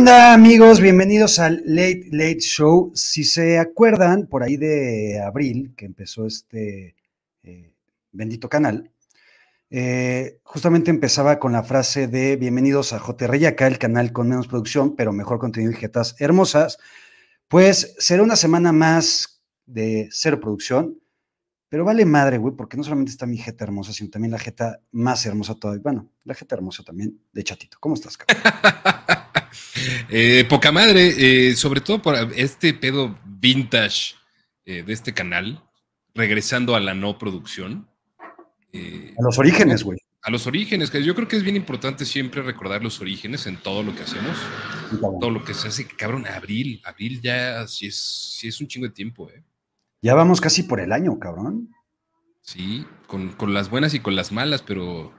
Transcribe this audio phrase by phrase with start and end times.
[0.00, 0.80] onda amigos?
[0.80, 2.90] Bienvenidos al Late Late Show.
[2.94, 6.96] Si se acuerdan, por ahí de abril, que empezó este
[7.42, 7.74] eh,
[8.10, 8.90] bendito canal,
[9.68, 14.48] eh, justamente empezaba con la frase de bienvenidos a JR acá el canal con menos
[14.48, 16.78] producción, pero mejor contenido y jetas hermosas.
[17.46, 20.98] Pues será una semana más de cero producción,
[21.68, 24.80] pero vale madre, güey, porque no solamente está mi jeta hermosa, sino también la jeta
[24.92, 25.82] más hermosa todavía.
[25.82, 27.76] Bueno, la jeta hermosa también de chatito.
[27.78, 29.18] ¿Cómo estás, cabrón?
[30.08, 34.14] eh, poca madre, eh, sobre todo por este pedo vintage
[34.64, 35.62] eh, de este canal,
[36.14, 37.88] regresando a la no producción.
[38.72, 39.98] A los orígenes, güey.
[40.22, 43.56] A los orígenes, que yo creo que es bien importante siempre recordar los orígenes en
[43.56, 44.36] todo lo que hacemos,
[45.00, 47.96] todo lo que se hace, cabrón, abril, abril ya sí es,
[48.38, 49.42] sí es un chingo de tiempo, ¿eh?
[50.02, 51.74] Ya vamos casi por el año, cabrón.
[52.42, 55.12] Sí, con, con las buenas y con las malas, pero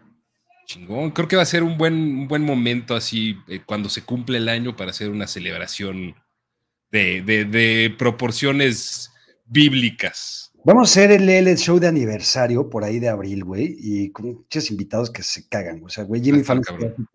[0.72, 1.12] chingón.
[1.12, 4.38] Creo que va a ser un buen, un buen momento así eh, cuando se cumple
[4.38, 6.16] el año para hacer una celebración
[6.92, 9.12] de, de, de proporciones
[9.46, 10.52] bíblicas.
[10.64, 14.28] Vamos a hacer el, el, show de aniversario por ahí de abril, güey, y con
[14.28, 15.88] muchos invitados que se cagan, güey.
[15.88, 16.64] O sea, güey, Jimmy Fallon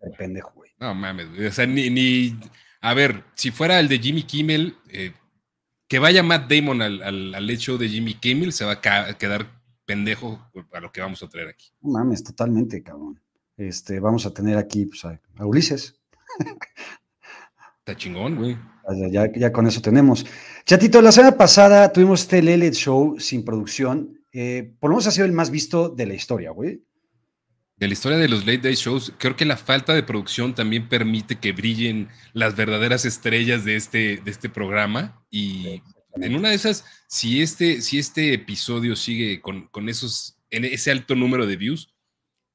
[0.01, 0.71] es pendejo, güey.
[0.79, 1.45] No mames, güey.
[1.45, 2.37] O sea, ni, ni,
[2.81, 5.13] A ver, si fuera el de Jimmy Kimmel, eh,
[5.87, 9.47] que vaya Matt Damon al, al, al show de Jimmy Kimmel, se va a quedar
[9.85, 11.71] pendejo a lo que vamos a traer aquí.
[11.81, 13.19] No mames, totalmente, cabrón.
[13.57, 15.99] Este, vamos a tener aquí pues, a, a, Ulises.
[17.79, 18.57] Está chingón, güey.
[19.11, 20.25] Ya, ya, con eso tenemos.
[20.65, 24.21] Chatito, la semana pasada tuvimos este Lele Show sin producción.
[24.31, 26.83] Eh, por lo menos ha sido el más visto de la historia, güey.
[27.75, 30.89] De la historia de los late day shows, creo que la falta de producción también
[30.89, 35.23] permite que brillen las verdaderas estrellas de este, de este programa.
[35.29, 35.83] Y
[36.15, 40.91] en una de esas, si este, si este episodio sigue con, con esos, en ese
[40.91, 41.93] alto número de views,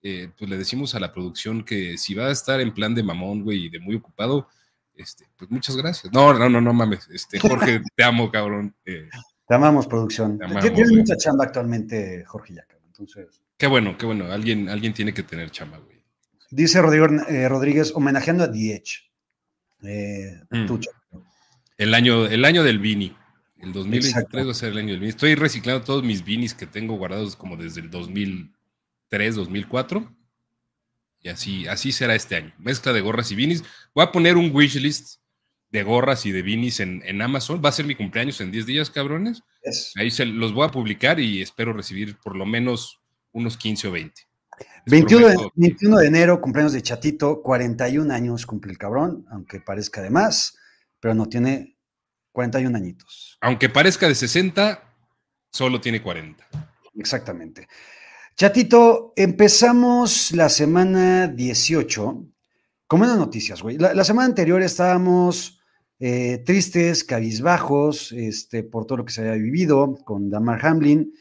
[0.02, 3.02] eh, pues le decimos a la producción que si va a estar en plan de
[3.02, 4.48] mamón, güey, y de muy ocupado,
[4.94, 6.12] este, pues muchas gracias.
[6.12, 7.08] No, no, no, no mames.
[7.10, 8.74] Este, Jorge, te amo, cabrón.
[8.84, 9.08] Eh,
[9.46, 10.38] te amamos, producción.
[10.38, 12.76] Te amamos, Tienes mucha chamba actualmente, Jorge Yaca.
[12.86, 13.40] Entonces.
[13.56, 14.30] Qué bueno, qué bueno.
[14.30, 16.02] Alguien, alguien tiene que tener chamba, güey.
[16.50, 19.10] Dice Rodrigo eh, Rodríguez, homenajeando a Diech.
[19.82, 20.66] Eh, mm.
[21.78, 23.16] el, año, el año del Vini.
[23.58, 24.44] El 2023 Exacto.
[24.44, 25.10] va a ser el año del Vini.
[25.10, 27.90] Estoy reciclando todos mis Vinis que tengo guardados como desde el
[29.12, 30.16] 2003, 2004.
[31.20, 32.52] Y así, así será este año.
[32.58, 33.62] Mezcla de gorras y vinis.
[33.94, 35.20] Voy a poner un wishlist
[35.70, 37.62] de gorras y de vinis en, en, Amazon.
[37.64, 39.42] Va a ser mi cumpleaños en 10 días, cabrones.
[39.64, 39.92] Yes.
[39.96, 43.00] Ahí se los voy a publicar y espero recibir por lo menos
[43.32, 44.22] unos 15 o 20.
[44.86, 50.02] 21 de, 21 de enero, cumpleaños de Chatito, 41 años cumple el cabrón, aunque parezca
[50.02, 50.58] de más,
[50.98, 51.76] pero no tiene
[52.32, 53.38] 41 añitos.
[53.40, 54.82] Aunque parezca de 60,
[55.52, 56.46] solo tiene 40.
[56.96, 57.68] Exactamente.
[58.34, 62.26] Chatito, empezamos la semana 18
[62.86, 63.76] con buenas noticias, güey.
[63.76, 65.60] La, semana anterior estábamos
[65.98, 71.12] eh, tristes, cabizbajos, este, por todo lo que se había vivido con Damar Hamlin.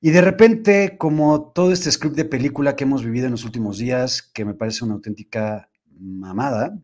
[0.00, 3.78] Y de repente, como todo este script de película que hemos vivido en los últimos
[3.78, 6.78] días, que me parece una auténtica mamada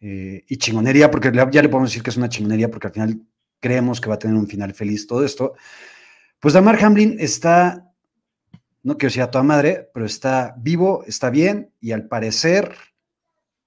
[0.00, 3.22] eh, y chingonería, porque ya le podemos decir que es una chingonería, porque al final
[3.60, 5.54] creemos que va a tener un final feliz todo esto.
[6.40, 7.87] Pues Damar Hamlin está
[8.88, 12.74] no quiero decir a toda madre, pero está vivo, está bien y al parecer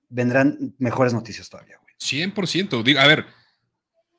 [0.09, 1.93] vendrán mejores noticias todavía, güey.
[1.99, 2.97] 100%.
[2.97, 3.27] A ver,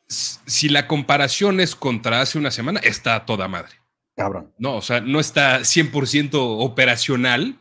[0.06, 3.72] si la comparación es contra hace una semana, está a toda madre.
[4.16, 4.52] Cabrón.
[4.58, 7.60] No, o sea, no está 100% operacional,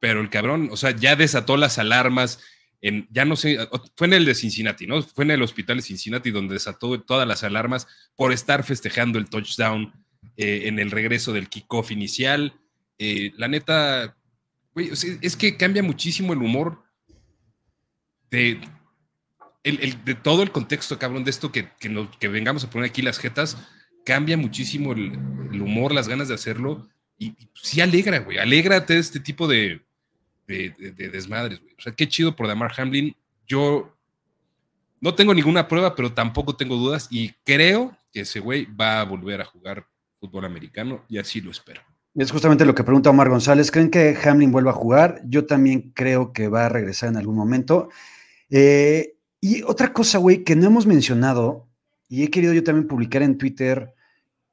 [0.00, 2.40] pero el cabrón, o sea, ya desató las alarmas.
[2.80, 3.58] En, ya no sé,
[3.96, 5.02] fue en el de Cincinnati, ¿no?
[5.02, 9.28] Fue en el hospital de Cincinnati donde desató todas las alarmas por estar festejando el
[9.28, 9.92] touchdown
[10.38, 12.54] eh, en el regreso del kickoff inicial.
[13.04, 14.16] Eh, la neta,
[14.74, 16.84] güey, es que cambia muchísimo el humor
[18.30, 18.60] de,
[20.22, 21.68] todo el contexto, cabrón, de esto que,
[22.28, 23.58] vengamos a poner aquí las jetas,
[24.04, 26.88] cambia muchísimo el, humor, las ganas de hacerlo.
[27.18, 29.84] Y, y sí alegra, güey, alégrate de este tipo de,
[30.46, 31.74] de, de desmadres, güey.
[31.76, 33.16] O sea, qué chido por Damar Hamlin.
[33.48, 33.98] Yo
[35.00, 39.04] no tengo ninguna prueba, pero tampoco tengo dudas y creo que ese güey va a
[39.04, 39.88] volver a jugar
[40.20, 41.82] fútbol americano y así lo espero.
[42.14, 43.70] Es justamente lo que pregunta Omar González.
[43.70, 45.22] ¿Creen que Hamlin vuelva a jugar?
[45.24, 47.88] Yo también creo que va a regresar en algún momento.
[48.50, 51.68] Eh, y otra cosa, güey, que no hemos mencionado
[52.08, 53.94] y he querido yo también publicar en Twitter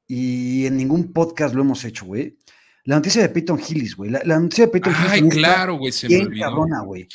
[0.06, 2.38] y en ningún podcast lo hemos hecho, güey.
[2.84, 4.10] La noticia de Peyton Hillis, güey.
[4.10, 5.12] La, la, noticia de Peyton Hillis.
[5.12, 6.46] Ay, claro, güey, se me olvidó.
[6.46, 7.06] Cabrona, güey.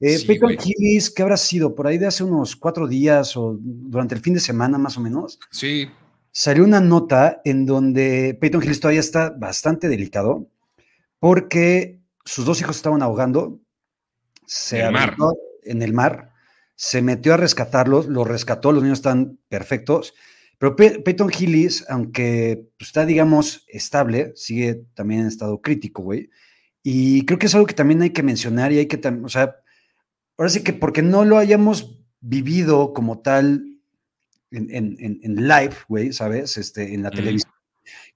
[0.00, 1.74] Eh, sí, Peyton Hillis, ¿qué habrá sido?
[1.74, 5.00] Por ahí de hace unos cuatro días o durante el fin de semana, más o
[5.00, 5.38] menos.
[5.50, 5.88] Sí
[6.34, 10.50] salió una nota en donde Peyton Hillis todavía está bastante delicado
[11.20, 13.60] porque sus dos hijos estaban ahogando
[14.44, 14.94] se el
[15.62, 16.32] en el mar,
[16.74, 20.12] se metió a rescatarlos, los rescató, los niños están perfectos.
[20.58, 26.30] Pero Peyton Hillis, aunque pues, está, digamos, estable, sigue también en estado crítico, güey.
[26.82, 29.56] Y creo que es algo que también hay que mencionar y hay que, o sea,
[30.36, 33.73] ahora sí que porque no lo hayamos vivido como tal
[34.56, 36.56] en, live, güey, ¿sabes?
[36.56, 37.52] Este, en la televisión.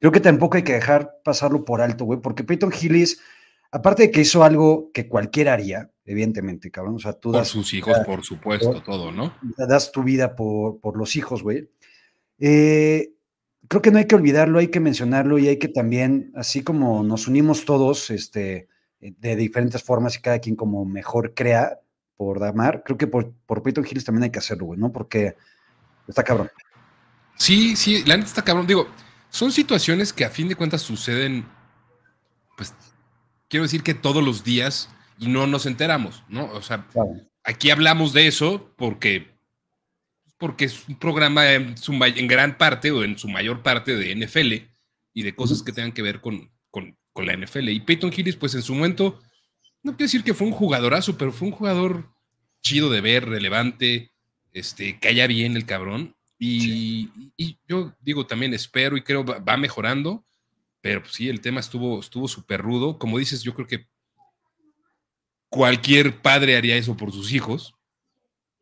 [0.01, 3.21] Creo que tampoco hay que dejar pasarlo por alto, güey, porque Peyton Hillis,
[3.71, 7.53] aparte de que hizo algo que cualquiera haría, evidentemente, cabrón, o sea, tú das...
[7.53, 9.35] Por sus hijos, por supuesto, todo, ¿no?
[9.57, 11.69] Das tu vida por, por los hijos, güey.
[12.39, 13.13] Eh,
[13.69, 17.03] creo que no hay que olvidarlo, hay que mencionarlo y hay que también, así como
[17.03, 18.69] nos unimos todos, este,
[19.01, 21.81] de diferentes formas y cada quien como mejor crea
[22.17, 24.93] por Damar, creo que por, por Peyton Hillis también hay que hacerlo, güey, ¿no?
[24.93, 25.37] Porque
[26.09, 26.51] Está cabrón.
[27.37, 28.67] Sí, sí, la neta está cabrón.
[28.67, 28.89] Digo,
[29.31, 31.47] son situaciones que a fin de cuentas suceden,
[32.57, 32.75] pues,
[33.49, 36.51] quiero decir que todos los días y no nos enteramos, ¿no?
[36.53, 36.87] O sea,
[37.45, 39.29] aquí hablamos de eso porque,
[40.39, 44.15] porque es un programa en, su, en, gran parte o en su mayor parte de
[44.15, 44.71] NFL
[45.13, 47.69] y de cosas que tengan que ver con, con, con la NFL.
[47.69, 49.21] Y Peyton Hillis, pues en su momento,
[49.83, 52.09] no quiero decir que fue un jugadorazo, pero fue un jugador
[52.63, 54.13] chido de ver, relevante,
[54.59, 56.15] este, haya bien el cabrón.
[56.39, 57.11] Y,
[57.67, 60.25] yo digo también, espero y creo va, mejorando,
[60.81, 62.99] pero pues, sí, el tema estuvo súper rudo.
[62.99, 63.89] Como dices, yo creo que
[65.49, 67.75] cualquier padre haría eso por sus hijos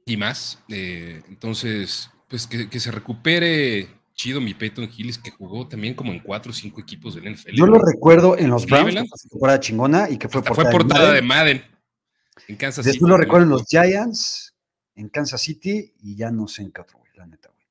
[0.04, 0.62] y más.
[0.68, 6.20] Eh, entonces, pues que, se recupere chido mi Peyton Hillis, que jugó también como en
[6.20, 7.52] cuatro o cinco equipos del NFL.
[7.52, 11.22] Yo lo recuerdo en los Browns, que chingona y que fue portada, fue portada de
[11.22, 11.62] Madden.
[12.48, 12.98] En Kansas City.
[13.00, 14.55] lo recuerdo en los Giants
[14.96, 17.66] en Kansas City y ya no sé en qué otro, güey, la neta, güey.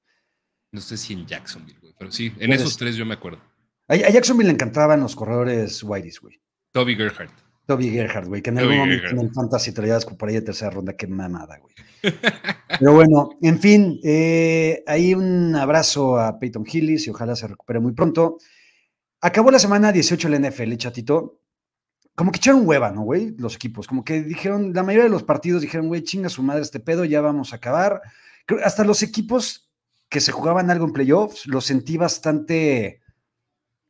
[0.72, 3.40] No sé si en Jacksonville, güey, pero sí, en esos tres yo me acuerdo.
[3.88, 6.40] A, Jacksonville le encantaban los corredores Whiteys, güey.
[6.72, 7.34] Toby Gerhardt.
[7.66, 10.42] Toby Gerhardt, güey, que en algún momento en Fantasy te lo llevas por ahí de
[10.42, 11.74] tercera ronda, qué mamada, güey.
[12.80, 17.80] Pero bueno, en fin, eh, ahí un abrazo a Peyton Hillis y ojalá se recupere
[17.80, 18.38] muy pronto.
[19.22, 21.45] Acabó la semana 18 el NFL, chatito
[22.16, 23.36] como que echaron hueva, ¿no, güey?
[23.38, 26.62] Los equipos, como que dijeron, la mayoría de los partidos dijeron, güey, chinga su madre
[26.62, 28.02] este pedo, ya vamos a acabar.
[28.64, 29.70] hasta los equipos
[30.08, 33.02] que se jugaban algo en playoffs, los sentí bastante...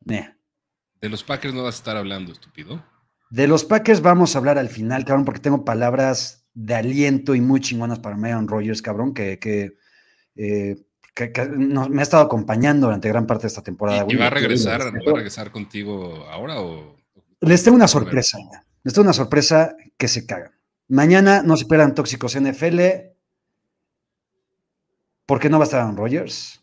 [0.05, 2.83] De los Packers no vas a estar hablando, estúpido.
[3.29, 7.41] De los Packers vamos a hablar al final, cabrón, porque tengo palabras de aliento y
[7.41, 9.77] muy chingonas para Marion Rogers, cabrón, que, que,
[10.35, 10.77] eh,
[11.89, 14.05] me ha estado acompañando durante gran parte de esta temporada.
[14.07, 16.94] ¿Y, va a regresar, va a regresar contigo ahora o...?
[17.45, 18.39] Les tengo una sorpresa.
[18.83, 20.51] Les tengo una sorpresa que se caga.
[20.87, 22.79] Mañana no se esperan tóxicos NFL.
[25.27, 26.61] Porque no va a estar Aaron Rodgers.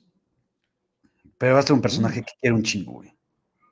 [1.38, 2.25] Pero va a estar un personaje uh.
[2.25, 3.12] que quiero un chingo, güey.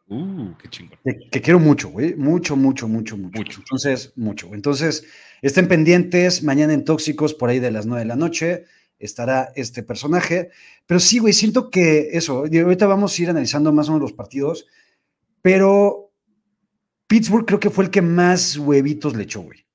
[0.08, 0.98] Uh, qué chingón.
[1.30, 2.14] Que, quiero mucho, güey.
[2.14, 3.60] Mucho, mucho, mucho, mucho.
[3.60, 4.54] Entonces, mucho.
[4.54, 5.04] Entonces,
[5.42, 6.42] estén pendientes.
[6.42, 8.66] Mañana en Tóxicos, por ahí de las nueve de la noche,
[8.98, 10.50] estará este personaje.
[10.86, 12.38] Pero sí, güey, siento que eso.
[12.38, 14.66] Ahorita vamos a ir analizando más o menos los partidos.
[15.42, 16.09] Pero
[17.10, 19.66] Pittsburgh creo que fue el que más huevitos le echó, güey.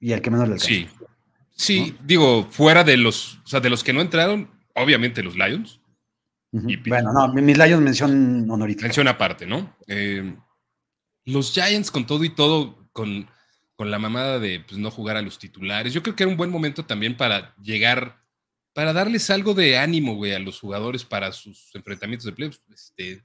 [0.00, 0.74] Y el que menos le alcanzó.
[0.74, 0.88] Sí.
[1.54, 5.80] Sí, digo, fuera de los, o sea, de los que no entraron, obviamente los Lions.
[6.50, 8.84] bueno, no, mis Lions mención honorífica.
[8.86, 9.76] Mención aparte, ¿no?
[9.86, 10.34] Eh,
[11.26, 13.28] los Giants con todo y todo, con,
[13.74, 16.38] con la mamada de pues, no jugar a los titulares, yo creo que era un
[16.38, 18.22] buen momento también para llegar,
[18.72, 22.62] para darles algo de ánimo, güey, a los jugadores para sus enfrentamientos de playoffs.
[22.72, 23.24] Este,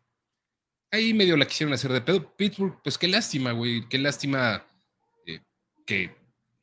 [0.91, 2.35] ahí medio la quisieron hacer de pedo.
[2.35, 4.65] Pittsburgh, pues qué lástima, güey, qué lástima
[5.25, 5.41] eh,
[5.85, 6.15] que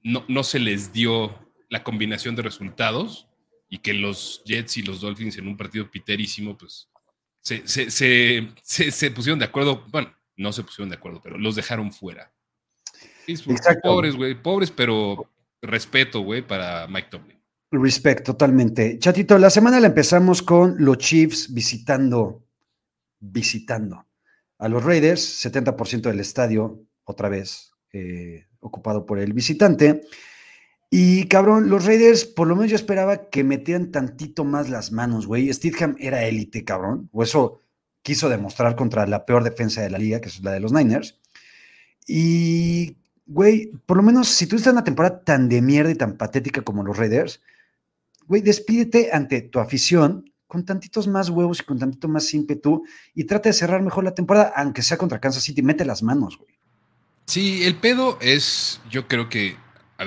[0.03, 1.35] no, no, se les dio
[1.71, 3.27] la combinación de resultados
[3.69, 6.89] y que los Jets y los Dolphins en un partido piterísimo, pues
[7.41, 9.85] se, se, pusieron de acuerdo.
[9.89, 12.33] Bueno, no se pusieron de acuerdo, pero los dejaron fuera.
[13.83, 15.31] pobres, güey, pobres, pero
[15.63, 17.39] respeto, güey, para Mike Tomlin.
[17.71, 18.99] Respect, totalmente.
[18.99, 22.47] Chatito, la semana la empezamos con los Chiefs visitando,
[23.21, 24.08] visitando
[24.59, 30.03] a los Raiders, 70% del estadio, otra vez, eh, ocupado por el visitante.
[30.91, 35.27] Y cabrón, los Raiders, por lo menos yo esperaba que metieran tantito más las manos,
[35.27, 35.53] güey.
[35.53, 37.09] Steadham era élite, cabrón.
[37.13, 37.61] O eso
[38.03, 41.21] quiso demostrar contra la peor defensa de la liga, que es la de los Niners.
[42.07, 42.97] Y,
[43.27, 46.17] güey, por lo menos si tú estás en una temporada tan de mierda y tan
[46.17, 47.43] patética como los Raiders,
[48.27, 52.83] güey, despídete ante tu afición con tantitos más huevos y con tantito más ímpetu
[53.15, 56.39] y trata de cerrar mejor la temporada, aunque sea contra Kansas City, mete las manos,
[56.39, 56.59] güey.
[57.27, 59.57] Sí, el pedo es, yo creo que,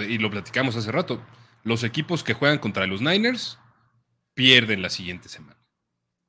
[0.09, 1.21] y lo platicamos hace rato,
[1.63, 3.59] los equipos que juegan contra los Niners
[4.33, 5.59] pierden la siguiente semana.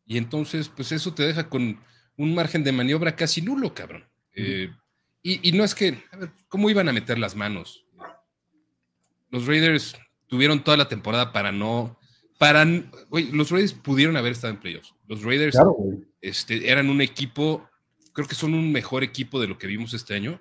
[0.05, 1.81] Y entonces, pues eso te deja con
[2.19, 4.05] un margen de maniobra casi nulo, cabrón.
[4.35, 4.71] Eh,
[5.23, 7.87] y, y, no es que, a ver, ¿cómo iban a meter las manos?
[9.31, 11.99] Los Raiders tuvieron toda la temporada para no.
[12.43, 14.93] Para, los Raiders pudieron haber estado en playoffs.
[15.07, 15.57] Los Raiders
[16.21, 17.71] este, eran un equipo,
[18.13, 20.41] creo que son un mejor equipo de lo que vimos este año.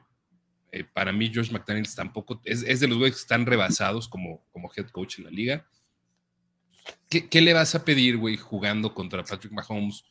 [0.71, 4.71] Eh, para mí, George McDaniels tampoco es, de los güeyes que están rebasados como, como
[4.75, 5.67] head coach en la liga.
[7.07, 10.03] ¿Qué, ¿Qué, le vas a pedir, güey, jugando contra Patrick Mahomes,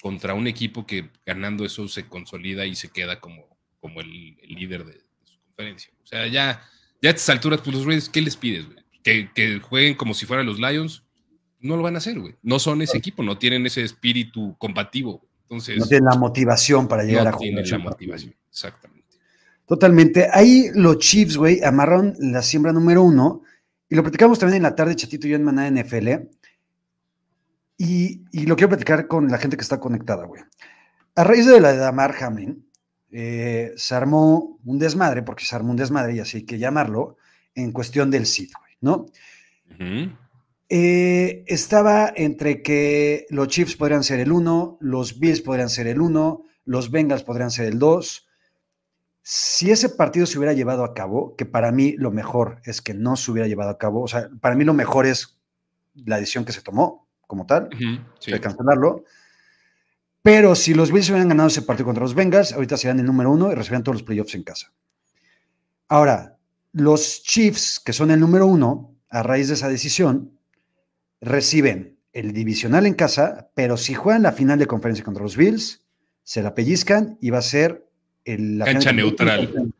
[0.00, 4.84] contra un equipo que ganando eso se consolida y se queda como, como el, líder
[4.84, 5.92] de, su conferencia?
[6.04, 6.62] O sea, ya,
[7.02, 8.78] ya a estas alturas, pues los Raiders, ¿qué les pides, güey?
[9.02, 11.02] Que, que, jueguen como si fueran los Lions,
[11.62, 12.34] no lo van a hacer, güey.
[12.42, 15.22] No son ese equipo, no tienen ese espíritu combativo.
[15.44, 17.52] Entonces, no tienen la motivación para llegar a jugar.
[17.52, 19.02] No tienen la motivación, exactamente.
[19.66, 20.28] Totalmente.
[20.32, 23.42] Ahí los Chiefs, güey, amarraron la siembra número uno.
[23.88, 26.08] Y lo platicamos también en la tarde, Chatito y yo en Manada NFL.
[27.78, 30.42] Y, lo quiero platicar con la gente que está conectada, güey.
[31.14, 32.66] A raíz de la de Damar Hamlin,
[33.10, 37.16] eh, se armó un desmadre, porque se armó un desmadre y así hay que llamarlo,
[37.54, 39.06] en cuestión del SID, güey, ¿no?
[40.74, 46.00] Eh, estaba entre que los Chiefs podrían ser el uno, los Bills podrían ser el
[46.00, 48.26] uno, los Bengals podrían ser el dos.
[49.20, 52.94] Si ese partido se hubiera llevado a cabo, que para mí lo mejor es que
[52.94, 55.38] no se hubiera llevado a cabo, o sea, para mí lo mejor es
[55.94, 57.68] la decisión que se tomó como tal,
[58.26, 59.04] de cancelarlo.
[60.22, 63.30] Pero si los Bills hubieran ganado ese partido contra los Bengals, ahorita serían el número
[63.30, 64.72] uno y recibían todos los playoffs en casa.
[65.88, 66.38] Ahora,
[66.72, 70.38] los Chiefs, que son el número uno, a raíz de esa decisión,
[71.22, 75.80] reciben el divisional en casa, pero si juegan la final de conferencia contra los Bills,
[76.22, 77.86] se la pellizcan y va a ser
[78.24, 79.72] el, la cancha neutral.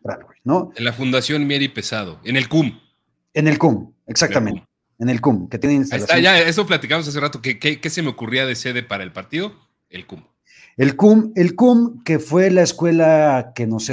[0.45, 0.73] ¿no?
[0.75, 2.81] En la Fundación Mieri Pesado, en el CUM.
[3.35, 4.67] En el CUM, exactamente.
[4.99, 6.17] En el CUM, que tiene instalación.
[6.17, 7.43] Ahí está, ya, eso platicamos hace rato.
[7.43, 9.53] ¿Qué, qué, se me ocurría de sede para el partido?
[9.91, 10.25] El CUM.
[10.77, 13.91] El CUM, el CUM, que fue la escuela que nos,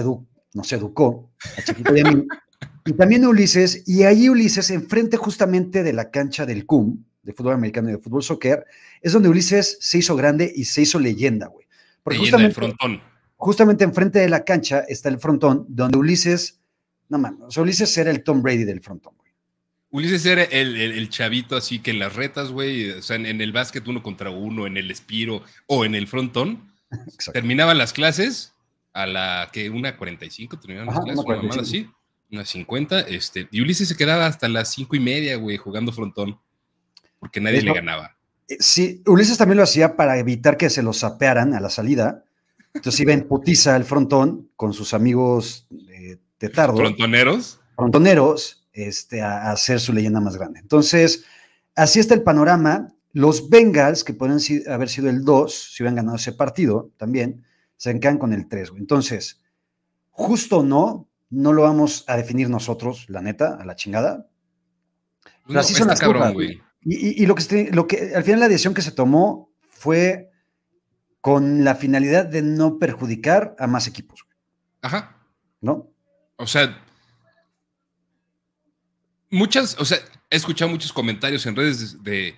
[0.54, 2.26] nos educó, a y a mí,
[2.86, 7.36] y también a Ulises, y ahí Ulises, enfrente justamente de la cancha del CUM, de
[7.36, 8.66] fútbol americano y de fútbol soccer,
[9.02, 11.68] es donde Ulises se hizo grande y se hizo leyenda, güey.
[12.04, 13.02] Porque justamente, frontón.
[13.36, 16.60] Justamente enfrente de la cancha está el frontón, donde Ulises,
[17.08, 19.32] no mames, Ulises era el Tom Brady del frontón, güey.
[19.92, 23.88] Ulises era el, chavito así que en las retas, güey, o sea, en, el básquet
[23.88, 26.72] uno contra uno, en el espiro o en el frontón,
[27.32, 28.54] terminaban las clases
[28.94, 31.88] a la que una 45 terminaban las clases, una, una así,
[32.32, 36.40] una 50, este, y Ulises se quedaba hasta las cinco y media, güey, jugando frontón
[37.20, 38.16] porque nadie le ganaba.
[38.48, 42.24] Eh, sí, Ulises también lo hacía para evitar que se lo sapearan a la salida.
[42.74, 46.80] Entonces iba en putiza al frontón con sus amigos eh, tetardos.
[46.80, 47.60] ¿Frontoneros?
[47.76, 50.60] Frontoneros, este, a, hacer su leyenda más grande.
[50.60, 51.26] Entonces,
[51.76, 52.94] así está el panorama.
[53.12, 57.44] Los Bengals, que pueden haber sido el 2, si hubieran ganado ese partido también,
[57.76, 58.74] se encajan con el 3.
[58.78, 59.42] Entonces,
[60.12, 64.28] justo o no, no lo vamos a definir nosotros, la neta, a la chingada.
[65.48, 66.62] Pero así son las cabrón, güey.
[66.82, 70.32] Y, lo, que, lo que al final la decisión que se tomó fue
[71.20, 74.26] con la finalidad de no perjudicar a más equipos.
[74.82, 75.18] Ajá.
[75.60, 75.92] ¿No?
[76.38, 76.82] O sea,
[79.30, 79.98] muchas, o sea,
[80.30, 82.36] he escuchado muchos comentarios en redes de,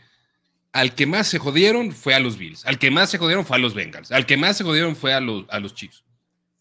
[0.71, 3.57] al que más se jodieron fue a los Bills, al que más se jodieron fue
[3.57, 6.03] a los Bengals, al que más se jodieron fue a los, a los Chiefs.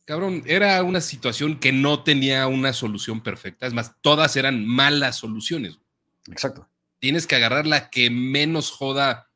[0.04, 5.16] Cabrón, era una situación que no tenía una solución perfecta, es más, todas eran malas
[5.16, 5.78] soluciones.
[6.30, 6.68] Exacto
[7.00, 9.30] tienes que agarrar la que menos joda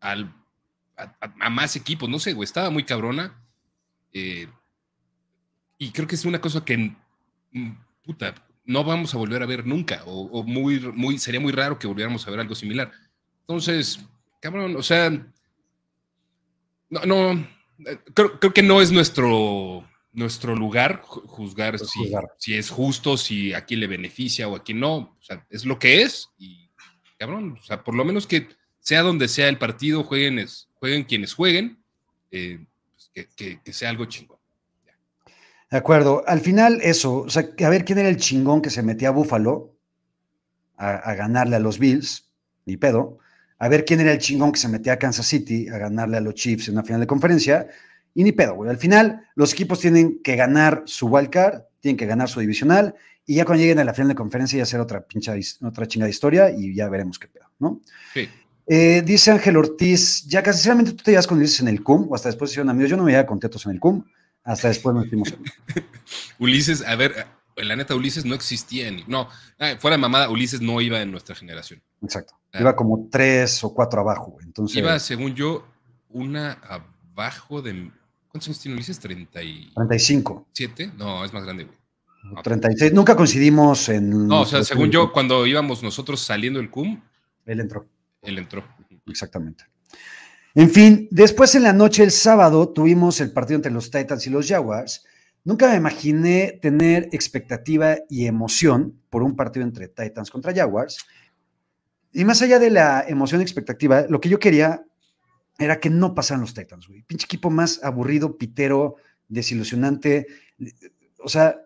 [0.00, 0.32] al,
[0.96, 2.08] a, más equipos.
[2.08, 3.44] No sé, güey, estaba muy cabrona.
[4.12, 4.48] Eh,
[5.76, 6.94] y creo que es una cosa que,
[7.52, 7.70] mm,
[8.02, 10.02] puta, no vamos a volver a ver nunca.
[10.06, 12.90] O, muy, muy, sería muy raro que volviéramos a ver algo similar.
[13.40, 14.00] Entonces,
[14.40, 15.10] cabrón, o sea,
[16.88, 23.16] no, no, eh, creo, que no es nuestro, nuestro lugar juzgar, si, si, es justo,
[23.16, 24.96] si a quién le beneficia o a quién no.
[24.96, 26.69] O sea, es lo que es y
[27.20, 28.48] cabrón, o sea, por lo menos que
[28.78, 31.78] sea donde sea el partido, jueguen, jueguen quienes jueguen,
[32.30, 34.38] eh, pues, que, sea algo chingón.
[35.70, 36.24] De acuerdo.
[36.26, 39.12] Al final, eso, o sea, a ver quién era el chingón que se metía a
[39.12, 39.76] Búfalo
[40.78, 42.30] a, ganarle a los Bills,
[42.64, 43.18] ni pedo.
[43.58, 46.22] A ver quién era el chingón que se metía a Kansas City a ganarle a
[46.22, 47.68] los Chiefs en una final de conferencia.
[48.14, 48.70] Y ni pedo, güey.
[48.70, 52.94] Al final, los equipos tienen que ganar su wildcard, tienen que ganar su divisional
[53.26, 56.10] y ya cuando lleguen a la final de conferencia ya será otra pincha, otra chingada
[56.10, 57.80] historia y ya veremos qué pedo, ¿no?
[58.14, 58.28] Sí.
[58.66, 62.06] Eh, dice Ángel Ortiz, ya casi sinceramente tú te llevas con Ulises en el CUM
[62.08, 62.90] o hasta después hicieron amigos.
[62.90, 64.04] Yo no me llevaba con Tetos en el CUM,
[64.44, 65.34] hasta después nos fuimos.
[66.38, 69.02] Ulises, a ver, la neta, Ulises no existía en.
[69.06, 71.82] No, ah, fuera de mamada, Ulises no iba en nuestra generación.
[72.02, 72.34] Exacto.
[72.52, 72.60] Ah.
[72.60, 74.76] Iba como tres o cuatro abajo, Entonces.
[74.76, 75.66] Iba, según yo,
[76.08, 77.90] una abajo de.
[78.30, 79.00] ¿Cuántos años tiene Ulises?
[79.00, 79.72] 30 y...
[79.74, 80.48] 35.
[80.52, 80.92] ¿Siete?
[80.96, 81.80] No, es más grande, güey.
[82.42, 82.92] 36.
[82.92, 84.28] Nunca coincidimos en.
[84.28, 87.00] No, o sea, según yo, cuando íbamos nosotros saliendo del CUM.
[87.46, 87.88] Él entró.
[88.22, 88.64] Él entró.
[89.06, 89.64] Exactamente.
[90.54, 94.30] En fin, después en la noche el sábado tuvimos el partido entre los Titans y
[94.30, 95.04] los Jaguars.
[95.44, 100.98] Nunca me imaginé tener expectativa y emoción por un partido entre Titans contra Jaguars.
[102.12, 104.84] Y más allá de la emoción y expectativa, lo que yo quería
[105.60, 107.02] era que no pasaran los Titans, güey.
[107.02, 108.96] Pinche equipo más aburrido, pitero,
[109.28, 110.26] desilusionante.
[111.18, 111.56] O sea,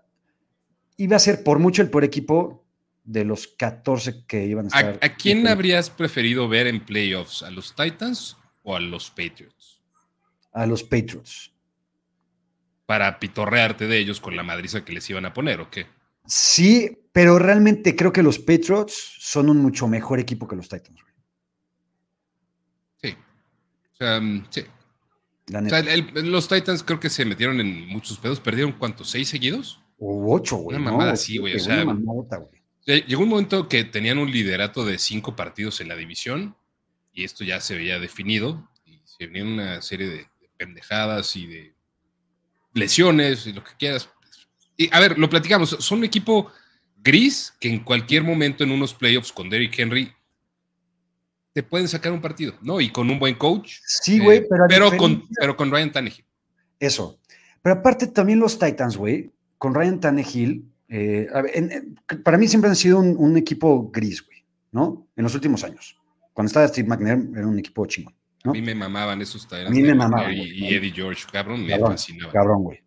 [0.97, 2.65] iba a ser por mucho el peor equipo
[3.05, 4.99] de los 14 que iban a estar.
[5.01, 7.43] ¿A, quién habrías preferido ver en playoffs?
[7.43, 9.81] ¿A los Titans o a los Patriots?
[10.53, 11.53] A los Patriots.
[12.87, 15.87] Para pitorrearte de ellos con la madriza que les iban a poner, ¿o qué?
[16.27, 21.04] Sí, pero realmente creo que los Patriots son un mucho mejor equipo que los Titans.
[23.99, 24.05] Sí.
[24.05, 24.65] O sea, mm, sí.
[25.53, 25.83] O sea,
[26.23, 28.41] los Titans creo que se metieron en muchos pedos.
[28.41, 29.11] ¿Perdieron cuántos?
[29.11, 29.81] ¿Seis seguidos?
[29.99, 30.77] O ocho, güey.
[30.77, 31.57] Una mamada así, güey.
[31.57, 31.85] O sea,
[32.85, 36.57] llegó un momento que tenían un liderato de cinco partidos en la división
[37.13, 41.75] y esto ya se veía definido y se venía una serie de, pendejadas y de
[42.73, 44.09] lesiones y lo que quieras.
[44.77, 45.71] Y a ver, lo platicamos.
[45.81, 46.51] Son un equipo
[46.97, 50.13] gris que en cualquier momento en unos playoffs con Derrick Henry
[51.55, 52.81] te pueden sacar un partido, ¿no?
[52.81, 53.77] Y con un buen coach.
[53.87, 56.27] Sí, güey, eh, pero, pero, con, pero con Ryan Tannehill.
[56.81, 57.21] Eso.
[57.63, 61.29] Pero aparte también los Titans, güey, con Ryan Tannehill, eh,
[62.25, 65.07] para mí siempre han sido un, equipo gris, güey, ¿no?
[65.15, 65.97] En los últimos años.
[66.33, 68.15] Cuando estaba Steve McNair era un equipo chingón.
[68.43, 68.51] ¿no?
[68.51, 69.69] A mí me mamaban esos Titans.
[69.69, 70.33] A mí me mamaban.
[70.33, 72.33] Y, Eddie George, cabrón, me fascinaba.
[72.33, 72.81] Cabrón, güey.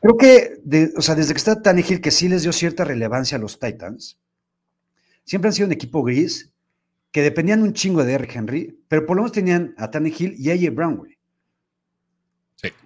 [0.00, 3.40] Creo que, o sea, desde que está Tannehill, que sí les dio cierta relevancia a
[3.40, 4.20] los Titans,
[5.24, 6.52] siempre han sido un equipo gris
[7.16, 10.50] que dependían un chingo de Derrick Henry, pero por lo menos tenían a Tannehill y
[10.50, 11.16] a AJ Brown, güey.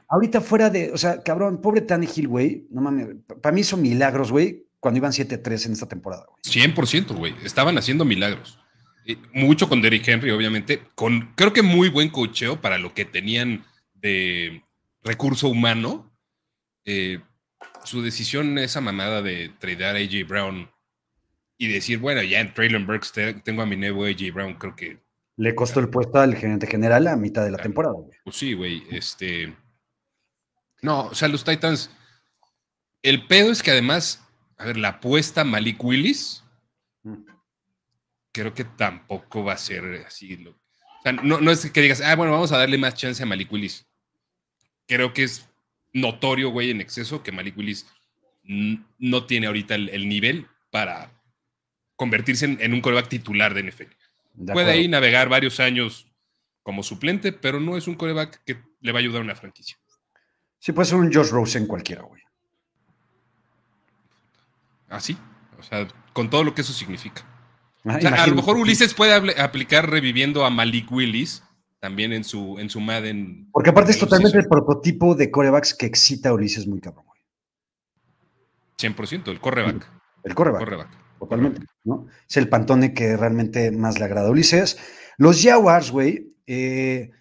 [0.06, 3.08] Ahorita fuera de, o sea, cabrón, pobre Tannehill, güey, no mames,
[3.42, 6.40] para mí son milagros, güey, cuando iban 7-3 en esta temporada, güey.
[6.44, 8.60] 100%, güey, estaban haciendo milagros.
[9.34, 13.64] mucho con Derrick Henry, obviamente, con creo que muy buen cocheo para lo que tenían
[13.94, 14.62] de
[15.02, 16.16] recurso humano.
[16.84, 17.18] Eh,
[17.82, 20.70] su decisión, esa mamada de tradear a AJ Brown
[21.60, 23.12] y decir, bueno, ya en Traylon Burks
[23.44, 24.98] tengo a mi nuevo AJ Brown, creo que.
[25.36, 28.16] Le costó el puesto al gerente general a mitad de la temporada, güey.
[28.24, 29.54] Pues sí, güey, este.
[30.80, 31.90] No, o sea, los Titans.
[33.02, 36.42] El pedo es que además, a ver, la apuesta Malik Willis,
[37.02, 37.24] mm.
[38.32, 40.42] creo que tampoco va a ser así.
[40.46, 43.52] o sea, no, es que digas, ah, bueno, vamos a darle más chance a Malik
[43.52, 43.86] Willis.
[44.86, 45.46] Creo que es
[45.92, 47.86] notorio, güey, en exceso que Malik Willis
[48.42, 51.19] no tiene ahorita el, nivel para
[52.00, 53.92] convertirse en, un coreback titular de NFL.
[54.54, 56.10] Puede ahí navegar varios años
[56.62, 59.76] como suplente, pero no es un coreback que le va a ayudar a una franquicia.
[60.58, 62.22] Sí, puede ser un Josh Rosen cualquiera, güey.
[64.88, 65.14] Ah, sí.
[65.58, 67.22] O sea, con todo lo que eso significa.
[67.84, 71.42] Ah, a lo mejor Ulises puede aplicar reviviendo a Malik Willis
[71.80, 73.50] también en su, en su Madden.
[73.52, 77.20] Porque aparte es totalmente el prototipo de corebacks que excita a Ulises muy cabrón, güey.
[78.78, 79.86] 100%, el coreback.
[80.24, 81.09] El coreback.
[81.20, 82.08] Totalmente, ¿no?
[82.28, 84.78] Es el pantone que realmente más le agrada a Ulises.
[85.18, 87.12] Los Jaguars, güey, eh,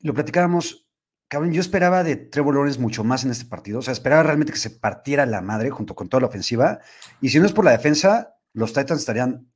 [0.00, 0.86] lo platicábamos
[1.28, 3.80] cabrón, yo esperaba de Trevor Lawrence mucho más en este partido.
[3.80, 6.80] O sea, esperaba realmente que se partiera la madre junto con toda la ofensiva.
[7.20, 9.46] Y si no es por la defensa, los Titans estarían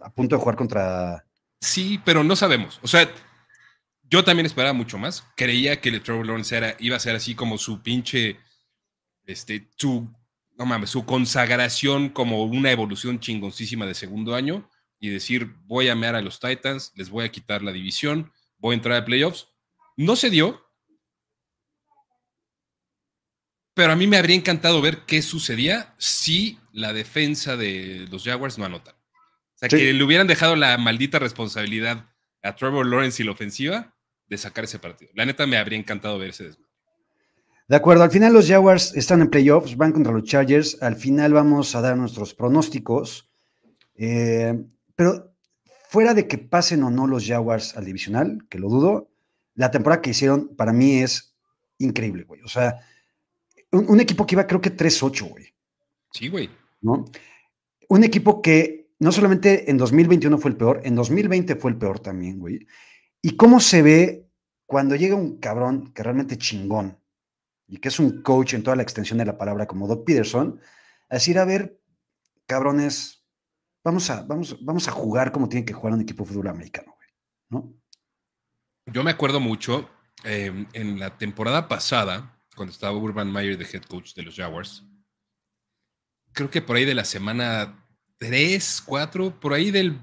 [0.00, 1.24] a punto de jugar contra.
[1.60, 2.80] Sí, pero no sabemos.
[2.82, 3.08] O sea,
[4.04, 5.24] yo también esperaba mucho más.
[5.36, 8.38] Creía que el Trevor Lawrence era, iba a ser así como su pinche.
[9.26, 10.08] Este, su,
[10.56, 14.68] no mames, su consagración como una evolución chingoncísima de segundo año
[15.00, 18.74] y decir, voy a mear a los Titans, les voy a quitar la división, voy
[18.74, 19.48] a entrar a playoffs.
[19.96, 20.64] No se dio,
[23.74, 28.56] pero a mí me habría encantado ver qué sucedía si la defensa de los Jaguars
[28.56, 28.96] no anota.
[29.54, 32.08] O sea, que le hubieran dejado la maldita responsabilidad
[32.42, 33.94] a Trevor Lawrence y la ofensiva
[34.26, 35.10] de sacar ese partido.
[35.14, 36.63] La neta me habría encantado ver ese desmadre.
[37.66, 40.82] De acuerdo, al final los Jaguars están en playoffs, van contra los Chargers.
[40.82, 43.30] Al final vamos a dar nuestros pronósticos.
[43.94, 45.34] Eh, pero
[45.88, 49.08] fuera de que pasen o no los Jaguars al divisional, que lo dudo,
[49.54, 51.34] la temporada que hicieron para mí es
[51.78, 52.42] increíble, güey.
[52.42, 52.80] O sea,
[53.72, 55.54] un, equipo que iba creo que 3-8, güey.
[56.12, 56.50] Sí, güey.
[56.82, 57.06] ¿No?
[57.88, 62.00] Un equipo que no solamente en 2021 fue el peor, en 2020 fue el peor
[62.00, 62.66] también, güey.
[63.22, 64.26] ¿Y cómo se ve
[64.66, 66.98] cuando llega un cabrón que realmente chingón
[67.66, 70.60] y que es un coach en toda la extensión de la palabra como Doc Peterson,
[71.08, 71.80] a decir, a ver,
[72.46, 73.24] cabrones,
[73.82, 76.96] vamos a, vamos, vamos a jugar como tiene que jugar un equipo de fútbol americano,
[77.48, 77.74] ¿no?
[78.86, 79.88] Yo me acuerdo mucho
[80.24, 84.84] eh, en la temporada pasada, cuando estaba Urban Meyer de head coach de los Jaguars,
[86.32, 87.86] creo que por ahí de la semana
[88.18, 90.00] 3, 4, por ahí del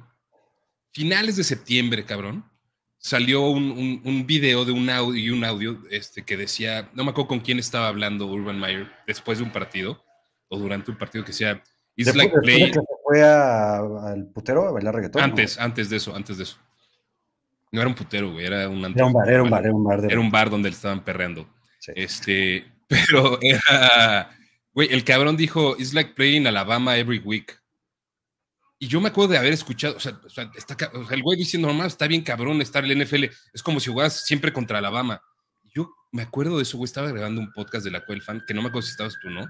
[0.91, 2.51] finales de septiembre, cabrón,
[3.02, 7.10] salió un, un, video de un audio y un audio este, que decía, no me
[7.10, 10.04] acuerdo con quién estaba hablando Urban Meyer después de un partido
[10.50, 11.62] o durante un partido que decía,
[11.96, 12.74] It's like playing.
[13.04, 15.24] fue al putero a bailar reggaetón?
[15.24, 16.58] Antes, antes de eso, antes de eso.
[17.72, 19.84] No era un putero, güey, era un Era un bar, era un bar, era un
[19.84, 20.06] bar.
[20.06, 21.48] Era un bar donde le estaban perreando.
[21.96, 24.30] Este, pero era,
[24.74, 27.61] güey, el cabrón dijo, it's like playing Alabama every week.
[28.84, 30.20] Y yo me acuerdo de haber escuchado, o sea,
[30.56, 30.76] está,
[31.12, 34.26] el güey diciendo, nomás está bien cabrón estar en la NFL, es como si jugaras
[34.26, 35.22] siempre contra Alabama.
[35.72, 38.56] Yo me acuerdo de eso, güey, estaba grabando un podcast de la cual fan, que
[38.56, 39.48] no me acuerdo si estabas tú, ¿no?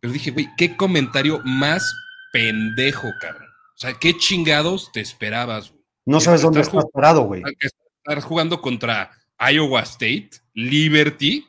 [0.00, 1.94] Pero dije, güey, qué comentario más
[2.32, 3.46] pendejo, cabrón.
[3.48, 5.84] O sea, qué chingados te esperabas, güey.
[6.04, 7.44] No sabes dónde estás parado, güey.
[7.60, 11.46] Estar jugando contra Iowa State, Liberty,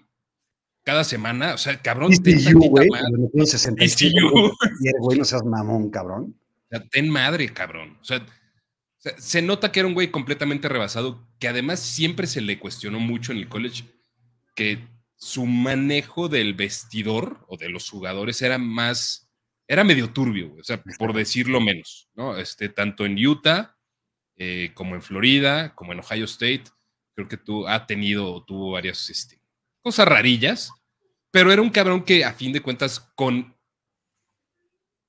[0.83, 1.55] cada semana.
[1.55, 2.11] O sea, cabrón.
[2.11, 2.87] TCU, güey.
[4.81, 6.35] Y el güey no seas mamón, cabrón.
[6.73, 7.97] O sea, ten madre, cabrón.
[8.01, 8.25] O sea,
[8.97, 13.31] se nota que era un güey completamente rebasado, que además siempre se le cuestionó mucho
[13.31, 13.83] en el college
[14.55, 14.79] que
[15.15, 19.29] su manejo del vestidor o de los jugadores era más,
[19.67, 22.37] era medio turbio, o sea, por decirlo menos, ¿no?
[22.37, 23.77] Este, tanto en Utah
[24.35, 26.63] eh, como en Florida, como en Ohio State,
[27.15, 29.39] creo que tú ha tenido, tuvo varias este,
[29.81, 30.71] cosas rarillas,
[31.31, 33.52] pero era un cabrón que a fin de cuentas con,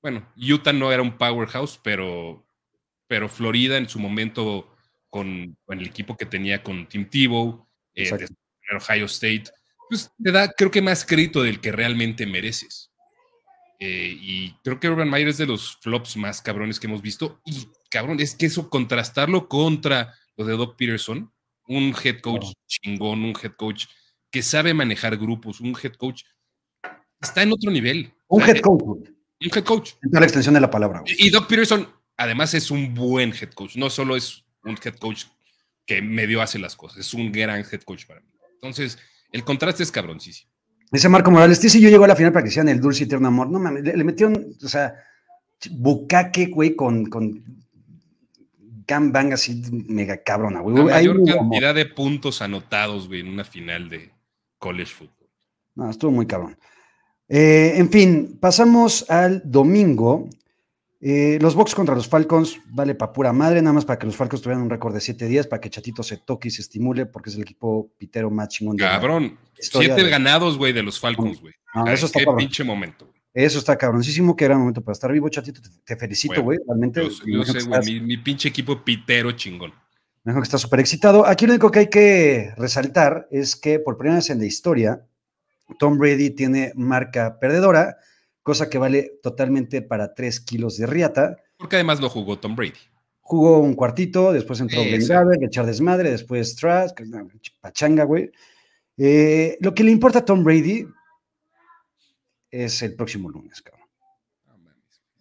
[0.04, 2.46] bueno, Utah no era un powerhouse, pero,
[3.06, 4.76] pero Florida en su momento
[5.08, 8.10] con, el equipo que tenía con Tim Tebow, eh,
[8.76, 9.44] Ohio State,
[9.88, 12.92] pues te da, creo que más crédito del que realmente mereces.
[13.80, 17.40] Eh, y creo que Urban Meyer es de los flops más cabrones que hemos visto.
[17.46, 21.32] Y cabrón, es que eso contrastarlo contra lo de Doc Peterson,
[21.66, 23.86] un head coach chingón, un head coach
[24.30, 26.24] que sabe manejar grupos, un head coach
[27.22, 28.12] está en otro nivel.
[28.28, 29.14] Un head coach.
[29.40, 29.92] Un head coach.
[30.02, 31.02] En toda la extensión de la palabra.
[31.06, 33.76] Y Doc Peterson, además, es un buen head coach.
[33.76, 35.24] No solo es un head coach
[35.86, 38.26] que medio hace las cosas, es un gran head coach para mí.
[38.54, 38.98] Entonces,
[39.32, 40.50] el contraste es cabroncísimo.
[40.90, 43.04] Dice Marco Morales, sí, sí, yo llego a la final para que sean el dulce
[43.04, 43.50] y tierno amor.
[43.50, 44.94] No mames, le, metieron, o sea,
[45.72, 47.42] bucaque, güey, con, con
[48.86, 50.76] gangbang así mega cabrona, güey.
[50.76, 54.12] La mayor cantidad de puntos anotados, güey, en una final de
[54.58, 55.28] college football.
[55.74, 56.56] No, estuvo muy cabrón.
[57.28, 60.28] Eh, en fin, pasamos al domingo.
[61.00, 64.16] Eh, los Bucks contra los Falcons vale para pura madre, nada más para que los
[64.16, 67.04] Falcons tuvieran un récord de 7 días, para que Chatito se toque y se estimule,
[67.04, 71.40] porque es el equipo pitero más chingón de Cabrón, 7 ganados, güey, de los Falcons,
[71.40, 71.54] güey.
[71.74, 73.06] No, eso está Qué pinche momento.
[73.34, 75.60] Eso está cabroncísimo, que era momento para estar vivo, Chatito.
[75.84, 76.58] Te, felicito, güey.
[76.66, 77.02] Realmente.
[77.26, 79.72] Yo, sé, güey, mi, pinche equipo pitero chingón.
[80.22, 81.26] Mejor que está súper excitado.
[81.26, 85.04] Aquí lo único que hay que resaltar es que por primera vez en la historia,
[85.78, 87.96] Tom Brady tiene marca perdedora
[88.44, 91.36] cosa que vale totalmente para 3 kilos de riata.
[91.56, 92.78] Porque además lo jugó Tom Brady.
[93.22, 97.26] Jugó un cuartito, después entró Ben Gaber, echar desmadre, después una
[97.62, 98.30] pachanga, güey.
[98.98, 100.86] Eh, lo que le importa a Tom Brady
[102.50, 103.88] es el próximo lunes, cabrón.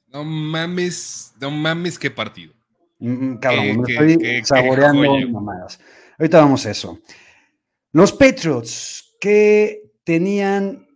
[0.09, 2.53] No mames, no mames, qué partido.
[2.99, 5.79] Mm, cabrón, me estoy saboreando mamadas.
[6.19, 6.99] Ahorita vamos a eso.
[7.93, 10.87] Los Patriots que tenían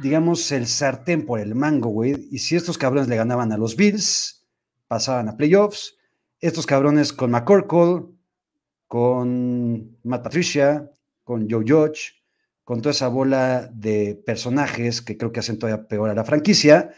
[0.00, 2.28] digamos, el sartén por el mango, güey.
[2.30, 4.46] Y si estos cabrones le ganaban a los Bills,
[4.88, 5.96] pasaban a playoffs.
[6.40, 8.06] Estos cabrones con McCorkle,
[8.86, 10.90] con Matt Patricia,
[11.22, 12.22] con Joe Judge,
[12.64, 16.90] con toda esa bola de personajes que creo que hacen todavía peor a la franquicia,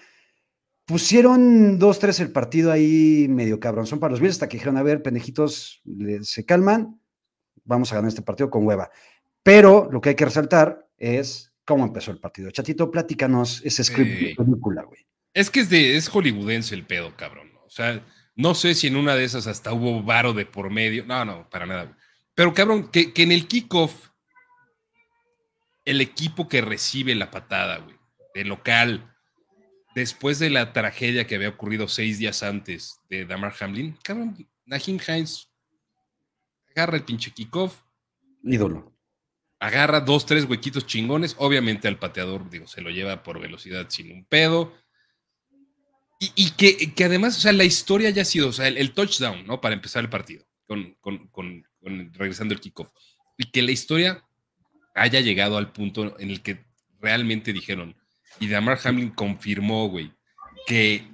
[0.85, 3.87] pusieron 2-3 el partido ahí medio cabrón.
[3.87, 5.83] Son para los Bills hasta que dijeron, a ver, pendejitos,
[6.23, 7.01] se calman,
[7.65, 8.91] vamos a ganar este partido con hueva.
[9.43, 12.51] Pero lo que hay que resaltar es cómo empezó el partido.
[12.51, 15.05] Chatito, platícanos ese script de película, güey.
[15.35, 17.51] Es que es, de, es hollywoodense el pedo, cabrón.
[17.67, 18.05] O sea,
[18.37, 21.05] no sé si en una de esas hasta hubo varo de por medio.
[21.05, 21.99] No, no, para nada.
[22.35, 24.11] Pero, cabrón, que, que en el kickoff,
[25.85, 27.97] el equipo que recibe la patada, güey,
[28.35, 29.13] de local,
[29.95, 35.01] después de la tragedia que había ocurrido seis días antes de Damar Hamlin, cabrón, Nahim
[35.07, 35.49] Hines
[36.71, 37.83] agarra el pinche kickoff.
[38.45, 38.92] Ídolo
[39.63, 41.37] agarra dos, tres huequitos chingones.
[41.39, 44.75] Obviamente al pateador, digo, se lo lleva por velocidad sin un pedo.
[46.19, 49.45] Y, que, que, además, o sea, la historia ya ha sido, o sea, el, touchdown,
[49.45, 49.61] ¿no?
[49.61, 51.65] Para empezar el partido, con, con, con,
[52.15, 52.91] regresando el kickoff.
[53.37, 54.25] Y que la historia
[54.95, 56.65] haya llegado al punto en el que
[57.01, 57.97] realmente dijeron,
[58.39, 60.13] y Damar Hamlin confirmó, güey,
[60.67, 61.09] que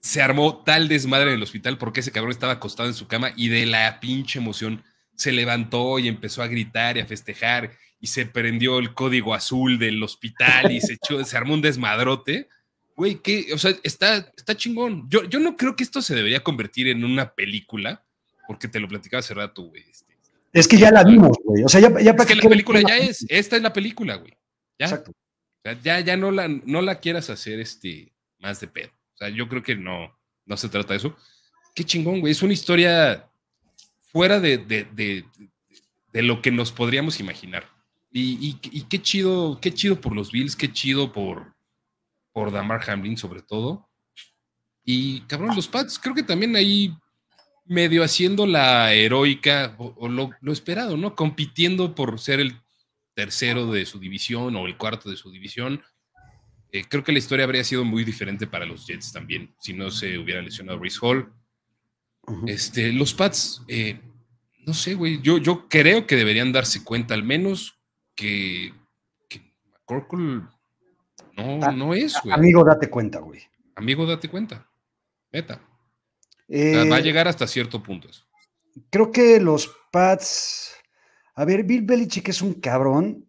[0.00, 3.32] se armó tal desmadre en el hospital porque ese cabrón estaba acostado en su cama
[3.36, 4.82] y de la pinche emoción
[5.18, 9.78] se levantó y empezó a gritar y a festejar y se prendió el código azul
[9.78, 12.48] del hospital y se, echó, se armó un desmadrote.
[12.96, 15.10] güey, que, o sea, está, está chingón.
[15.10, 18.04] Yo, yo no creo que esto se debería convertir en una película,
[18.46, 19.84] porque te lo platicaba hace rato, güey.
[19.90, 20.16] Este.
[20.52, 21.64] es que ya la vimos, güey.
[21.64, 23.26] O sea, ya, ya es que la película ya es.
[23.28, 24.38] Esta es la película, güey.
[24.78, 24.86] Ya.
[24.86, 25.10] Exacto.
[25.10, 28.92] O sea, ya, ya no la, no la quieras hacer este, más de pedo.
[29.14, 31.16] O sea, yo creo que no, no se trata de eso.
[31.74, 32.30] Qué chingón, güey.
[32.30, 33.27] Es una historia
[34.12, 35.24] fuera de, de, de,
[36.12, 37.78] de lo que nos podríamos imaginar.
[38.10, 38.54] Y,
[38.88, 41.54] qué chido, qué chido por los Bills, qué chido por,
[42.32, 43.88] por Damar Hamlin sobre todo.
[44.84, 46.96] Y cabrón, los Pats creo que también ahí
[47.66, 51.14] medio haciendo la heroica o, lo, esperado, ¿no?
[51.14, 52.58] Compitiendo por ser el
[53.14, 55.82] tercero de su división o el cuarto de su división.
[56.72, 59.90] Eh, creo que la historia habría sido muy diferente para los Jets también, si no
[59.90, 61.30] se hubiera lesionado Reese Hall.
[62.46, 64.00] Este, los Pats, eh,
[64.66, 67.78] no sé, güey, yo, yo creo que deberían darse cuenta al menos
[68.14, 68.72] que,
[69.28, 69.40] que
[71.36, 72.34] no, ah, no es, güey.
[72.34, 73.40] Amigo, date cuenta, güey.
[73.76, 74.68] Amigo, date cuenta.
[75.32, 75.54] Neta.
[75.54, 78.24] va a eh, llegar hasta cierto punto eso.
[78.90, 80.74] Creo que los Pats.
[81.34, 83.26] A ver, Bill Belichick es un cabrón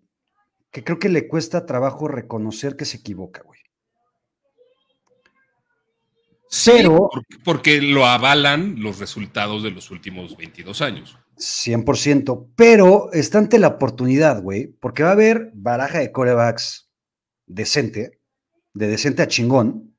[0.71, 3.59] que creo que le cuesta trabajo reconocer que se equivoca, güey.
[6.65, 7.09] Pero.
[7.43, 11.17] porque lo avalan los resultados de los últimos 22 años.
[11.37, 16.89] 100%, pero está ante la oportunidad, güey, porque va a haber baraja de corebacks
[17.45, 18.19] decente,
[18.73, 19.95] de decente a chingón,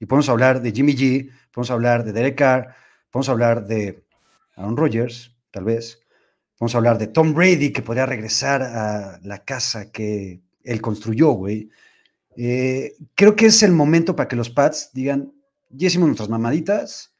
[0.00, 2.74] y podemos hablar de Jimmy G, podemos hablar de Derek Carr,
[3.10, 4.02] podemos hablar de
[4.54, 6.00] Aaron Rodgers, tal vez,
[6.56, 11.70] podemos hablar de Tom Brady, que podría regresar a la casa que él construyó, güey.
[12.36, 15.32] Eh, creo que es el momento para que los Pats digan,
[15.70, 17.14] ya hicimos nuestras mamaditas,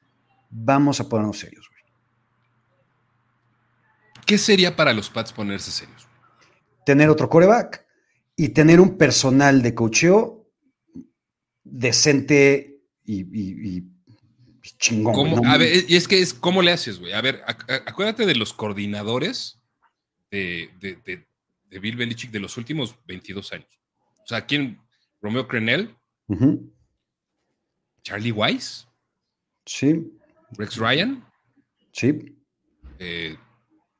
[0.50, 1.68] vamos a ponernos serios.
[4.26, 6.06] ¿Qué sería para los Pats ponerse serios?
[6.84, 7.86] Tener otro coreback
[8.36, 10.46] y tener un personal de cocheo
[11.64, 13.84] decente y,
[14.76, 15.42] chingón.
[15.88, 17.14] y es que es, ¿cómo le haces, güey?
[17.14, 17.42] A ver,
[17.86, 19.62] acuérdate de los coordinadores
[20.30, 20.70] de,
[21.70, 23.80] Bill Belichick de los últimos 22 años.
[24.22, 24.78] O sea, ¿quién?
[25.22, 25.96] Romeo Crenel,
[28.08, 28.88] Charlie Weiss,
[29.66, 30.10] sí.
[30.52, 31.22] Rex Ryan,
[31.92, 32.34] sí.
[32.98, 33.36] Eh,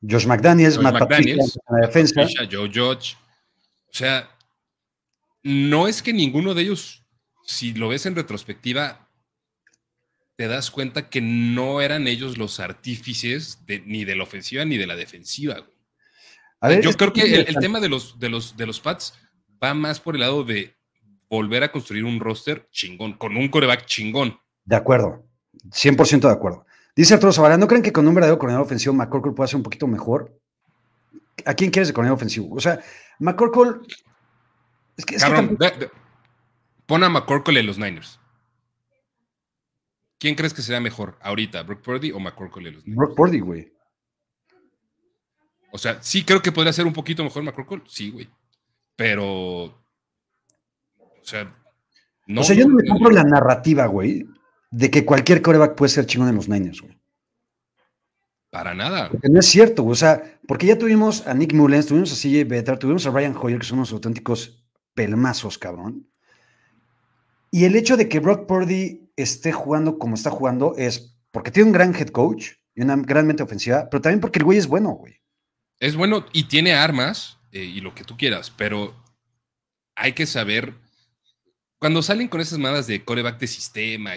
[0.01, 2.27] Josh McDaniels, Matt McDaniels, en la defensa.
[2.51, 3.17] Joe Judge.
[3.87, 4.35] O sea,
[5.43, 7.05] no es que ninguno de ellos,
[7.45, 9.11] si lo ves en retrospectiva,
[10.37, 14.79] te das cuenta que no eran ellos los artífices de, ni de la ofensiva ni
[14.79, 15.69] de la defensiva.
[16.83, 19.13] Yo creo que el, tema de los, de, los, de los Pats
[19.63, 20.78] va más por el lado de
[21.29, 24.39] volver a construir un roster chingón, con un coreback chingón.
[24.65, 25.25] De acuerdo,
[25.71, 26.67] 100% de acuerdo.
[26.95, 29.63] Dice Arturo Zavala, ¿no creen que con un verdadero coordinador ofensivo McCorkle puede ser un
[29.63, 30.37] poquito mejor?
[31.45, 32.55] ¿A quién quieres de coordinador ofensivo?
[32.55, 32.81] O sea,
[33.21, 33.87] McCorkle...
[34.97, 35.17] Es que,
[36.87, 38.19] pon a McCorkle en los Niners.
[40.19, 42.97] ¿Quién crees que será mejor ahorita, Brock Purdy o McCorkle en los Niners?
[42.97, 43.73] Brock Purdy, güey.
[45.71, 48.29] O sea, sí creo que podría ser un poquito mejor McCorkle, sí, güey.
[48.97, 49.85] Pero...
[51.29, 51.55] O sea...
[52.27, 54.27] No, o sea, yo no me compro la narrativa, güey,
[54.71, 56.99] de que cualquier coreback puede ser chingón en los Niners, güey.
[58.51, 59.11] Para nada.
[59.11, 59.93] Porque no es cierto, güey.
[59.93, 63.35] O sea, porque ya tuvimos a Nick Mullens, tuvimos a CJ Better, tuvimos a Ryan
[63.41, 64.63] Hoyer, que son unos auténticos
[64.95, 66.07] pelmazos, cabrón.
[67.51, 71.69] Y el hecho de que Brock Purdy esté jugando como está jugando es porque tiene
[71.69, 74.67] un gran head coach y una gran mente ofensiva, pero también porque el güey es
[74.67, 75.21] bueno, güey.
[75.81, 78.95] Es bueno y tiene armas eh, y lo que tú quieras, pero
[79.95, 80.75] hay que saber
[81.79, 84.13] cuando salen con esas mamadas de coreback de sistema,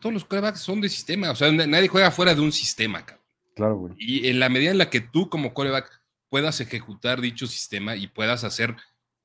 [0.00, 3.26] todos los corebacks son de sistema, o sea, nadie juega fuera de un sistema, cabrón.
[3.54, 3.94] Claro, güey.
[3.98, 5.90] Y en la medida en la que tú como coreback
[6.28, 8.76] puedas ejecutar dicho sistema y puedas hacer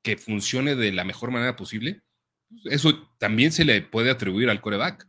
[0.02, 2.00] que funcione de la mejor manera posible,
[2.64, 5.06] eso también se le puede atribuir al coreback.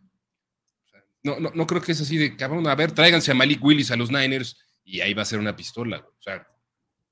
[1.24, 3.92] no, no, no creo que es así de, cabrón, a ver, tráiganse a Malik Willis
[3.92, 6.00] a los Niners y ahí va a ser una pistola.
[6.00, 6.46] O sea,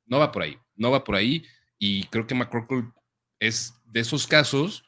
[0.05, 1.45] no va por ahí, no va por ahí.
[1.79, 2.91] Y creo que McCorkle
[3.39, 4.84] es de esos casos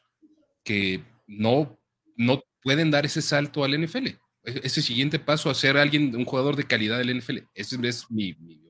[0.64, 1.78] que no,
[2.16, 4.06] no pueden dar ese salto al NFL.
[4.06, 7.38] E-, ese siguiente paso a ser alguien, un jugador de calidad del NFL.
[7.54, 8.64] Esa es mi, opinión.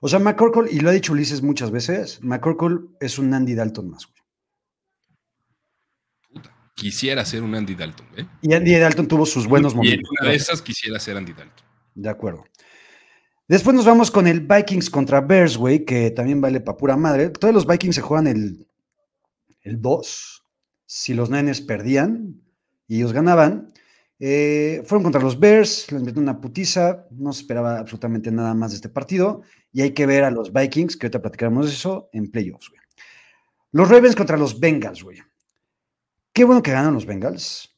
[0.00, 3.90] O sea, McCorkle, y lo ha dicho Ulises muchas veces, McCorkle es un Andy Dalton
[3.90, 4.08] más,
[6.74, 8.26] quisiera ser un Andy Dalton, ¿eh?
[8.40, 10.00] Y Andy Dalton tuvo sus buenos momentos.
[10.00, 11.64] Y en una de esas quisiera ser Andy Dalton.
[11.94, 12.44] De acuerdo.
[13.46, 17.30] Después nos vamos con el Vikings contra Bears, güey, que también vale para pura madre.
[17.30, 18.66] Todos los Vikings se juegan el,
[19.60, 20.41] el 2
[20.94, 22.42] si los Niners perdían
[22.86, 23.72] y ellos ganaban.
[24.18, 28.72] Eh, fueron contra los Bears, les metió una putiza, no se esperaba absolutamente nada más
[28.72, 29.40] de este partido
[29.72, 32.82] y hay que ver a los Vikings, que ahorita platicaremos eso, en playoffs, güey.
[33.70, 35.22] Los Ravens contra los Bengals, güey.
[36.30, 37.74] Qué bueno que ganan los Bengals.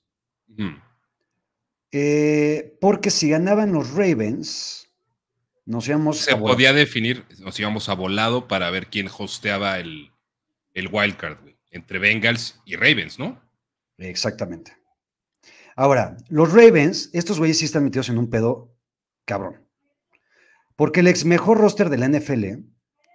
[1.92, 4.90] Eh, porque si ganaban los Ravens,
[5.64, 10.10] nos íbamos Se podía definir, nos íbamos a volado para ver quién hosteaba el,
[10.72, 13.42] el wildcard, güey, entre Bengals y Ravens, ¿no?
[13.98, 14.76] Exactamente.
[15.76, 18.72] Ahora, los Ravens, estos güeyes sí están metidos en un pedo
[19.24, 19.68] cabrón.
[20.76, 22.64] Porque el ex mejor roster de la NFL,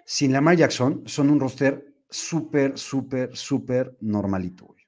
[0.05, 4.85] sin Lamar Jackson, son un roster súper, súper, súper normalito, güey.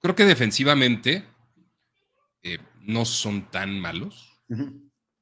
[0.00, 1.24] Creo que defensivamente
[2.42, 4.38] eh, no son tan malos.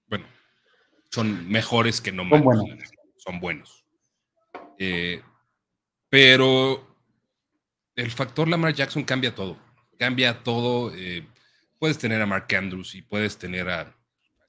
[0.09, 0.27] Bueno,
[1.09, 2.65] son mejores que no malos.
[3.17, 3.87] Son buenos.
[4.77, 5.23] Eh,
[6.13, 6.95] pero
[7.97, 9.57] el factor Lamar Jackson cambia todo.
[9.99, 10.93] Cambia todo.
[10.95, 11.27] Eh,
[11.79, 13.97] puedes tener a Mark Andrews y puedes tener a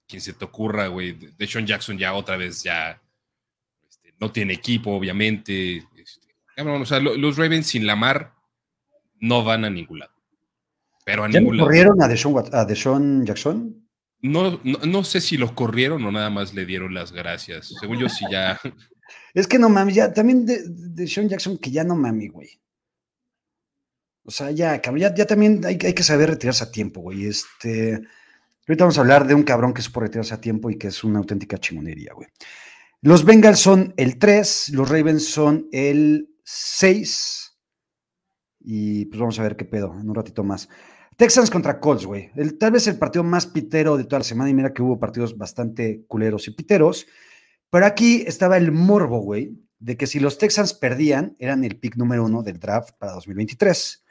[0.06, 1.14] quien se te ocurra, güey.
[1.14, 3.02] De Sean Jackson ya otra vez ya
[3.88, 5.78] este, no tiene equipo, obviamente.
[5.96, 8.34] Este, o sea, los Ravens sin Lamar
[9.22, 10.12] no van a ningún lado.
[11.06, 13.88] Pero a ¿Ya ningún corrieron a Deshaun, Jackson?
[14.20, 17.74] No, no, sé si lo corrieron o nada más le dieron las gracias.
[17.80, 18.60] Según yo, sí ya.
[19.34, 22.50] Es que no mami, ya también de, Sean Jackson, que ya no mami, güey.
[24.26, 27.26] O sea, ya, ya, ya también hay, que saber retirarse a tiempo, güey.
[27.26, 28.02] Este.
[28.66, 31.04] Ahorita vamos a hablar de un cabrón que por retirarse a tiempo y que es
[31.04, 32.30] una auténtica chingonería, güey.
[33.02, 37.60] Los Bengals son el 3, los Ravens son el 6.
[38.62, 40.70] Y pues vamos a ver qué pedo en un ratito más.
[41.18, 42.32] Texans contra Colts, güey.
[42.58, 44.50] tal vez el partido más pitero de toda la semana.
[44.50, 47.06] Y mira que hubo partidos bastante culeros y piteros.
[47.74, 51.96] Pero aquí estaba el morbo, güey, de que si los Texans perdían, eran el pick
[51.96, 54.06] número uno del draft para 2023.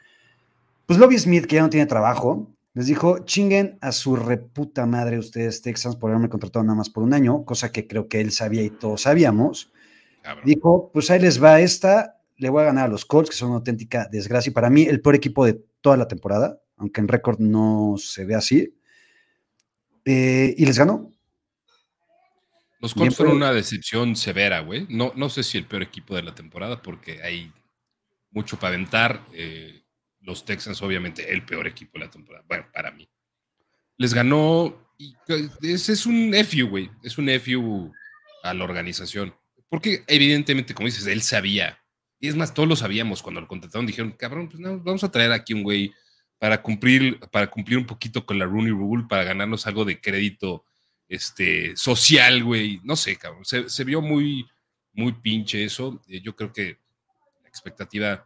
[0.84, 5.16] Pues Lobby Smith, que ya no tiene trabajo, les dijo, chinguen a su reputa madre
[5.16, 8.32] ustedes Texans por haberme contratado nada más por un año, cosa que creo que él
[8.32, 9.72] sabía y todos sabíamos.
[10.44, 13.50] Dijo, pues ahí les va esta, le voy a ganar a los Colts, que son
[13.50, 14.50] una auténtica desgracia.
[14.50, 18.24] Y para mí, el peor equipo de toda la temporada aunque en récord no se
[18.24, 18.76] ve así.
[20.04, 21.11] Eh, y les ganó.
[22.82, 24.86] Los Colts fueron una decepción severa, güey.
[24.88, 27.52] No, no sé si el peor equipo de la temporada, porque hay
[28.32, 29.24] mucho para aventar.
[29.32, 29.84] Eh,
[30.20, 32.44] los Texans, obviamente, el peor equipo de la temporada.
[32.48, 33.08] Bueno, para mí.
[33.98, 34.76] Les ganó.
[34.98, 35.14] Y
[35.62, 36.90] ese es un FU, güey.
[37.04, 37.92] Es un FU
[38.42, 39.32] a la organización.
[39.68, 41.78] Porque, evidentemente, como dices, él sabía.
[42.18, 43.86] Y es más, todos lo sabíamos cuando lo contrataron.
[43.86, 45.92] Dijeron, cabrón, pues no, vamos a traer aquí un güey
[46.40, 50.64] para cumplir, para cumplir un poquito con la Rooney Rule, para ganarnos algo de crédito
[51.12, 52.80] este, social, güey.
[52.84, 53.44] No sé, cabrón.
[53.44, 54.46] Se, vio muy,
[54.94, 56.00] muy pinche eso.
[56.08, 56.78] Eh, yo creo que
[57.42, 58.24] la expectativa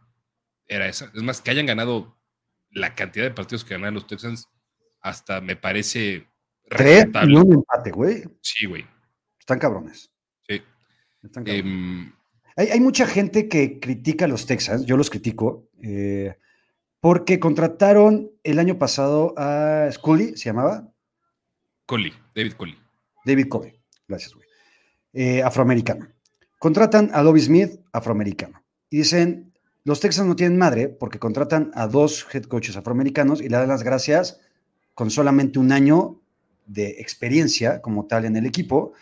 [0.65, 1.11] era esa.
[1.13, 2.17] Es más, que hayan ganado
[2.71, 4.47] la cantidad de partidos que ganaron los Texans,
[5.01, 6.27] hasta me parece.
[6.69, 8.23] Tres y un empate, güey.
[8.41, 8.85] Sí, güey.
[9.37, 10.09] Están cabrones.
[10.47, 10.61] Sí.
[11.21, 11.65] Están cabrones.
[11.65, 12.13] Em,
[12.55, 15.69] hay, hay, mucha gente que critica a los Texans, yo los critico.
[15.83, 16.37] Eh,
[17.01, 20.89] porque contrataron el año pasado a Scully, ¿se llamaba?
[21.87, 22.77] Coley, David Coley.
[23.25, 23.73] David Coley,
[24.07, 24.47] gracias, güey.
[25.13, 26.07] Eh, afroamericano.
[26.59, 28.63] Contratan a Dobby Smith, afroamericano.
[28.91, 33.49] Y dicen, los Texans no tienen madre porque contratan a dos head coaches afroamericanos y
[33.49, 34.39] le dan las gracias
[34.93, 36.21] con solamente un año
[36.67, 38.93] de experiencia como tal en el equipo.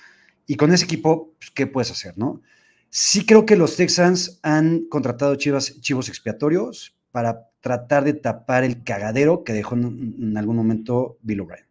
[0.47, 2.41] Y con ese equipo, pues, ¿qué puedes hacer, no?
[2.89, 9.45] Sí creo que los Texans han contratado chivos expiatorios, para tratar de tapar el cagadero
[9.45, 11.65] que dejó en, algún momento Bill O'Brien.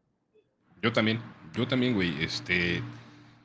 [0.84, 1.18] Yo también,
[1.54, 2.22] yo también, güey.
[2.22, 2.82] Este,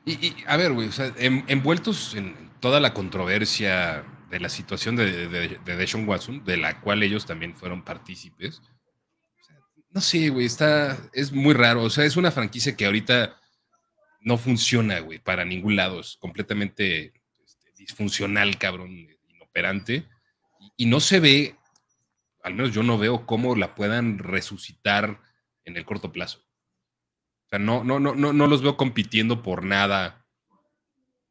[0.04, 5.26] y, a ver, güey, o sea, envueltos en toda la controversia de la situación de,
[5.26, 8.60] de, Deshaun Watson, de la cual ellos también fueron partícipes.
[9.88, 11.82] no sé, güey, está, es muy raro.
[11.82, 13.34] O sea, es una franquicia que ahorita
[14.20, 16.00] no funciona, güey, para ningún lado.
[16.00, 20.06] Es completamente este, disfuncional, cabrón, inoperante.
[20.76, 21.56] y no se ve
[22.42, 25.22] al menos yo no veo cómo la puedan resucitar
[25.64, 26.49] en el corto plazo.
[27.50, 30.24] O sea, no, no, no, no, no los veo compitiendo por nada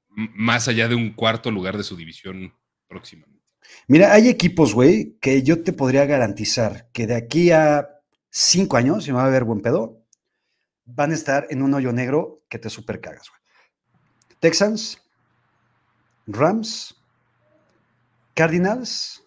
[0.10, 2.54] más allá de un cuarto lugar de su división
[2.90, 3.40] próximamente.
[3.88, 7.88] Mira, hay equipos, güey, que yo te podría garantizar que de aquí a
[8.30, 10.04] cinco años, si me va a ver buen pedo,
[10.84, 13.42] van a estar en un hoyo negro que te super cagas, güey.
[14.42, 15.02] Texans,
[16.28, 16.96] Rams,
[18.34, 19.24] Cardinals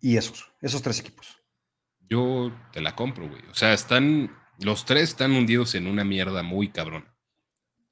[0.00, 1.39] y esos, esos tres equipos.
[2.10, 3.40] Yo te la compro, güey.
[3.50, 7.04] O sea, están, los tres están hundidos en una mierda muy cabrón.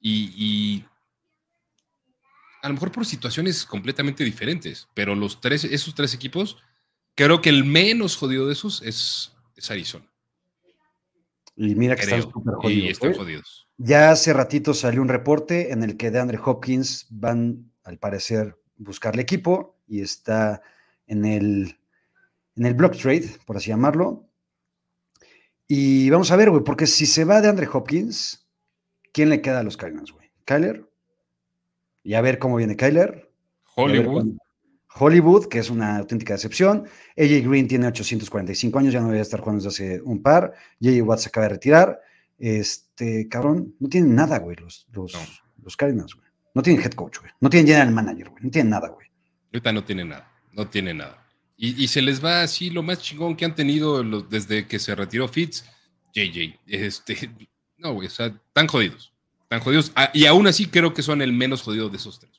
[0.01, 0.85] Y,
[2.61, 6.57] a lo mejor por situaciones completamente diferentes, pero los tres, esos tres equipos,
[7.15, 9.33] creo que el menos jodido de esos es,
[9.69, 10.05] Arizona.
[11.55, 12.83] Y mira que están súper jodidos.
[12.83, 13.15] Y están ¿eh?
[13.15, 13.67] jodidos.
[13.77, 18.57] Ya hace ratito salió un reporte en el que de Andre Hopkins van, al parecer,
[18.75, 20.61] buscarle equipo y está
[21.07, 21.78] en el,
[22.59, 24.27] en el block trade, por así llamarlo.
[25.65, 28.45] Y vamos a ver, güey, porque si se va de Andre Hopkins,
[29.13, 30.29] ¿quién le queda a los Cardinals, güey?
[30.43, 30.85] ¿Kyler?
[32.03, 33.31] Y a ver cómo viene Kyler.
[33.75, 34.33] Hollywood.
[34.93, 36.85] Hollywood, que es una auténtica decepción.
[37.17, 40.53] AJ Green tiene 845 años, ya no debería estar jugando desde hace un par.
[40.79, 42.01] JJ Watt se acaba de retirar.
[42.37, 45.13] Este, cabrón, no tienen nada, güey, los, los,
[45.63, 46.27] los Cardinals, güey.
[46.53, 47.31] No tienen head coach, güey.
[47.39, 48.43] No tienen general manager, güey.
[48.43, 49.07] No tienen nada, güey.
[49.53, 50.29] Ahorita no tienen nada.
[50.51, 51.28] No tiene nada.
[51.61, 55.27] Y, se les va así lo más chingón que han tenido desde que se retiró
[55.27, 55.65] Fitz,
[56.13, 56.57] JJ.
[56.65, 57.29] Este,
[57.77, 59.11] no, güey, o tan jodidos.
[59.49, 59.91] Tan jodidos.
[59.93, 62.31] Ah, y aún así creo que son el menos jodido de esos tres.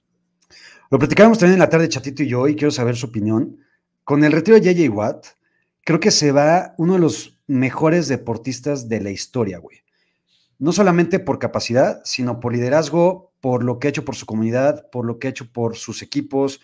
[0.90, 3.58] Lo platicábamos también en la tarde, Chatito y yo, y quiero saber su opinión.
[4.04, 5.26] Con el retiro de JJ Watt,
[5.84, 9.82] creo que se va uno de los mejores deportistas de la historia, güey.
[10.58, 14.88] No solamente por capacidad, sino por liderazgo, por lo que ha hecho por su comunidad,
[14.90, 16.60] por lo que ha hecho por sus equipos,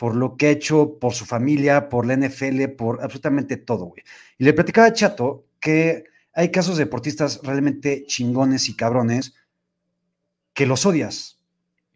[0.00, 4.02] por lo que ha hecho por su familia, por la NFL, por absolutamente todo, güey.
[4.38, 9.34] Y le platicaba a Chato que hay casos de deportistas realmente chingones y cabrones
[10.54, 11.38] que los odias,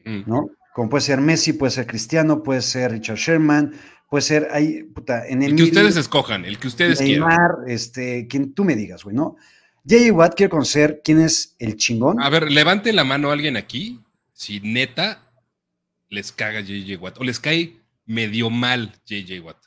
[0.05, 0.25] mm.
[0.27, 0.51] ¿no?
[0.75, 3.73] como puede ser Messi, puede ser Cristiano, puede ser Richard Sherman,
[4.11, 7.71] puede ser ahí, puta, en el que ustedes escojan, el que ustedes Neymar, quieran.
[7.71, 9.37] este, quien tú me digas, güey, ¿no?
[9.89, 10.13] J.J.
[10.13, 12.21] Watt, quiero conocer quién es el chingón.
[12.21, 14.03] A ver, levante la mano a alguien aquí,
[14.35, 15.23] si neta
[16.11, 17.01] les caga J.J.
[17.01, 19.41] Watt, o les cae medio mal J.J.
[19.43, 19.59] Watt.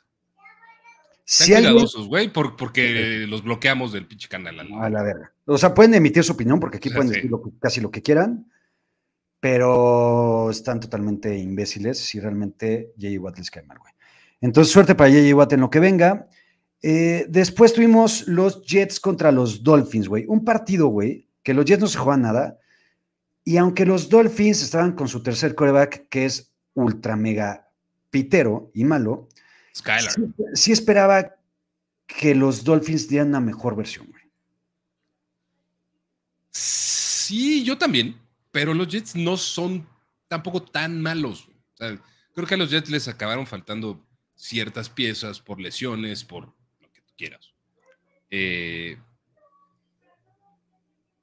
[1.24, 1.84] Si alguien...
[2.06, 4.60] güey, porque los bloqueamos del pinche canal.
[4.60, 5.32] A la verga.
[5.44, 7.30] O sea, pueden emitir su opinión, porque aquí pueden decir
[7.60, 8.46] casi lo que quieran
[9.40, 13.20] pero están totalmente imbéciles si realmente J.J.
[13.20, 13.92] Watt les cae mal, güey.
[14.40, 15.34] Entonces, suerte para J.J.
[15.34, 16.28] Watt en lo que venga.
[16.82, 20.24] Eh, después tuvimos los Jets contra los Dolphins, güey.
[20.28, 22.58] Un partido, güey, que los Jets no se juegan nada.
[23.44, 27.67] Y aunque los Dolphins estaban con su tercer coreback, que es ultra mega
[28.10, 29.28] pitero y malo,
[29.76, 30.12] Skylar.
[30.54, 31.36] Sí, esperaba
[32.06, 34.22] que los Dolphins dieran una mejor versión, güey.
[36.50, 38.18] Sí, yo también
[38.50, 39.88] pero los Jets no son
[40.26, 41.48] tampoco tan malos.
[41.76, 44.04] creo que a los Jets les acabaron faltando
[44.34, 46.46] ciertas piezas por lesiones, por
[46.80, 47.52] lo que tú quieras.
[48.30, 48.98] Eh,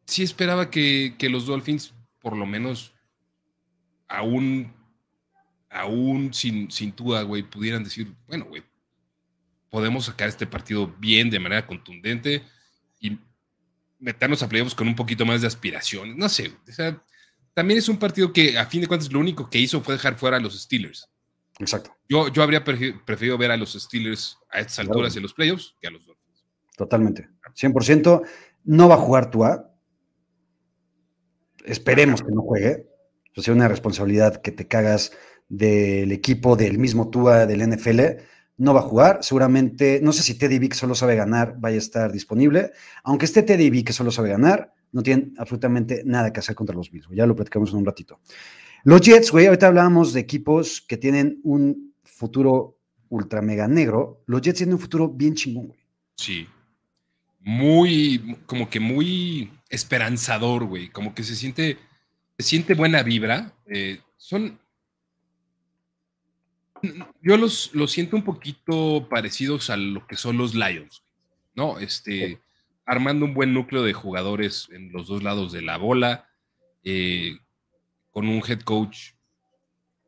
[0.05, 2.93] sí esperaba que, los Dolphins, por lo menos,
[4.07, 4.73] aún,
[5.75, 8.63] aún sin, sin güey, pudieran decir, bueno, güey,
[9.69, 12.43] podemos sacar este partido bien, de manera contundente
[12.99, 13.19] y
[13.99, 16.17] meternos a playoffs con un poquito más de aspiración.
[16.17, 17.03] No sé, o sea,
[17.53, 20.15] también es un partido que, a fin de cuentas, lo único que hizo fue dejar
[20.15, 21.09] fuera a los Steelers.
[21.59, 21.95] Exacto.
[22.07, 25.87] Yo, yo habría preferido ver a los Steelers a estas alturas en los playoffs que
[25.87, 26.45] a los Dolphins.
[26.77, 27.29] Totalmente.
[27.53, 28.25] 100%.
[28.63, 29.73] No va a jugar Tua.
[31.65, 32.87] Esperemos que no juegue.
[33.37, 35.11] O sea, una responsabilidad que te cagas
[35.49, 38.01] del equipo del mismo Tua del NFL.
[38.57, 39.19] No va a jugar.
[39.21, 42.71] Seguramente, no sé si Teddy B, que solo sabe ganar, vaya a estar disponible.
[43.03, 46.75] Aunque esté Teddy B, que solo sabe ganar, no tienen absolutamente nada que hacer contra
[46.75, 47.07] los Bills.
[47.11, 48.19] Ya lo platicamos en un ratito.
[48.85, 52.77] Los Jets, güey, ahorita hablábamos de equipos que tienen un futuro
[53.09, 54.23] ultra mega negro.
[54.27, 55.79] Los Jets tienen un futuro bien chingón, güey.
[56.15, 56.47] Sí.
[57.41, 60.89] Muy, como que muy esperanzador, güey.
[60.89, 61.77] Como que se siente,
[62.37, 63.53] se siente buena vibra.
[63.65, 64.59] Eh, son.
[67.21, 71.03] Yo los, los siento un poquito parecidos a lo que son los Lions,
[71.55, 71.79] ¿no?
[71.79, 72.39] Este
[72.85, 76.29] armando un buen núcleo de jugadores en los dos lados de la bola,
[76.83, 77.37] eh,
[78.11, 79.13] con un head coach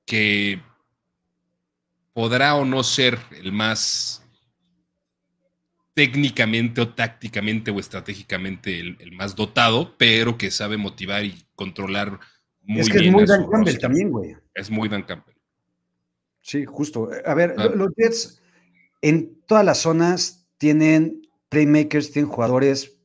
[0.05, 0.61] que
[2.13, 4.23] podrá o no ser el más
[5.93, 12.19] técnicamente o tácticamente o estratégicamente el, más dotado, pero que sabe motivar y controlar
[12.61, 12.79] muy bien.
[12.81, 14.35] Es que es muy Dan Campbell también, güey.
[14.53, 15.36] Es muy Dan Campbell.
[16.47, 17.09] Sí, justo.
[17.25, 17.67] A ver, ah.
[17.75, 18.41] los Jets
[19.01, 22.95] en todas las zonas tienen playmakers, tienen jugadores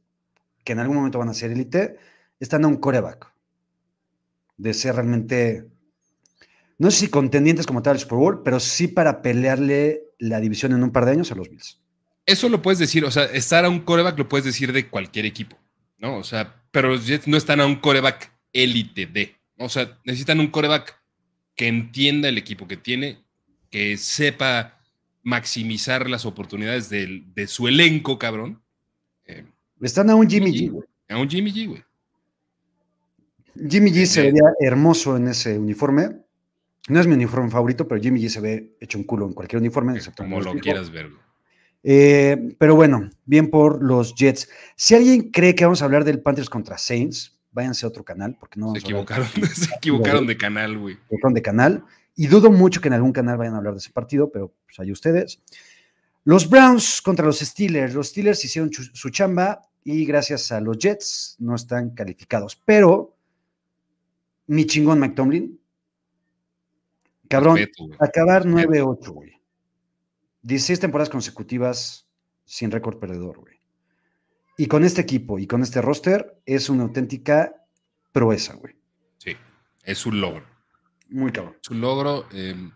[0.65, 1.97] que en algún momento van a ser élite,
[2.39, 3.33] están a un coreback
[4.59, 5.67] de ser realmente,
[6.79, 10.71] no sé si contendientes como tal al Super Bowl, pero sí para pelearle la división
[10.71, 11.81] en un par de años a los Bills.
[12.25, 15.27] Eso lo puedes decir, o sea, estar a un coreback lo puedes decir de cualquier
[15.27, 15.59] equipo,
[15.99, 16.17] ¿no?
[16.17, 20.39] O sea, pero los Jets no están a un coreback élite de, o sea, necesitan
[20.39, 21.03] un coreback
[21.57, 23.25] que entienda el equipo que tiene,
[23.73, 24.79] que sepa
[25.23, 28.63] maximizar las oportunidades de, su elenco, cabrón.
[29.25, 29.47] Eh,
[29.81, 30.85] Están a un Jimmy G, güey.
[31.09, 31.83] A un Jimmy G, güey.
[33.69, 36.21] Jimmy G se veía hermoso en ese uniforme.
[36.89, 39.61] No es mi uniforme favorito, pero Jimmy G se ve hecho un culo en cualquier
[39.61, 39.99] uniforme.
[40.17, 41.11] Como lo quieras ver.
[41.83, 44.51] Eh, pero bueno, bien por los Jets.
[44.77, 48.37] Si alguien cree que vamos a hablar del Panthers contra Saints, váyanse a otro canal,
[48.39, 50.97] porque no Se equivocaron, se equivocaron de canal, güey.
[50.97, 51.85] Se equivocaron de canal.
[52.15, 54.79] Y dudo mucho que en algún canal vayan a hablar de ese partido, pero pues
[54.79, 55.41] ahí ustedes.
[56.25, 57.95] Los Browns contra los Steelers.
[57.95, 62.61] Los Steelers hicieron su chamba y gracias a los Jets no están calificados.
[62.65, 63.17] Pero
[64.47, 65.61] mi chingón Mike Tomlin,
[67.29, 67.59] cabrón,
[67.99, 69.33] acabar 9-8, güey.
[70.43, 72.07] 16 temporadas consecutivas
[72.45, 73.61] sin récord perdedor, güey.
[74.59, 77.65] Y con este equipo y con este roster es una auténtica
[78.13, 78.77] proeza, güey.
[79.19, 79.37] Sí,
[79.83, 80.52] es un logro.
[81.13, 81.57] Muy cabrón.
[81.63, 82.27] Es un logro.
[82.33, 82.71] Em,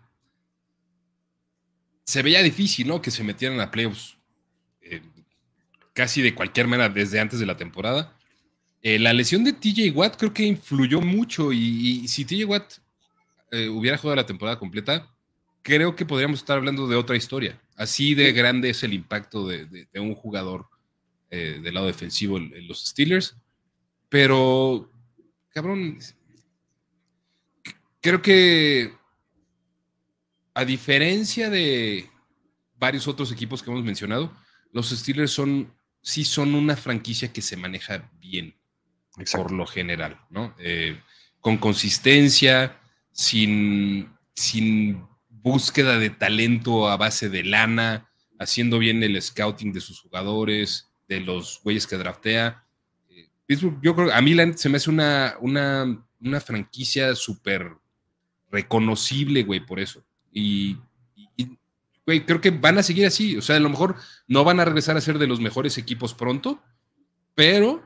[2.05, 3.01] se veía difícil, ¿no?
[3.01, 4.17] Que se metieran a playoffs
[4.81, 5.03] em,
[5.93, 8.15] casi de cualquier manera desde antes de la temporada.
[8.81, 12.73] Eh, la lesión de TJ Watt creo que influyó mucho y, si TJ Watt
[13.51, 15.11] eh, hubiera jugado la temporada completa,
[15.63, 17.59] creo que podríamos estar hablando de otra historia.
[17.75, 20.67] Así de grande es el impacto de, un jugador
[21.29, 23.35] eh, del lado defensivo en, los Steelers.
[24.07, 24.89] Pero,
[25.49, 25.99] cabrón,
[28.01, 28.93] creo que
[30.53, 32.09] a diferencia de
[32.75, 34.35] varios otros equipos que hemos mencionado,
[34.71, 38.55] los Steelers son, sí son una franquicia que se maneja bien,
[39.33, 40.55] por lo general, ¿no?
[40.59, 40.99] Eh,
[41.41, 42.79] con consistencia,
[43.11, 50.01] sin, sin búsqueda de talento a base de lana, haciendo bien el scouting de sus
[50.01, 52.65] jugadores, de los güeyes que draftea.
[53.09, 53.29] Eh,
[53.81, 57.77] yo creo, a mí se me hace una, una, una franquicia súper
[58.51, 60.03] reconocible, güey, por eso.
[60.31, 60.77] Y,
[62.05, 63.37] güey, creo que van a seguir así.
[63.37, 63.95] O sea, a lo mejor
[64.27, 66.61] no van a regresar a ser de los mejores equipos pronto,
[67.35, 67.85] pero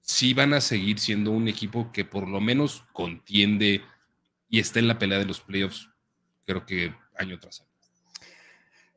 [0.00, 3.82] sí van a seguir siendo un equipo que por lo menos contiende
[4.48, 5.90] y está en la pelea de los playoffs,
[6.46, 7.68] creo que año tras año.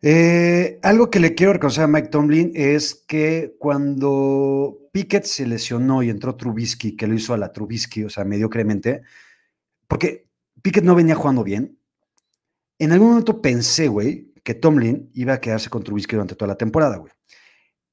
[0.04, 6.02] Eh, algo que le quiero reconocer a Mike Tomlin es que cuando Pickett se lesionó
[6.02, 9.04] y entró Trubisky, que lo hizo a la Trubisky, o sea, mediocremente,
[9.88, 10.26] porque
[10.62, 11.78] Pickett no venía jugando bien,
[12.80, 16.58] en algún momento pensé, güey, que Tomlin iba a quedarse con Trubisky durante toda la
[16.58, 17.12] temporada, güey.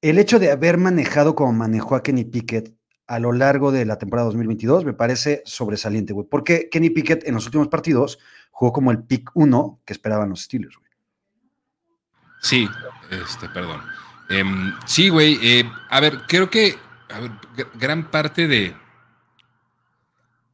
[0.00, 2.74] El hecho de haber manejado como manejó a Kenny Pickett
[3.08, 6.26] a lo largo de la temporada 2022 me parece sobresaliente, güey.
[6.30, 8.18] Porque Kenny Pickett en los últimos partidos
[8.50, 10.90] jugó como el pick 1 que esperaban los Steelers, güey.
[12.40, 12.68] Sí,
[13.10, 13.80] este, perdón.
[14.28, 15.38] Em, sí, güey.
[15.42, 16.76] Eh, a ver, creo que
[17.74, 18.76] gran parte de.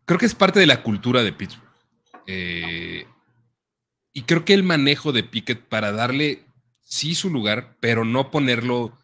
[0.07, 1.64] Creo que es parte de la cultura de Pittsburgh.
[2.27, 3.07] Eh,
[4.13, 6.45] y creo que el manejo de Pickett para darle
[6.81, 8.97] sí su lugar, pero no ponerlo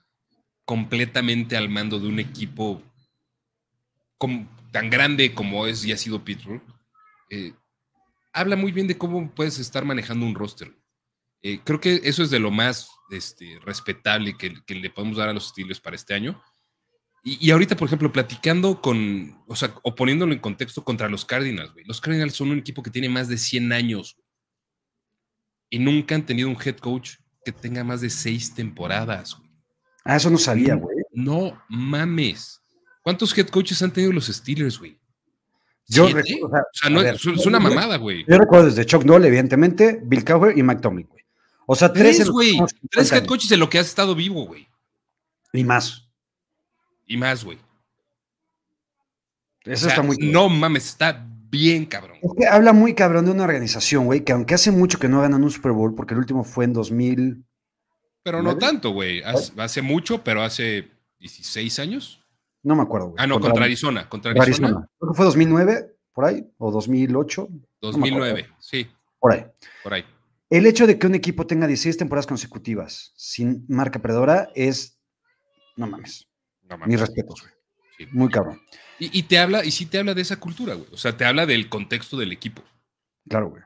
[0.65, 2.83] completamente al mando de un equipo
[4.71, 6.63] tan grande como es y ha sido Pittsburgh,
[7.31, 7.53] eh,
[8.33, 10.73] habla muy bien de cómo puedes estar manejando un roster.
[11.43, 15.33] Eh, creo que eso es de lo más este, respetable que, le podemos dar a
[15.33, 16.41] los Steelers para este año.
[17.23, 21.73] Y, ahorita, por ejemplo, platicando con, o sea, o poniéndolo en contexto contra los Cardinals,
[21.85, 24.17] Los Cardinals son un equipo que tiene más de 100 años.
[25.69, 29.37] Y nunca han tenido un head coach que tenga más de seis temporadas,
[30.03, 30.97] Ah, eso no sabía, güey.
[31.13, 32.63] No mames.
[33.03, 34.99] ¿Cuántos head coaches han tenido los Steelers, güey?
[35.87, 38.25] Yo recuerdo, o sea, no, es, una mamada, güey.
[38.27, 41.23] Yo recuerdo desde Chuck Noll, evidentemente, Bill Cowher y Mike Tomlin, güey.
[41.67, 42.59] O sea, tres, güey.
[42.91, 44.69] Tres head coaches en lo que has estado vivo, güey.
[45.53, 46.10] Y más.
[47.11, 47.59] Y más, güey.
[49.65, 50.17] Eso está muy.
[50.19, 52.19] No mames, está bien cabrón.
[52.23, 55.21] Es que habla muy cabrón de una organización, güey, que aunque hace mucho que no
[55.21, 57.45] ganan un Super Bowl, porque el último fue en 2000.
[58.23, 59.23] Pero no tanto, güey.
[59.25, 60.89] hace mucho, pero hace
[61.19, 62.25] 16 años.
[62.63, 63.17] No me acuerdo, güey.
[63.19, 64.09] Ah, no, contra, Arizona.
[64.09, 64.89] Contra Arizona.
[65.01, 67.49] Creo que fue 2009, por ahí, o 2008.
[67.81, 68.89] 2009, sí.
[69.19, 69.47] Por ahí.
[69.83, 70.05] Por ahí.
[70.49, 74.97] El hecho de que un equipo tenga 16 temporadas consecutivas sin marca perdedora es.
[75.77, 76.30] No mames.
[76.71, 76.87] No.
[76.87, 78.09] Mis respetos, güey.
[78.13, 78.61] Muy cabrón.
[78.99, 80.89] Y, te habla, y sí te habla de esa cultura, güey.
[80.93, 82.63] O sea, te habla del contexto del equipo.
[83.29, 83.63] Claro, güey.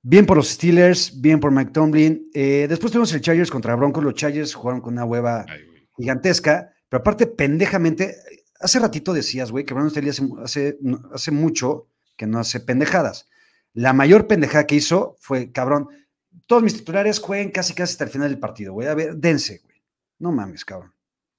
[0.00, 2.30] Bien por los Steelers, bien por Mike Tomlin.
[2.34, 4.04] Eh, después tuvimos el Chargers contra Broncos.
[4.04, 5.44] Los Chargers jugaron con una hueva
[5.96, 6.72] gigantesca.
[6.88, 8.14] Pero aparte, pendejamente,
[8.60, 10.10] hace ratito decías, güey, que Brandon Staley
[10.42, 10.78] hace,
[11.12, 13.28] hace, mucho que no hace pendejadas.
[13.72, 15.88] La mayor pendejada que hizo fue, cabrón,
[16.46, 18.86] todos mis titulares jueguen casi casi hasta el final del partido, güey.
[18.86, 19.82] A ver, dense, güey.
[20.20, 20.93] No mames, cabrón.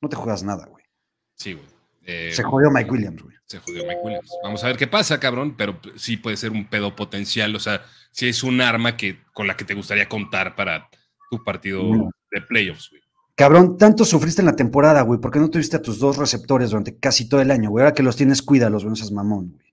[0.06, 0.86] No te juegas nada, güey.
[1.34, 1.66] Sí, güey.
[2.04, 3.36] Eh, se jodió Mike Williams, güey.
[3.48, 4.32] Se jodió Mike Williams.
[4.44, 7.56] Vamos a ver qué pasa, cabrón, pero sí puede ser un pedo potencial.
[7.56, 7.82] O sea,
[8.12, 10.92] si es un arma que, con la que te gustaría contar para
[11.32, 11.82] tu partido
[12.30, 13.02] de playoffs, güey.
[13.34, 17.00] Cabrón, tanto sufriste en la temporada, güey, porque no tuviste a tus dos receptores durante
[17.00, 17.82] casi todo el año, güey.
[17.82, 19.65] Ahora que los tienes, cuídalos, güey, no seas mamón, güey.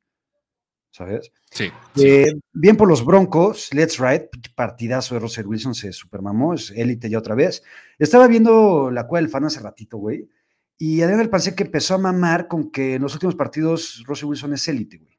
[0.92, 1.32] ¿Sabes?
[1.50, 1.72] Sí.
[1.96, 7.08] Eh, bien por los Broncos, Let's Ride, partidazo de Russell Wilson, se supermamó, es élite
[7.08, 7.62] ya otra vez.
[7.98, 10.28] Estaba viendo la cueva del fan hace ratito, güey,
[10.76, 14.26] y Adrián del pensé que empezó a mamar con que en los últimos partidos Russell
[14.26, 15.18] Wilson es élite, güey.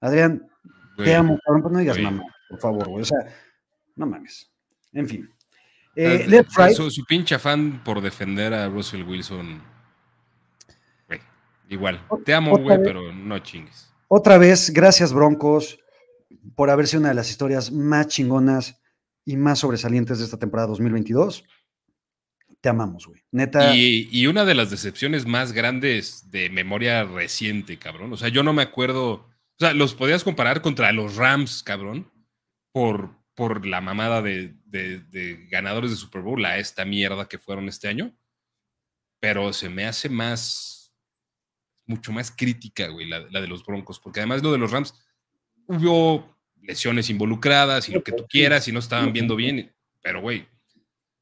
[0.00, 0.46] Adrián,
[0.96, 2.24] te amo, cabrón, pero no digas mamá.
[2.48, 3.02] por favor, güey.
[3.02, 3.18] O sea,
[3.96, 4.50] no mames.
[4.92, 5.30] En fin.
[5.94, 6.74] Eh, left, right.
[6.74, 9.62] Su, su, pinche afán por defender a Russell Wilson.
[11.06, 11.20] Güey,
[11.68, 12.00] igual.
[12.24, 13.93] Te amo, güey, pero no chingues.
[14.08, 15.78] Otra vez, gracias, Broncos,
[16.54, 18.80] por haber sido una de las historias más chingonas
[19.24, 21.44] y más sobresalientes de esta temporada 2022.
[22.60, 23.22] Te amamos, güey.
[23.30, 23.76] Neta.
[23.76, 28.12] Y, una de las decepciones más grandes de memoria reciente, cabrón.
[28.12, 29.12] O sea, yo no me acuerdo.
[29.12, 32.10] O sea, los podías comparar contra los Rams, cabrón,
[32.72, 34.54] por, por la mamada de,
[35.50, 38.16] ganadores de Super Bowl, a esta mierda que fueron este año.
[39.20, 40.73] Pero se me hace más,
[41.86, 44.94] mucho más crítica, güey, la, la de los Broncos, porque además lo de los Rams,
[45.66, 50.46] hubo lesiones involucradas y lo que tú quieras y no estaban viendo bien, pero, güey,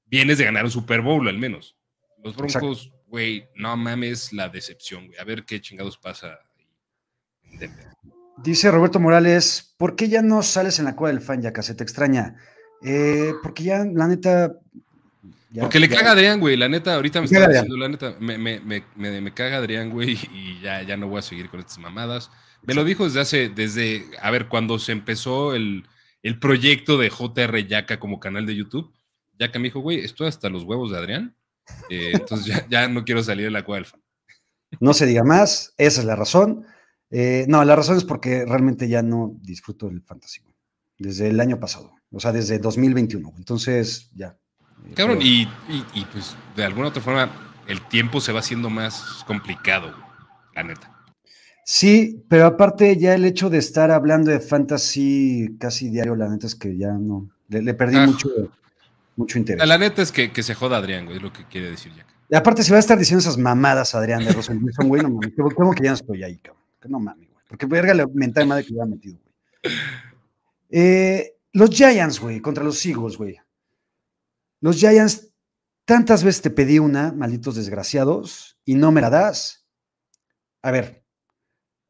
[0.07, 1.77] vienes de ganar un Super Bowl al menos.
[2.23, 5.19] Los Broncos, güey, no mames la decepción, güey.
[5.19, 6.39] A ver qué chingados pasa.
[8.39, 11.75] Dice Roberto Morales, ¿por qué ya no sales en la cueva del fan, ya se
[11.75, 12.37] te extraña?
[12.83, 14.53] Eh, porque ya, la neta...
[15.61, 18.61] porque le caga Adrián, güey, la neta, ahorita me, está diciendo, la neta, me, me,
[18.61, 22.31] me, me, caga Adrián, güey, y ya, ya no voy a seguir con estas mamadas.
[22.63, 25.87] Me lo dijo desde hace, desde, a ver, cuando se empezó el,
[26.23, 28.93] el proyecto de JR Yaka como canal de YouTube,
[29.39, 31.37] Yaka me dijo, güey, esto hasta los huevos de Adrián,
[31.91, 33.89] eh, entonces ya, ya, no quiero salir de la cueva.
[34.81, 36.65] No se diga más, esa es la razón.
[37.11, 40.41] Eh, no, la razón es porque realmente ya no disfruto del fantasy,
[40.99, 43.35] desde el año pasado, o sea, desde 2021.
[43.37, 44.39] Entonces, ya.
[44.95, 47.31] Cabrón, y, y, pues de alguna otra forma
[47.67, 49.95] el tiempo se va haciendo más complicado,
[50.55, 50.91] la neta.
[51.65, 56.47] Sí, pero aparte ya el hecho de estar hablando de fantasy casi diario, la neta
[56.47, 58.07] es que ya no, le, perdí ah.
[58.07, 58.29] mucho,
[59.17, 59.67] mucho interés.
[59.67, 62.07] La neta es que, que se joda Adrián, güey, es lo que quiere decir Jack.
[62.29, 65.11] Y aparte, si va a estar diciendo esas mamadas, Adrián, de Russell Wilson, güey, no
[65.11, 66.63] mames, ¿cómo que ya no estoy ahí, cabrón?
[66.81, 67.45] Que no mames, güey.
[67.49, 69.75] Porque verga la mental madre que hubiera metido, güey.
[70.71, 73.37] Eh, los Giants, güey, contra los Eagles, güey.
[74.63, 75.35] Los Giants,
[75.85, 79.67] tantas veces te pedí una, malditos desgraciados, y no me la das.
[80.63, 81.05] A ver,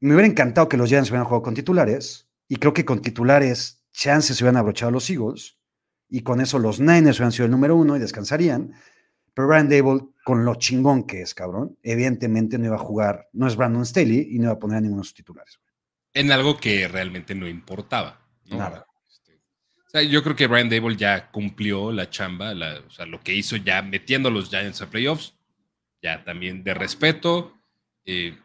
[0.01, 3.85] me hubiera encantado que los Giants hubieran jugado con titulares, y creo que con titulares,
[3.93, 5.59] chances se hubieran abrochado los Eagles,
[6.09, 8.73] y con eso los Niners hubieran sido el número uno y descansarían.
[9.35, 13.47] Pero Brian Dable, con lo chingón que es, cabrón, evidentemente no iba a jugar, no
[13.47, 15.61] es Brandon Staley y no iba a poner a ninguno de sus titulares.
[16.15, 18.27] En algo que realmente no importaba.
[18.47, 18.87] Nada.
[19.93, 22.55] Sea, yo creo que Brian Dable ya cumplió la chamba,
[22.87, 25.35] o sea, lo que hizo ya metiendo a los Giants a playoffs,
[26.01, 27.53] ya también de respeto.
[28.07, 28.39] Eh,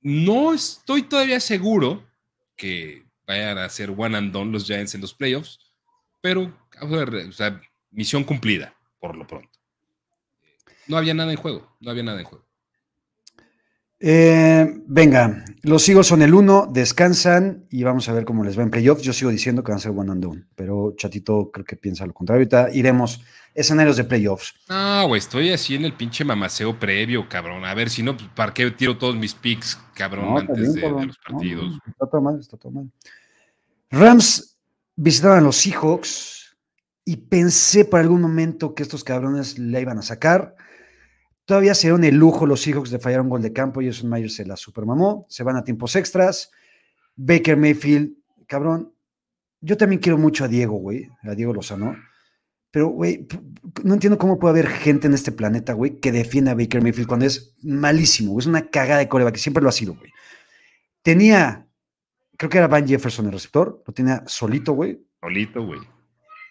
[0.00, 2.04] no estoy todavía seguro
[2.56, 5.60] que vayan a ser one and done los Giants en los playoffs,
[6.20, 7.60] pero, o sea,
[7.92, 9.56] misión cumplida, por lo pronto.
[10.88, 12.44] No había nada en juego, no había nada en juego.
[14.06, 18.62] Eh, venga, los Eagles son el 1, descansan y vamos a ver cómo les va
[18.62, 19.00] en playoffs.
[19.00, 22.04] Yo sigo diciendo que van a ser one and done, pero Chatito creo que piensa
[22.04, 22.40] lo contrario.
[22.40, 23.22] Ahorita iremos
[23.54, 24.52] escenarios de playoffs.
[24.68, 27.64] No, güey, estoy así en el pinche mamaceo previo, cabrón.
[27.64, 31.16] A ver, si no, pues, ¿para qué tiro todos mis picks, cabrón, antes de, los
[31.16, 31.78] partidos?
[31.86, 32.90] está todo mal, está todo mal.
[33.90, 34.58] Rams
[34.96, 36.54] visitaban a los Seahawks
[37.06, 40.56] y pensé por algún momento que estos cabrones la iban a sacar
[41.44, 44.08] Todavía se dieron el lujo los Seahawks de fallar un gol de campo y Jason
[44.08, 45.26] Myers se la supermamó.
[45.28, 46.50] Se van a tiempos extras.
[47.16, 48.14] Baker Mayfield,
[48.46, 48.92] cabrón.
[49.60, 51.96] Yo también quiero mucho a Diego, güey, a Diego Lozano.
[52.70, 53.26] Pero, güey,
[53.84, 57.06] no entiendo cómo puede haber gente en este planeta, güey, que defienda a Baker Mayfield
[57.06, 58.38] cuando es malísimo.
[58.38, 60.10] Es una cagada de coreback, que siempre lo ha sido, güey.
[61.02, 61.68] Tenía,
[62.36, 65.00] creo que era Van Jefferson el receptor, lo tenía solito, güey.
[65.20, 65.78] Solito, güey.
[65.78, 65.84] O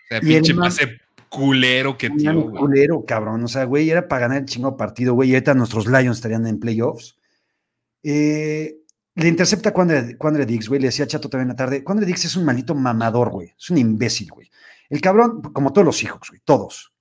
[0.07, 0.97] sea, pinche pase
[1.33, 2.55] culero que tío, güey.
[2.55, 3.43] Culero, cabrón.
[3.43, 5.31] O sea, güey, era para ganar el chingo partido, güey.
[5.31, 7.17] Y ahorita nuestros Lions estarían en playoffs.
[8.03, 8.77] Eh,
[9.15, 10.79] le intercepta Quandre, Dix, güey.
[10.79, 11.83] Le decía Chato también en la tarde.
[11.83, 13.51] Quandre Dix es un maldito mamador, güey.
[13.57, 14.49] Es un imbécil, güey.
[14.89, 16.93] El cabrón, como todos los hijos, güey, todos.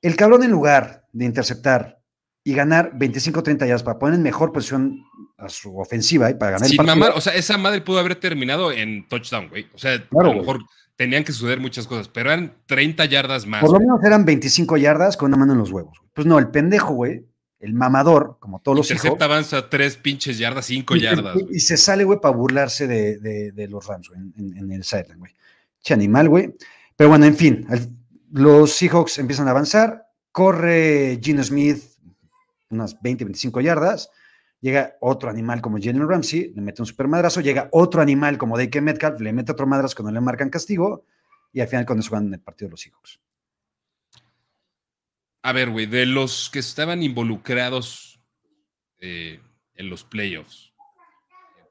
[0.00, 2.00] El cabrón, en lugar de interceptar
[2.44, 5.04] y ganar 25-30 yardas para poner en mejor posición
[5.36, 6.96] a su ofensiva y para ganar el partido.
[6.96, 9.66] Mamar, o sea, esa madre pudo haber terminado en touchdown, güey.
[9.74, 10.60] O sea, a lo mejor
[10.96, 13.60] tenían que suceder muchas cosas, pero eran 30 yardas más.
[13.60, 15.98] Por lo menos eran 25 yardas con una mano en los huevos.
[16.12, 17.26] Pues no, el pendejo, güey,
[17.60, 21.36] el mamador, como todos los Intercepta avanza tres pinches yardas, cinco yardas.
[21.50, 25.32] Y, se sale, güey, para burlarse de, los Rams, güey, en, el sideline, güey.
[25.80, 26.54] Che animal, güey.
[26.96, 27.66] Pero bueno, en fin,
[28.32, 31.82] los Seahawks empiezan a avanzar, corre Gino Smith
[32.72, 34.10] unas 20, 25 yardas,
[34.62, 38.56] llega otro animal como Jalen Ramsey, le mete un super madrazo, llega otro animal como
[38.56, 41.04] Dake Metcalf, le mete otro madrazo cuando le marcan castigo,
[41.52, 43.20] y al final con eso ganan el partido de los Seahawks.
[45.42, 48.20] A ver, güey, de los que estaban involucrados
[48.98, 49.40] eh,
[49.74, 50.72] en los playoffs,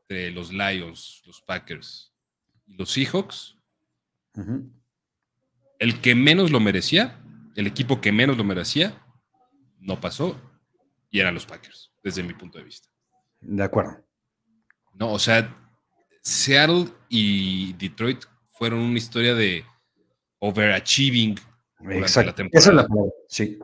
[0.02, 2.14] entre los Lions, los Packers
[2.68, 3.58] y los Seahawks,
[5.80, 7.24] El que menos lo merecía,
[7.56, 9.02] el equipo que menos lo merecía,
[9.80, 10.51] no pasó
[11.12, 12.88] y eran los Packers, desde mi punto de vista.
[13.42, 14.04] De acuerdo.
[14.94, 15.56] No, o sea,
[16.24, 19.66] Seattle y Detroit fueron una historia de
[20.40, 21.36] overachieving
[21.80, 22.60] durante la temporada.
[22.60, 23.60] Esa es la palabra, sí.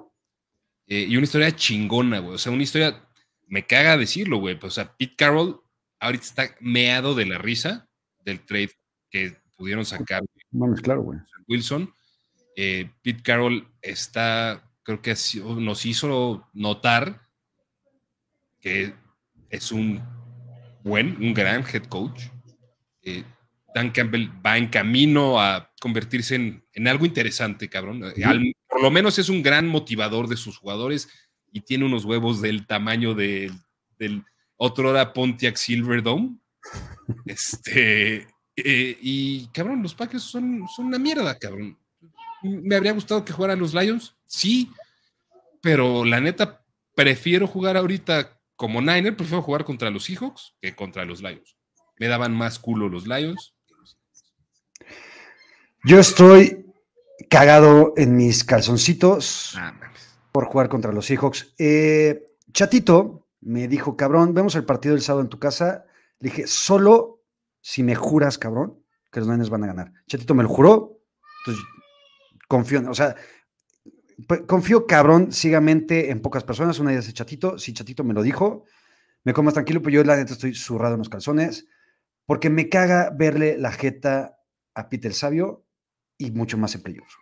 [0.87, 2.35] Eh, y una historia chingona, güey.
[2.35, 3.07] O sea, una historia,
[3.47, 4.57] me caga decirlo, güey.
[4.61, 5.61] o sea, Pete Carroll
[5.99, 7.89] ahorita está meado de la risa
[8.19, 8.71] del trade
[9.09, 10.23] que pudieron sacar.
[10.51, 11.19] Vamos, claro, güey.
[11.47, 11.93] Wilson.
[12.55, 17.26] Eh, Pete Carroll está, creo que nos hizo notar
[18.59, 18.93] que
[19.49, 20.01] es un
[20.83, 22.23] buen, un gran head coach.
[23.03, 23.23] Eh,
[23.73, 28.01] Dan Campbell va en camino a convertirse en, algo interesante, cabrón.
[28.67, 31.09] por lo menos es un gran motivador de sus jugadores
[31.51, 33.51] y tiene unos huevos del tamaño del
[34.55, 36.37] otro hora Pontiac Silverdome.
[37.25, 41.77] este, eh, y cabrón, los Packers son, son una mierda, cabrón.
[42.41, 44.15] ¿Me habría gustado que jugaran los Lions?
[44.25, 44.71] Sí,
[45.61, 46.63] pero la neta,
[46.95, 51.55] prefiero jugar ahorita como Niner, prefiero jugar contra los Seahawks que contra los Lions.
[51.97, 53.55] Me daban más culo los Lions.
[55.83, 56.65] Yo estoy
[57.29, 59.73] cagado en mis calzoncitos ah,
[60.31, 61.53] por jugar contra los Seahawks.
[61.57, 65.85] Eh, Chatito me dijo, cabrón, vemos el partido del sábado en tu casa.
[66.19, 67.21] Le dije, solo
[67.61, 69.93] si me juras, cabrón, que los Niners van a ganar.
[70.07, 70.99] Chatito me lo juró,
[71.45, 71.63] entonces
[72.47, 73.15] confío, o sea,
[74.47, 76.79] confío cabrón ciegamente en pocas personas.
[76.79, 77.57] Una de ellas es Chatito.
[77.57, 78.65] Si Chatito me lo dijo,
[79.23, 81.67] me como más tranquilo, pero yo la neta estoy zurrado en los calzones
[82.25, 84.37] porque me caga verle la jeta
[84.73, 85.65] a Peter Sabio
[86.17, 87.15] y mucho más en playoffs.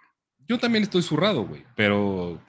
[0.47, 2.41] Yo también estoy zurrado, güey, pero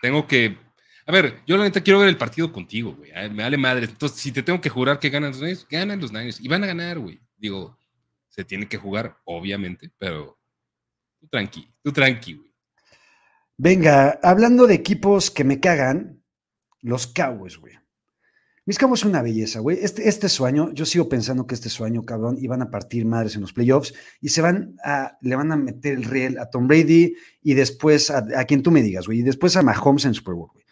[0.00, 0.58] tengo que.
[1.06, 3.10] A ver, yo la neta quiero ver el partido contigo, güey.
[3.30, 3.86] Me vale madre.
[3.86, 6.40] Entonces, si te tengo que jurar que ganan los Niners, ganan los Niners.
[6.40, 7.20] Y van a ganar, güey.
[7.36, 7.78] Digo,
[8.28, 10.38] se tiene que jugar, obviamente, pero
[11.18, 12.51] tú tranqui, tú tranqui, güey.
[13.62, 16.20] Venga, hablando de equipos que me cagan,
[16.80, 17.74] los Cowboys, güey.
[18.66, 19.78] Mis Cowboys son una belleza, güey.
[19.80, 23.40] Este, este sueño, yo sigo pensando que este sueño, cabrón, iban a partir madres en
[23.42, 27.14] los playoffs y se van a, le van a meter el riel a Tom Brady
[27.40, 30.50] y después a, quien tú me digas, güey, y después a Mahomes en Super Bowl,
[30.52, 30.66] güey.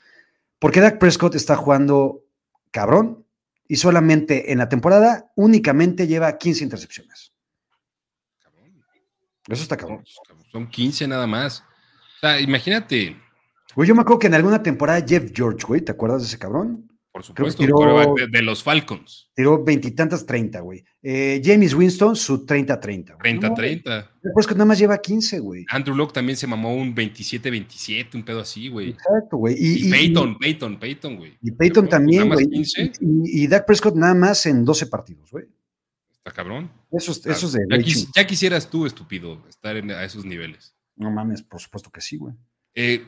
[0.59, 2.25] Porque Dak Prescott está jugando
[2.73, 3.25] cabrón
[3.69, 7.33] y solamente en la temporada únicamente lleva 15 intercepciones.
[9.47, 10.03] Eso está cabrón.
[10.51, 11.63] Son 15 nada más.
[12.21, 13.17] O sea, imagínate.
[13.75, 16.39] Güey, yo me acuerdo que en alguna temporada Jeff George, güey, ¿te acuerdas de ese
[16.39, 16.91] cabrón?
[17.11, 19.31] Por supuesto, de, los Falcons.
[19.35, 20.85] Tiró veintitantas treinta, güey.
[21.03, 23.17] Eh, James Winston, su 30-30.
[23.17, 24.11] 30-30.
[24.23, 25.65] Después que nada más lleva 15, güey.
[25.71, 28.91] Andrew Locke también se mamó un 27-27, un pedo así, güey.
[28.91, 29.57] Exacto, güey.
[29.59, 31.39] Y, Peyton, Peyton, Peyton, güey.
[31.43, 32.47] Y Peyton también, güey.
[33.01, 35.47] Y, Dak Prescott nada más en 12 partidos, güey.
[36.13, 36.71] Está cabrón.
[36.93, 38.07] Eso, es de.
[38.15, 40.77] Ya, quisieras tú, estúpido, estar a esos niveles.
[41.01, 42.35] No mames, por supuesto que sí, güey.
[42.75, 43.07] Eh,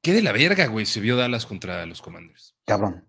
[0.00, 2.54] ¿Qué de la verga, güey, se vio Dallas contra los Commanders?
[2.64, 3.08] Cabrón.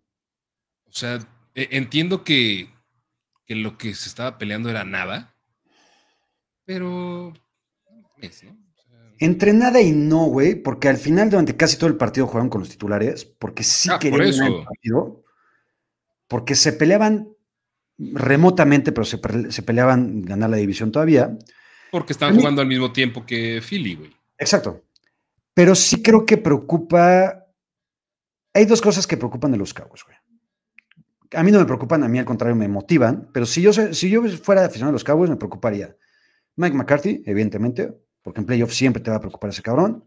[0.85, 1.19] O sea,
[1.53, 2.69] e, entiendo que,
[3.47, 5.35] lo que se estaba peleando era nada,
[6.65, 7.33] pero...
[9.19, 12.61] Entre nada y no, güey, porque al final durante casi todo el partido jugaron con
[12.61, 15.23] los titulares, porque sí ah, querían ganar el partido,
[16.27, 17.29] porque se peleaban
[17.99, 19.19] remotamente, pero se,
[19.51, 21.37] se, peleaban ganar la división todavía.
[21.91, 24.15] Porque estaban jugando al mismo tiempo que Philly, güey.
[24.37, 24.83] Exacto.
[25.53, 27.45] Pero sí creo que preocupa.
[28.53, 30.17] Hay dos cosas que preocupan de los Cowboys, güey.
[31.33, 34.09] A mí no me preocupan, a mí al contrario me motivan, pero si yo, si
[34.09, 35.95] yo fuera aficionado a los Cowboys me preocuparía.
[36.55, 40.05] Mike McCarthy, evidentemente, porque en playoff siempre te va a preocupar ese cabrón.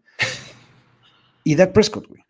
[1.45, 2.23] Y Dak Prescott, güey.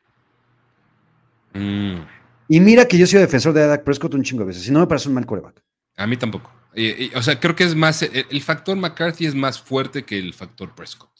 [1.54, 2.06] Mm.
[2.48, 4.80] Y mira que yo soy defensor de Dak Prescott un chingo de veces, si no
[4.80, 5.62] me parece un mal coreback.
[5.96, 6.52] A mí tampoco.
[7.14, 10.74] O sea, creo que es más, el factor McCarthy es más fuerte que el factor
[10.74, 11.18] Prescott.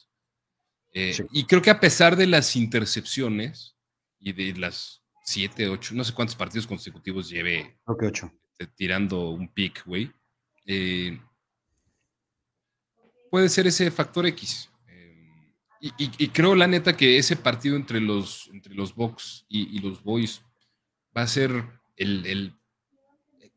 [0.91, 3.75] Eh, y creo que a pesar de las intercepciones
[4.19, 8.31] y de las siete, ocho, no sé cuántos partidos consecutivos lleve ocho.
[8.75, 10.11] tirando un pick, güey,
[10.65, 11.19] eh,
[13.29, 14.69] puede ser ese factor X.
[14.87, 20.03] Eh, y, creo, la neta, que ese partido entre los, entre los Bucks y, los
[20.03, 20.41] Boys
[21.15, 22.55] va a ser el,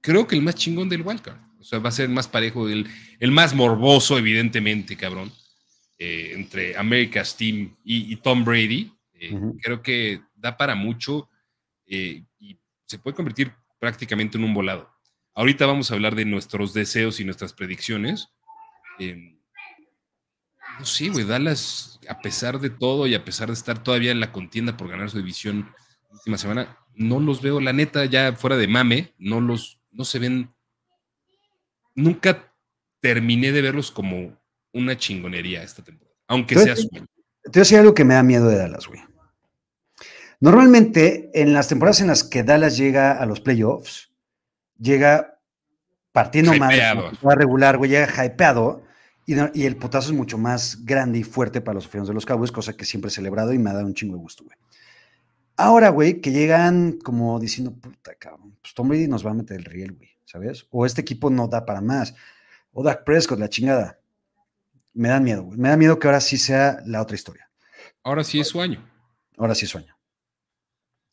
[0.01, 1.41] creo que el más chingón del wildcard.
[1.63, 2.87] O sea, va a ser más parejo, el,
[3.21, 5.33] el más morboso, evidentemente, cabrón.
[6.05, 8.93] Eh, entre America's Team y, Tom Brady.
[9.15, 11.29] Eh, creo que da para mucho
[11.87, 14.91] eh, y se puede convertir prácticamente en un volado.
[15.33, 18.31] Ahorita vamos a hablar de nuestros deseos y nuestras predicciones.
[18.99, 24.19] no sé, güey, Dallas, a pesar de todo y a pesar de estar todavía en
[24.19, 25.71] la contienda por ganar su división
[26.11, 30.19] última semana, no los veo, la neta, ya fuera de mame, no los, no se
[30.19, 30.51] ven,
[31.95, 32.53] nunca
[33.01, 34.37] terminé de verlos como
[34.73, 37.07] una chingonería esta temporada, aunque sea su Te voy
[37.55, 39.01] a decir algo que me da miedo de Dallas, güey.
[40.41, 44.13] Normalmente, en las temporadas en las que Dallas llega a los playoffs,
[44.79, 45.39] llega
[46.11, 46.75] partiendo más
[47.23, 48.83] regular, güey, llega hypeado
[49.25, 52.27] y, y, el potazo es mucho más grande y fuerte para los aficionados de los
[52.27, 54.57] Cowboys, cosa que siempre he celebrado y me ha dado un chingo de gusto, güey.
[55.57, 59.59] Ahora, güey, que llegan como diciendo, puta, cabrón, pues Tom Brady nos va a meter
[59.59, 60.67] el riel, güey, ¿sabes?
[60.71, 62.15] O este equipo no da para más.
[62.73, 63.99] O Dak Prescott, la chingada.
[64.95, 65.59] Me da miedo, güey.
[65.59, 67.51] Me da miedo que ahora sí sea la otra historia.
[68.03, 68.89] Ahora sí es su año.
[69.37, 69.97] Ahora sí es su año.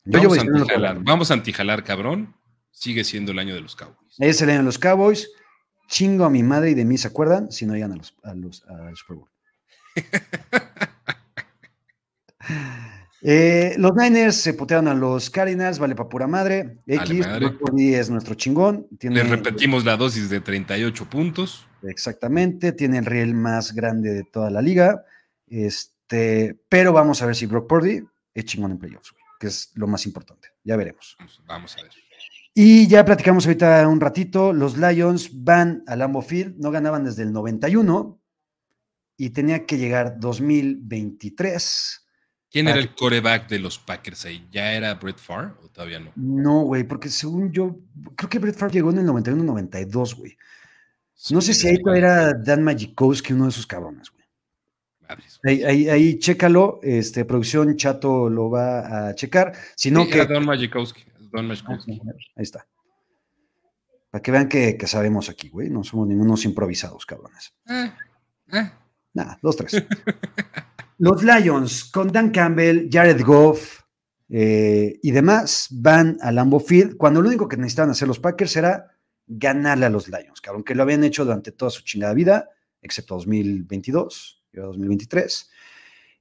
[0.04, 2.34] Vamos, a antijalar, vamos a antijalar, cabrón.
[2.70, 4.16] Sigue siendo el año de los Cowboys.
[4.18, 5.30] Es el año de los Cowboys.
[5.88, 7.50] Chingo a mi madre y de mí, ¿se acuerdan?
[7.50, 9.30] Si no llegan a los, a los al Super Bowl.
[13.22, 16.78] Eh, los Niners se putearon a los Cardinals, vale para pura madre.
[16.86, 17.26] X,
[17.76, 18.86] es nuestro chingón.
[18.98, 21.66] Tiene, Le repetimos la dosis de 38 puntos.
[21.82, 25.04] Exactamente, tiene el riel más grande de toda la liga.
[25.46, 28.02] Este, pero vamos a ver si Brock Purdy
[28.34, 30.48] es chingón en playoffs, que es lo más importante.
[30.64, 31.16] Ya veremos.
[31.46, 31.92] Vamos a ver.
[32.54, 34.52] Y ya platicamos ahorita un ratito.
[34.52, 38.20] Los Lions van al Lambeau Field, no ganaban desde el 91
[39.16, 42.06] y tenía que llegar 2023
[42.50, 44.48] ¿Quién era el coreback de los Packers ahí?
[44.50, 46.12] ¿Ya era Brett Favre o todavía no?
[46.16, 47.76] No, güey, porque según yo,
[48.16, 50.36] creo que Brett Favre llegó en el 91-92, güey.
[51.30, 54.20] No sé si ahí era Dan Magikowski, uno de esos cabrones, güey.
[55.44, 59.52] Ahí, ahí, ahí, chécalo, este, producción Chato lo va a checar.
[59.76, 60.24] Si no, que.
[60.24, 61.04] Don Magikowski.
[61.32, 62.00] Don Magikowski.
[62.04, 62.66] Ah, ahí está.
[64.10, 65.68] Para que vean que, que sabemos aquí, güey.
[65.68, 67.52] No somos ningunos improvisados, cabrones.
[67.68, 67.92] Eh,
[68.52, 68.70] eh.
[69.14, 69.84] Nada, dos, tres.
[71.00, 73.80] Los Lions con Dan Campbell, Jared Goff
[74.28, 78.54] eh, y demás van al Lambeau Field cuando lo único que necesitaban hacer los Packers
[78.56, 78.86] era
[79.26, 82.50] ganarle a los Lions, cabrón, que lo habían hecho durante toda su chingada vida,
[82.82, 85.50] excepto 2022 y 2023.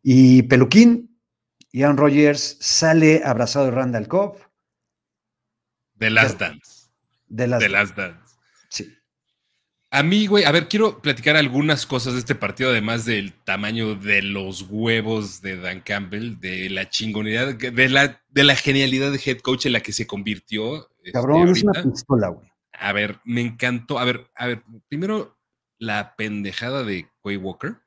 [0.01, 1.19] Y Peluquín,
[1.73, 4.37] Aaron Rodgers sale abrazado de Randall Cobb.
[5.97, 6.89] The Last Dance.
[7.35, 8.18] The Last, Last Dance.
[9.91, 13.95] A mí, güey, a ver, quiero platicar algunas cosas de este partido, además del tamaño
[13.95, 19.19] de los huevos de Dan Campbell, de la chingonidad, de la, de la genialidad de
[19.25, 20.89] head coach en la que se convirtió.
[20.97, 22.47] Este, Cabrón, es una pistola, güey.
[22.73, 23.97] A ver, me encantó.
[23.97, 25.39] A ver, a ver, primero
[25.79, 27.77] la pendejada de Quay Walker.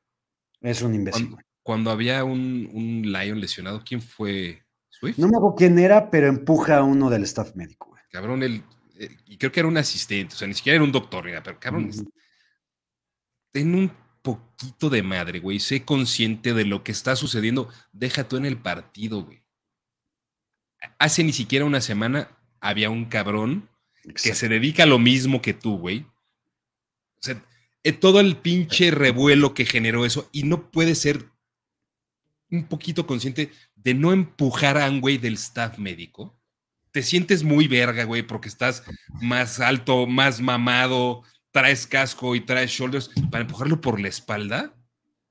[0.59, 1.29] Es un imbécil.
[1.29, 4.61] Cuando, cuando había un, un, Lion lesionado, ¿quién fue?
[4.89, 5.17] ¿Swift?
[5.17, 8.03] No me acuerdo quién era, pero empuja a uno del staff médico, güey.
[8.11, 8.61] Cabrón, el
[9.03, 11.59] eh, y creo que era un asistente, o sea, ni siquiera era un doctor, pero
[11.59, 11.91] cabrón,
[13.51, 13.91] ten un
[14.21, 18.57] poquito de madre, güey, sé consciente de lo que está sucediendo, deja tú en el
[18.57, 19.43] partido, güey.
[20.99, 23.69] Hace ni siquiera una semana había un cabrón
[24.03, 26.05] que se dedica a lo mismo que tú, güey.
[27.15, 27.43] O sea,
[27.83, 31.29] eh, todo el pinche revuelo que generó eso y no puede ser
[32.49, 36.37] un poquito consciente de no empujar a un güey del staff médico
[36.93, 38.83] te sientes muy verga, güey, porque estás
[39.19, 44.75] más alto, más mamado, traes casco y traes shoulders, para empujarlo por la espalda,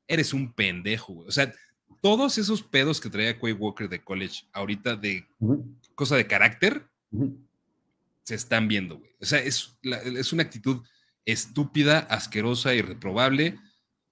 [0.09, 1.29] eres un pendejo, güey.
[1.29, 1.55] O sea,
[2.01, 5.25] todos esos pedos que traía Quay Walker de college ahorita de
[5.95, 6.89] cosa de carácter,
[8.25, 9.13] se están viendo, güey.
[9.21, 10.83] O sea, es, es una actitud
[11.25, 13.57] estúpida, asquerosa, irreprobable,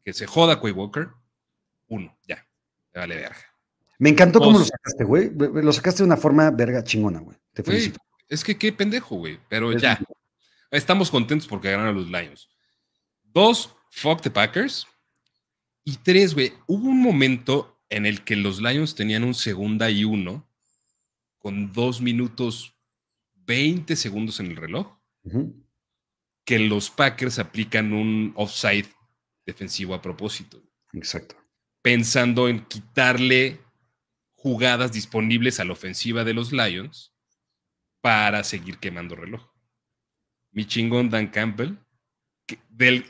[0.05, 1.09] que se joda Quay Walker.
[1.89, 2.47] Uno, ya,
[2.95, 3.51] vale verga.
[3.99, 5.33] Me encantó cómo lo sacaste, güey.
[5.35, 7.40] Lo sacaste de una forma verga chingona, güey.
[7.53, 7.99] Te felicito.
[8.29, 9.39] es que qué pendejo, güey.
[9.49, 10.01] Pero ya.
[10.71, 12.49] Estamos contentos porque ganaron los Lions.
[13.25, 14.87] Dos, fuck the Packers.
[15.85, 20.05] Y tres, güey, hubo un momento en el que los Lions tenían un segunda y
[20.05, 20.49] uno
[21.39, 22.77] con dos minutos
[23.35, 24.97] 20 segundos en el reloj.
[26.45, 28.87] Que los Packers aplican un offside
[29.45, 30.63] defensivo a propósito.
[30.93, 31.37] Exacto.
[31.83, 33.61] Pensando en quitarle
[34.33, 37.10] jugadas disponibles a la ofensiva de los Lions
[38.01, 39.43] para seguir quemando reloj.
[40.53, 41.77] Mi chingón Dan Campbell,
[42.69, 43.05] del,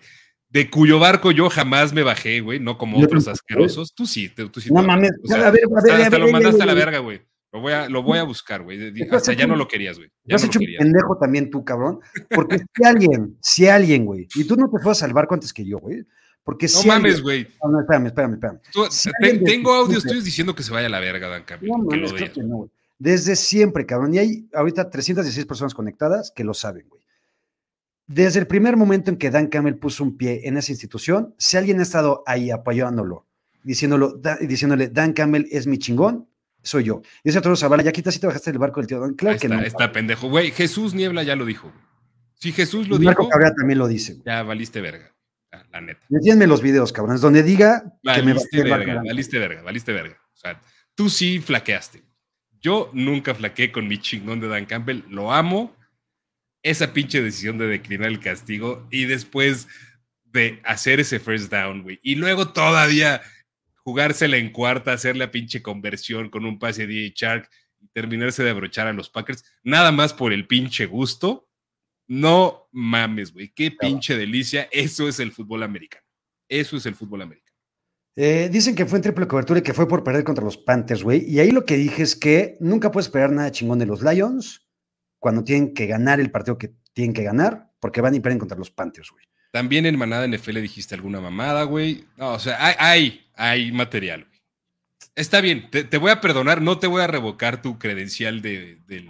[0.49, 3.95] de cuyo barco yo jamás me bajé, güey, no como otros asquerosos.
[3.95, 4.73] Tú sí, tú, sí.
[4.73, 5.63] No mames, a ver, a ver,
[6.03, 7.23] hasta, lo mandaste a la verga, güey.
[7.53, 8.93] Lo voy a, lo voy a buscar, güey.
[9.11, 10.11] Hasta ya no lo querías, güey.
[10.25, 12.01] Ya has hecho un pendejo también tú, cabrón.
[12.29, 15.65] Porque si alguien, si alguien, güey, y tú no te fueras al barco antes que
[15.65, 16.05] yo, güey,
[16.45, 17.47] porque no mames, güey.
[17.63, 19.45] No, no, espérame, espérame, espérame.
[19.45, 21.71] tengo audios tuyos diciendo que se vaya a la verga, Dan Campbell.
[21.71, 22.71] No, que lo que no,
[23.01, 24.15] Desde siempre, cabrón.
[24.15, 27.03] Y hay ahorita 316 personas conectadas que lo saben, güey.
[28.07, 31.57] Desde el primer momento en que Dan Campbell puso un pie en esa institución, si
[31.57, 33.27] alguien ha estado ahí apoyándolo,
[33.63, 36.29] diciéndolo, diciéndole, Dan Campbell es mi chingón,
[36.63, 37.01] soy yo.
[37.25, 39.15] Dice Arturo Zavala, ya quita si te bajaste del barco del tío Dan.
[39.15, 39.63] Claro que está, no.
[39.63, 40.29] Está pendejo.
[40.29, 41.73] Güey, Jesús Niebla ya lo dijo.
[42.35, 43.09] Si Jesús lo dijo.
[43.09, 44.19] Marco Cabrera también lo dice.
[44.27, 45.15] Ya valiste verga.
[45.73, 46.05] la neta.
[46.11, 50.17] Entiéndeme los videos, cabrones, donde diga que me valiste verga, valiste verga, valiste verga.
[50.35, 50.61] O sea,
[50.95, 52.10] tú sí flaqueaste.
[52.61, 55.77] Yo nunca flaqueé con mi chingón de Dan Campbell, lo amo.
[56.63, 59.67] Esa pinche decisión de declinar el castigo y después
[60.25, 61.99] de hacer ese first down, güey.
[62.03, 63.23] Y luego todavía
[63.77, 67.51] jugársela en cuarta, hacer la pinche conversión con un pase de DJ Shark
[67.81, 71.49] y terminarse de abrochar a los Packers, nada más por el pinche gusto.
[72.07, 73.53] No mames, güey.
[73.55, 74.69] Qué pinche delicia.
[74.73, 76.05] Eso es el fútbol americano.
[76.49, 77.50] Eso es el fútbol americano.
[78.17, 81.03] Eh, dicen que fue en triple cobertura y que fue por perder contra los Panthers,
[81.03, 81.25] güey.
[81.29, 84.67] Y ahí lo que dije es que nunca puedes esperar nada chingón de los Lions
[85.19, 88.59] cuando tienen que ganar el partido que tienen que ganar, porque van y pierden contra
[88.59, 89.25] los Panthers, güey.
[89.53, 92.05] También en Manada NFL dijiste alguna mamada, güey.
[92.17, 94.41] No, o sea, hay, hay, material, güey.
[95.15, 99.09] Está bien, te, voy a perdonar, no te voy a revocar tu credencial de, del,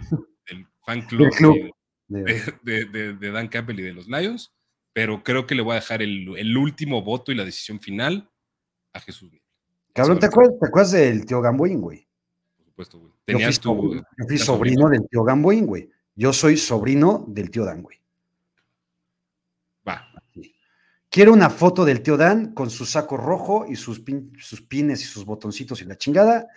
[0.85, 1.29] fan club,
[2.07, 4.51] De, Dan Campbell y de los Lions,
[4.93, 8.30] pero creo que le voy a dejar el, último voto y la decisión final
[8.93, 9.31] a Jesús.
[9.93, 12.07] Cabrón, ¿te acuerdas, del tío Gamboín, güey?
[12.55, 13.11] Por supuesto, güey.
[13.25, 15.89] Tenías yo fui, tu, yo fui sobrino del tío Gamboín, güey.
[16.15, 18.01] Yo soy sobrino del tío Dan, güey.
[21.09, 24.01] Quiero una foto del tío Dan con su saco rojo y sus,
[24.39, 26.47] sus pines y sus botoncitos y la chingada,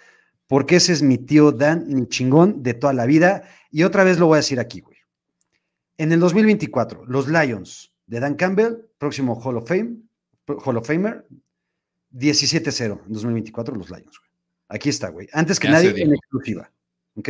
[0.47, 3.49] porque ese es mi tío Dan, mi chingón de toda la vida.
[3.73, 4.99] Y otra vez lo voy a decir aquí, güey.
[5.99, 9.97] En el 2024, los Lions de Dan Campbell, próximo Hall of Fame,
[10.47, 11.27] Hall of Famer,
[12.15, 14.31] 17-0 en 2024, los Lions, güey.
[14.69, 15.29] Aquí está, güey.
[15.33, 16.71] Antes que nadie en exclusiva.
[17.17, 17.29] ¿Ok?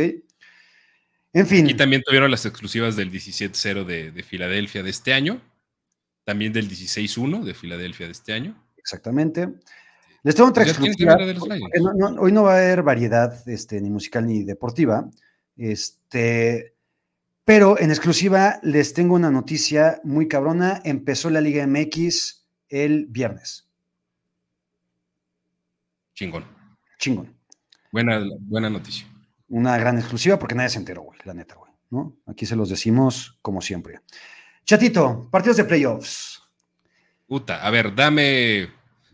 [1.33, 1.69] En fin.
[1.69, 5.41] Y también tuvieron las exclusivas del 17-0 de, de Filadelfia de este año
[6.25, 8.61] también del 16-1 de Filadelfia de este año.
[8.77, 9.47] Exactamente.
[10.23, 11.17] Les tengo otra exclusiva.
[12.19, 15.09] hoy no va a haber variedad este, ni musical ni deportiva.
[15.55, 16.73] Este,
[17.45, 20.81] pero en exclusiva les tengo una noticia muy cabrona.
[20.83, 23.64] Empezó la Liga MX el viernes.
[26.15, 26.45] Chingón.
[26.97, 27.35] Chingón.
[27.91, 29.05] Buena, buena noticia.
[29.47, 31.71] Una gran exclusiva porque nadie se enteró, güey, la neta, güey.
[31.89, 32.17] ¿no?
[32.25, 33.99] Aquí se los decimos como siempre.
[34.65, 36.41] Chatito, partidos de playoffs.
[37.27, 38.65] Puta, a ver, dame.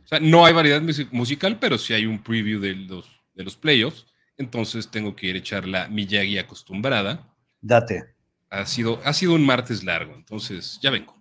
[0.04, 0.82] O sea, no hay variedad
[1.12, 4.06] musical, pero sí hay un preview de los, de los playoffs.
[4.38, 7.28] Entonces tengo que ir a echar la Miyagi acostumbrada.
[7.62, 8.16] Date.
[8.50, 11.16] Ha sido, ha sido un martes largo, entonces ya vengo.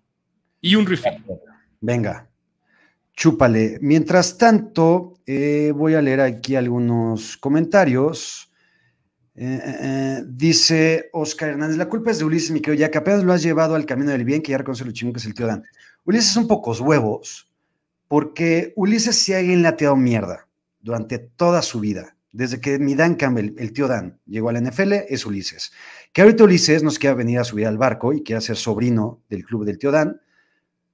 [0.61, 1.25] Y un refill.
[1.81, 2.30] Venga,
[3.21, 3.77] chúpale.
[3.83, 8.51] Mientras tanto, eh, voy a leer aquí algunos comentarios.
[9.35, 13.23] Eh, eh, dice Oscar Hernández, la culpa es de Ulises, mi querido, ya que apenas
[13.23, 15.47] lo has llevado al camino del bien, que ya reconoce lo que es el tío
[15.47, 15.63] Dan.
[16.05, 17.53] Ulises son pocos huevos,
[18.09, 20.49] porque Ulises se ha enlateado mierda
[20.81, 22.17] durante toda su vida.
[22.33, 25.73] Desde que mi Dan Campbell, el tío Dan, llegó a la NFL, es Ulises.
[26.15, 29.45] Que ahorita Ulises nos quiera venir a subir al barco y quiera ser sobrino del
[29.45, 30.21] club del tío Dan,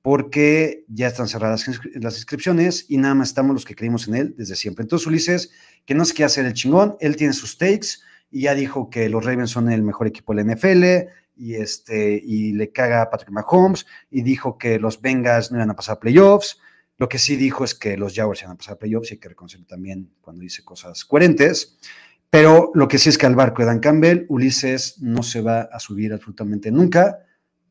[0.06, 4.34] porque ya están cerradas las inscripciones y nada más estamos los que creímos en él
[4.38, 4.84] desde siempre.
[4.84, 5.50] Entonces, Ulises,
[5.84, 7.88] que no se quiera hacer el chingón, él tiene sus takes,
[8.30, 12.22] y ya dijo que los Ravens son el mejor equipo de la NFL y, este,
[12.24, 15.98] y le caga a Patrick Mahomes y dijo que los Bengals no iban a pasar
[15.98, 16.60] playoffs.
[16.98, 19.30] Lo que sí dijo es que los Jaguars iban a pasar playoffs y hay que
[19.30, 21.78] reconocerlo también cuando dice cosas coherentes.
[22.30, 25.62] Pero lo que sí es que al barco de Dan Campbell, Ulises no se va
[25.62, 27.25] a subir absolutamente nunca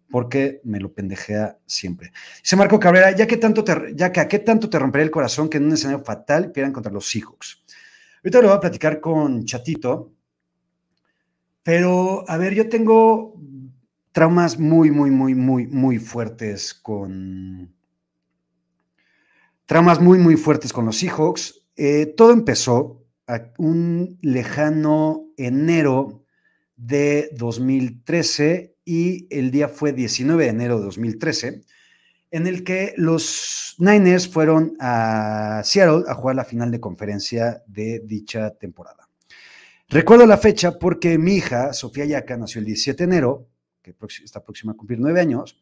[0.10, 2.12] porque me lo pendejea siempre.
[2.42, 3.64] Dice Marco Cabrera, ya que, tanto
[3.96, 6.74] ya que a qué tanto te rompería el corazón que en un escenario fatal pierdan
[6.74, 7.64] contra los Seahawks.
[8.24, 10.16] Ahorita lo voy a platicar con Chatito,
[11.66, 13.42] pero, a ver, yo tengo
[14.12, 17.74] traumas muy, muy, muy, muy, muy fuertes con...
[19.66, 21.66] Traumas muy, muy fuertes con los Seahawks.
[21.76, 26.24] Eh, todo empezó a un lejano enero
[26.76, 31.64] de 2013 y el día fue 19 de enero de 2013,
[32.32, 38.02] en el que los Niners fueron a Seattle a jugar la final de conferencia de
[38.06, 39.10] dicha temporada.
[39.90, 43.48] Recuerdo la fecha porque mi hija, Sofía Yaca, nació el 17 de enero,
[43.82, 45.62] que está próxima a cumplir nueve años,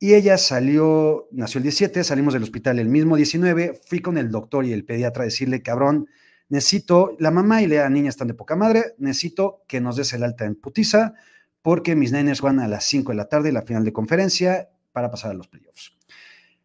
[0.00, 4.30] y ella salió, nació el 17, salimos del hospital el mismo 19, fui con el
[4.30, 6.08] doctor y el pediatra a decirle, cabrón,
[6.48, 10.22] necesito, la mamá y la niña están de poca madre, necesito que nos des el
[10.22, 11.14] alta en putiza,
[11.62, 15.10] porque mis nenes van a las 5 de la tarde, la final de conferencia, para
[15.10, 15.96] pasar a los playoffs.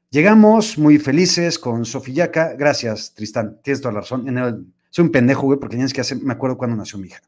[0.10, 5.06] Llegamos muy felices con Sofía Yaca, gracias Tristán, tienes toda la razón, en el soy
[5.06, 7.20] un pendejo, güey, porque tienes que hacer, me acuerdo cuando nació mi hija.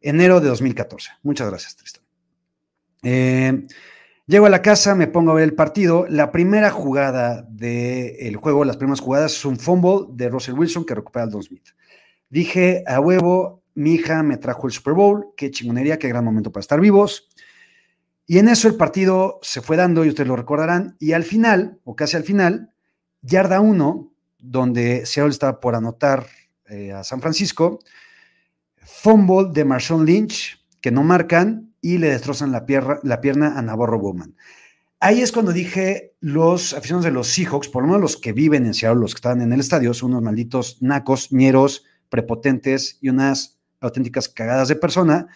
[0.00, 1.10] Enero de 2014.
[1.24, 2.04] Muchas gracias, Tristan.
[3.02, 3.66] Eh,
[4.26, 6.06] llego a la casa, me pongo a ver el partido.
[6.08, 10.94] La primera jugada del juego, las primeras jugadas, es un fumble de Russell Wilson que
[10.94, 11.66] recupera al Don Smith.
[12.30, 16.52] Dije, a huevo, mi hija me trajo el Super Bowl, qué chingonería, qué gran momento
[16.52, 17.28] para estar vivos.
[18.26, 21.80] Y en eso el partido se fue dando, y ustedes lo recordarán, y al final,
[21.84, 22.70] o casi al final,
[23.20, 26.26] yarda uno, donde Seattle estaba por anotar
[26.66, 27.80] eh, a San Francisco,
[28.78, 33.62] fumble de Marshawn Lynch, que no marcan, y le destrozan la, pierna, la pierna a
[33.62, 34.34] Navarro Bowman.
[35.00, 38.64] Ahí es cuando dije, los aficionados de los Seahawks, por lo menos los que viven
[38.64, 43.10] en Seattle, los que están en el estadio, son unos malditos nacos, ñeros, prepotentes y
[43.10, 43.53] unas
[43.84, 45.28] auténticas cagadas de persona,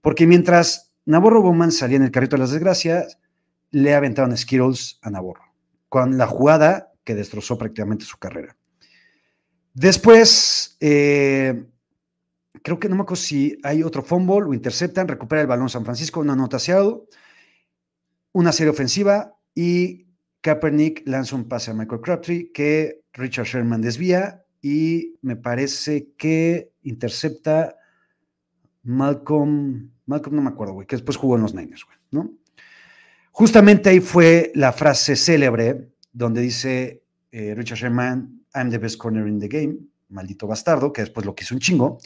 [0.00, 3.18] porque mientras Navarro Bowman salía en el carrito de las desgracias,
[3.70, 5.52] le aventaron Skittles a Navarro,
[5.88, 8.56] con la jugada que destrozó prácticamente su carrera.
[9.74, 11.66] Después, eh,
[12.62, 15.84] creo que no me acuerdo si hay otro fumble, lo interceptan, recupera el balón San
[15.84, 16.58] Francisco, una nota
[18.32, 20.06] una serie ofensiva y
[20.40, 26.72] Kaepernick lanza un pase a Michael Crabtree que Richard Sherman desvía y me parece que
[26.82, 27.76] intercepta
[28.86, 32.32] Malcolm, Malcolm no me acuerdo, güey, que después jugó en los Niners, güey, ¿no?
[33.32, 39.26] Justamente ahí fue la frase célebre donde dice eh, Richard Sherman, I'm the best corner
[39.28, 39.76] in the game,
[40.08, 41.98] maldito bastardo, que después lo quiso un chingo.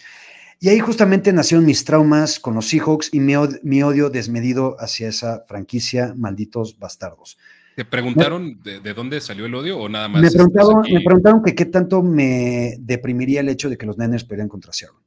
[0.59, 3.35] Y ahí justamente nacieron mis traumas con los Seahawks y mi,
[3.83, 7.39] odio desmedido hacia esa franquicia, malditos bastardos.
[7.77, 10.23] ¿Te preguntaron de, dónde salió el odio o nada más?
[10.23, 14.25] Me preguntaron, me preguntaron que qué tanto me deprimiría el hecho de que los Niners
[14.25, 14.99] pelean contra Seattle.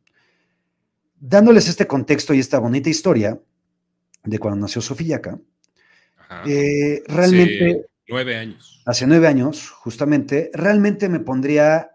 [1.26, 3.40] Dándoles este contexto y esta bonita historia
[4.26, 5.40] de cuando nació Sofía acá,
[6.46, 7.70] eh, realmente...
[7.70, 8.84] Hace nueve años.
[8.86, 11.92] Hace nueve años, justamente, realmente me pondría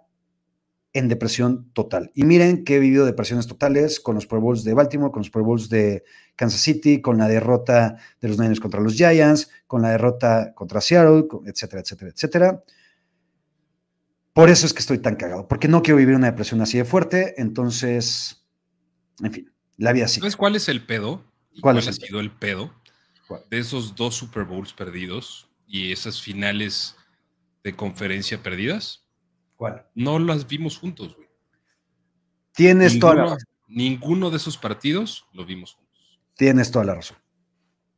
[0.94, 2.10] en depresión total.
[2.14, 5.28] Y miren que he vivido depresiones totales con los Pro Bowls de Baltimore, con los
[5.28, 6.04] Pro Bowls de
[6.34, 10.80] Kansas City, con la derrota de los Niners contra los Giants, con la derrota contra
[10.80, 12.64] Seattle, etcétera, etcétera, etcétera.
[14.32, 16.86] Por eso es que estoy tan cagado, porque no quiero vivir una depresión así de
[16.86, 18.37] fuerte, entonces,
[19.20, 20.20] en fin, la vida así.
[20.20, 21.24] ¿Sabes cuál es el pedo?
[21.60, 22.72] ¿Cuál, ha sido el pedo
[23.50, 26.96] de esos dos Super Bowls perdidos y esas finales
[27.64, 29.04] de conferencia perdidas?
[29.56, 29.86] ¿Cuál?
[29.94, 31.28] No las vimos juntos, güey.
[32.52, 33.38] Tienes toda la razón.
[33.68, 36.20] Ninguno de esos partidos lo vimos juntos.
[36.36, 37.18] Tienes toda la razón.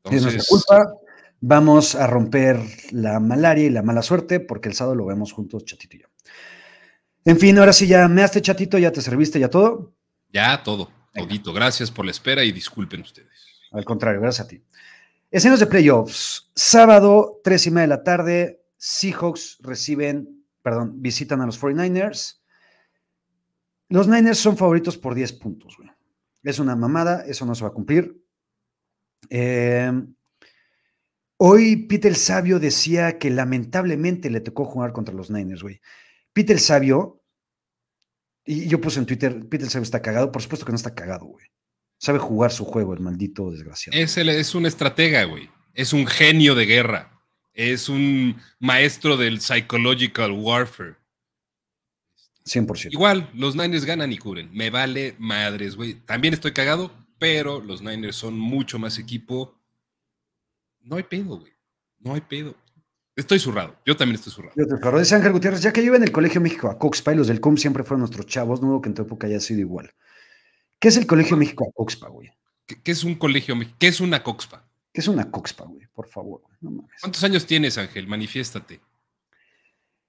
[0.02, 0.94] Tienes nuestra culpa.
[1.42, 2.60] Vamos a romper
[2.90, 6.08] la malaria y la mala suerte porque el sábado lo vemos juntos, chatito y yo.
[7.24, 9.94] En fin, ahora sí ya me haste chatito, ya te serviste, ya todo.
[10.32, 11.52] Ya todo, todito.
[11.52, 13.28] Gracias por la espera y disculpen ustedes.
[13.72, 14.62] Al contrario, gracias a ti.
[15.30, 16.50] Escenas de playoffs.
[16.54, 22.40] Sábado, tres y media de la tarde, Seahawks reciben perdón, visitan a los 49ers.
[23.88, 25.90] Los Niners son favoritos por 10 puntos, güey.
[26.42, 28.22] Es una mamada, eso no se va a cumplir.
[29.28, 30.14] Em,
[31.36, 35.80] hoy Peter el Sabio decía que lamentablemente le tocó jugar contra los Niners, güey.
[36.32, 37.19] Peter el Sabio,
[38.52, 41.26] y yo puse en Twitter, Peter Sabio está cagado, por supuesto que no está cagado,
[41.26, 41.46] güey.
[41.98, 43.98] Sabe jugar su juego, el maldito desgraciado.
[43.98, 45.50] Es, es un estratega, güey.
[45.74, 47.20] Es un genio de guerra
[47.54, 50.96] es un maestro del psychological warfare.
[52.46, 52.92] 100%.
[52.92, 54.50] Igual, los Niners ganan y cubren.
[54.52, 55.94] Me vale madres, güey.
[55.94, 59.60] También estoy cagado, pero los Niners son mucho más equipo.
[60.80, 61.52] No hay pedo, güey.
[61.98, 62.56] No hay pedo.
[63.20, 63.76] Estoy zurrado.
[63.84, 64.54] Yo también estoy zurrado.
[64.56, 67.12] Yo te Dice Ángel Gutiérrez, ya que yo iba en el Colegio México a Coxpa
[67.12, 69.38] y los del CUM siempre fueron nuestros chavos, no dudo que en tu época haya
[69.40, 69.92] sido igual.
[70.78, 72.30] ¿Qué es el Colegio México a Coxpa, güey?
[72.64, 73.76] ¿Qué, es un colegio México?
[73.78, 74.66] ¿Qué es una Coxpa?
[74.90, 75.86] ¿Qué es una Coxpa, güey?
[75.92, 76.40] Por favor.
[77.02, 78.06] ¿Cuántos años tienes, Ángel?
[78.06, 78.80] Manifiéstate.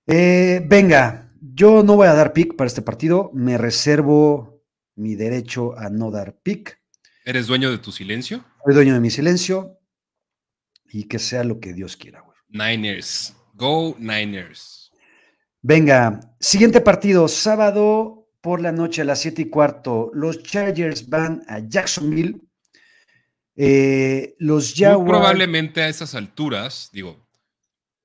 [0.08, 3.30] Eh, venga, yo no voy a dar pick para este partido.
[3.34, 4.64] Me reservo
[4.96, 6.80] mi derecho a no dar pick.
[7.26, 8.46] ¿Eres dueño de tu silencio?
[8.64, 9.80] Soy dueño de mi silencio.
[10.94, 12.31] Y que sea lo que Dios quiera, güey.
[12.52, 13.36] Niners.
[13.54, 14.92] Go Niners.
[15.62, 20.10] Venga, siguiente partido, sábado por la noche a las 7 y cuarto.
[20.14, 22.42] Los Chargers van a Jacksonville
[23.56, 25.08] eh, los Jaguars.
[25.08, 27.28] probablemente a esas alturas, digo,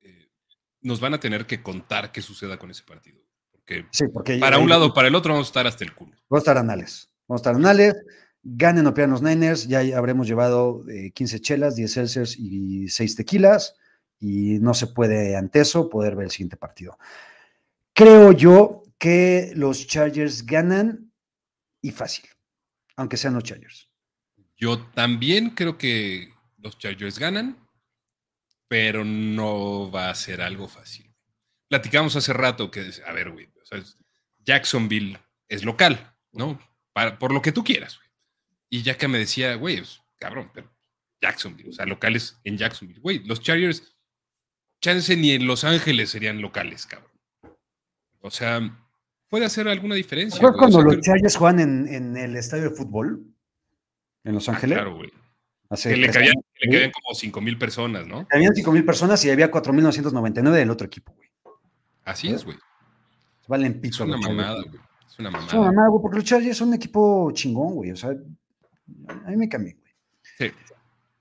[0.03, 0.29] eh,
[0.83, 3.21] nos van a tener que contar qué suceda con ese partido.
[3.53, 5.95] Porque, sí, porque para un lado o para el otro vamos a estar hasta el
[5.95, 6.13] culo.
[6.29, 7.09] Vamos a estar anales.
[7.27, 7.95] Vamos a estar anales.
[8.43, 9.67] Ganen o pierdan los Niners.
[9.67, 13.75] Ya habremos llevado 15 eh, chelas, 10 Celsius y 6 tequilas.
[14.19, 16.99] Y no se puede ante eso poder ver el siguiente partido.
[17.93, 21.13] Creo yo que los Chargers ganan
[21.83, 22.29] y fácil,
[22.97, 23.91] aunque sean los Chargers.
[24.57, 27.59] Yo también creo que los Chargers ganan,
[28.69, 31.15] pero no va a ser algo fácil.
[31.69, 33.49] Platicamos hace rato que, a ver, güey,
[34.39, 35.19] Jacksonville
[35.49, 36.59] es local, ¿no?
[37.19, 38.01] por lo que tú quieras.
[38.71, 39.83] Y ya que me decía, güey,
[40.19, 40.75] cabrón, pero
[41.21, 43.01] Jacksonville, o sea, locales en Jacksonville.
[43.01, 43.96] Güey, los Chargers,
[44.81, 47.11] chance ni en Los Ángeles serían locales, cabrón.
[48.21, 48.61] O sea,
[49.29, 50.41] puede hacer alguna diferencia.
[50.53, 53.25] cuando los Chargers juegan en, en, el estadio de fútbol?
[54.25, 54.77] en Los ah, Ángeles.
[54.79, 55.11] claro, güey.
[55.83, 58.27] Que le cabían, que cabían como 5 mil personas, ¿no?
[58.33, 61.29] Habían 5 mil personas y había 4.999 del otro equipo, güey.
[62.05, 62.57] Así es, güey.
[63.49, 64.05] Valen Es pito.
[64.05, 64.67] una los Chargers, mamada, güey.
[64.69, 65.59] Es una Es una mamada.
[65.59, 67.91] mamada, güey, porque los Chargers son un equipo chingón, güey.
[67.91, 69.93] O sea, a mí me cambian, güey.
[70.39, 70.57] Sí.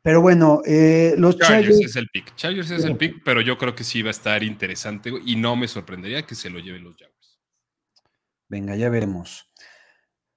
[0.05, 1.89] Pero bueno, eh, los Chargers Chargers.
[1.89, 2.35] es el pick.
[2.35, 5.55] Chargers es el pick, pero yo creo que sí va a estar interesante y no
[5.55, 7.39] me sorprendería que se lo lleven los Jaguars.
[8.47, 9.51] Venga, ya veremos.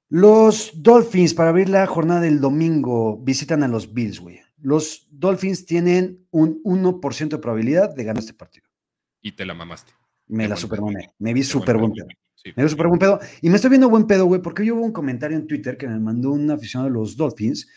[0.08, 4.40] Los Dolphins, para abrir la jornada del domingo, visitan a los Bills, güey.
[4.56, 8.66] Los Dolphins tienen un 1% de probabilidad de ganar este partido.
[9.20, 9.92] Y te la mamaste.
[10.28, 11.10] Me la supermamé.
[11.18, 12.06] Me vi súper buen pedo.
[12.36, 12.54] Sí.
[12.56, 13.20] Me veo súper buen pedo.
[13.42, 15.86] Y me estoy viendo buen pedo, güey, porque yo hubo un comentario en Twitter que
[15.86, 17.68] me mandó un aficionado de los Dolphins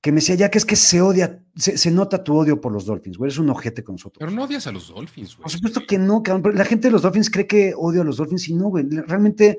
[0.00, 2.72] que me decía, ya que es que se odia, se, se nota tu odio por
[2.72, 4.18] los Dolphins, güey, eres un ojete con nosotros.
[4.18, 5.42] Pero no odias a los Dolphins, güey.
[5.42, 8.04] Por supuesto que no, cabrón, pero la gente de los Dolphins cree que odio a
[8.04, 9.58] los Dolphins y no, güey, realmente,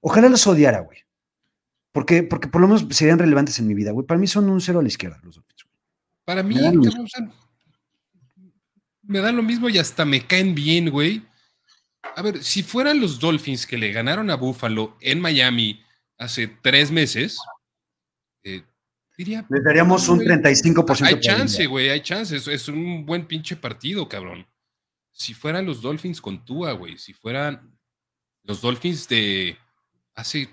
[0.00, 0.98] ojalá los odiara, güey.
[1.90, 4.06] Porque, porque por lo menos serían relevantes en mi vida, güey.
[4.06, 5.64] Para mí son un cero a la izquierda los Dolphins.
[5.64, 5.76] güey.
[6.24, 7.08] Para mí, Me dan cabrón,
[9.02, 11.22] me dan lo mismo y hasta me caen bien, güey.
[12.16, 15.82] A ver, si fueran los Dolphins que le ganaron a Buffalo en Miami
[16.18, 17.38] hace tres meses,
[19.24, 19.46] diría.
[19.48, 22.36] Les daríamos un güey, 35% Hay chance, güey, hay chance.
[22.36, 24.46] Es, es un buen pinche partido, cabrón.
[25.10, 26.98] Si fueran los Dolphins con Tua, güey.
[26.98, 27.78] Si fueran
[28.44, 29.56] los Dolphins de
[30.14, 30.48] hace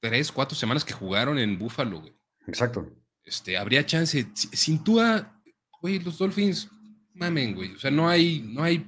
[0.00, 2.14] tres, cuatro semanas que jugaron en Buffalo, güey.
[2.46, 2.86] Exacto.
[3.24, 4.26] Este, habría chance.
[4.34, 5.40] Si- Sin Tua,
[5.80, 6.68] güey, los Dolphins,
[7.14, 7.72] mamen, güey.
[7.74, 8.86] O sea, no hay, no hay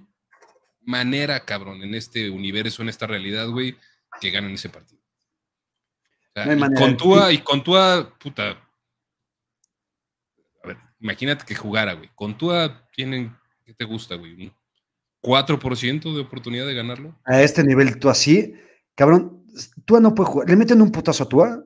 [0.82, 3.76] manera, cabrón, en este universo, en esta realidad, güey,
[4.20, 4.97] que ganen ese partido.
[6.46, 8.50] No hay y con Tua, y con Tua, puta.
[10.62, 12.10] A ver, imagínate que jugara, güey.
[12.14, 14.34] Con Tua tienen, ¿qué te gusta, güey?
[14.34, 14.52] ¿Un
[15.22, 17.16] 4% de oportunidad de ganarlo?
[17.24, 18.54] A este nivel, tú así,
[18.94, 19.44] cabrón,
[19.84, 20.48] Tua no puede jugar.
[20.48, 21.64] Le meten un putazo a Tua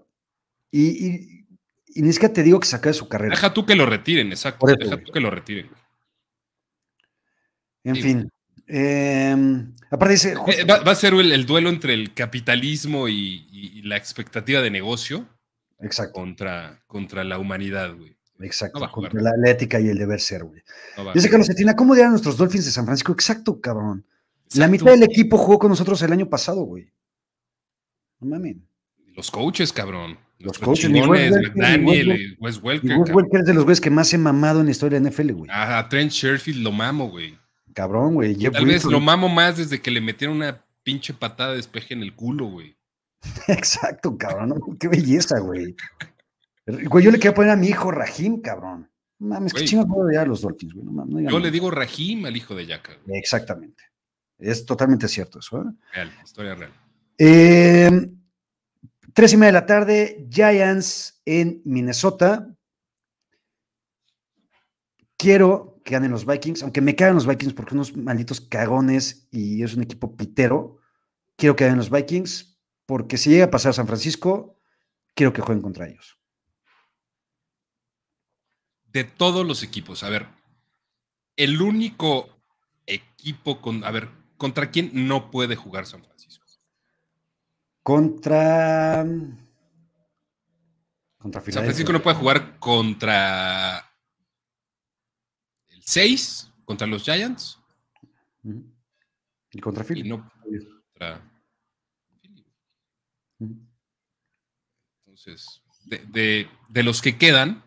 [0.71, 1.47] y, y,
[1.95, 3.35] y ni siquiera te digo que se acabe su carrera.
[3.35, 4.67] Deja tú que lo retiren, exacto.
[4.67, 5.05] Eso, Deja güey.
[5.05, 5.83] tú que lo retiren, güey.
[7.85, 8.03] En Sí.
[8.03, 8.32] fin.
[8.75, 9.37] Eh,
[9.91, 13.83] aparte dice, justo- Eh, va, va a ser el, el duelo entre el capitalismo y,
[13.85, 15.27] la expectativa de negocio
[15.81, 18.17] exacto, contra, contra la humanidad, güey.
[18.41, 20.63] exacto, no contra la, la ética y el deber ser, güey.
[20.97, 23.13] No Dice Carlos Cetina, ¿cómo dirán nuestros Dolphins de San Francisco?
[23.13, 24.07] Exacto, cabrón.
[24.55, 26.93] La mitad del equipo jugó con nosotros el año pasado, güey.
[28.21, 28.57] No mames.
[29.15, 30.19] Los coaches, cabrón.
[30.39, 32.91] Los Los coaches, chingones, Wes Welker, ni McDaniel, Wes Welker.
[32.91, 33.17] Wes cabrón.
[33.17, 35.33] Welker es de los güeyes que más he mamado en la historia de la NFL,
[35.33, 35.51] güey.
[35.51, 37.39] A, a Trent Sherfield lo mamo, güey.
[37.75, 38.35] Cabrón, güey.
[38.35, 38.93] Jeff Tal vez Wilson.
[38.93, 42.47] lo mamo más desde que le metieron una pinche patada de despeje en el culo,
[42.47, 42.77] güey.
[43.49, 44.55] Exacto, cabrón.
[44.79, 45.77] Qué belleza, güey.
[46.67, 48.89] Güey, yo le quería poner a mi hijo Rahim, cabrón.
[49.19, 50.85] Mames, qué chingados voy a los Dolphins, güey.
[50.85, 53.19] No no Yo le digo Rahim al hijo de Yaka, güey.
[53.19, 53.85] Exactamente.
[54.39, 55.63] Es totalmente cierto eso.
[55.63, 55.73] ¿eh?
[55.93, 56.73] Real, historia real.
[57.19, 58.11] Eh,
[59.13, 62.49] tres y media de la tarde, Giants en Minnesota.
[65.17, 69.63] Quiero que ganen los Vikings, aunque me cagan los Vikings porque unos malditos cagones y
[69.63, 70.79] es un equipo pitero.
[71.37, 74.61] Quiero que ganen los Vikings porque si llega a pasar San Francisco,
[75.15, 76.19] quiero que jueguen contra ellos.
[78.85, 80.27] De todos los equipos, a ver,
[81.37, 82.29] el único
[82.87, 86.45] equipo con, a ver, ¿contra quién no puede jugar San Francisco?
[87.83, 89.05] Contra.
[91.19, 91.65] Contra San.
[91.65, 93.92] Francisco no puede jugar contra
[95.85, 97.59] 6, contra los Giants.
[99.51, 100.09] Y contra y Philly.
[100.09, 101.23] no contra
[102.21, 102.47] Philly.
[105.05, 107.63] Entonces, de, de- de los que quedan,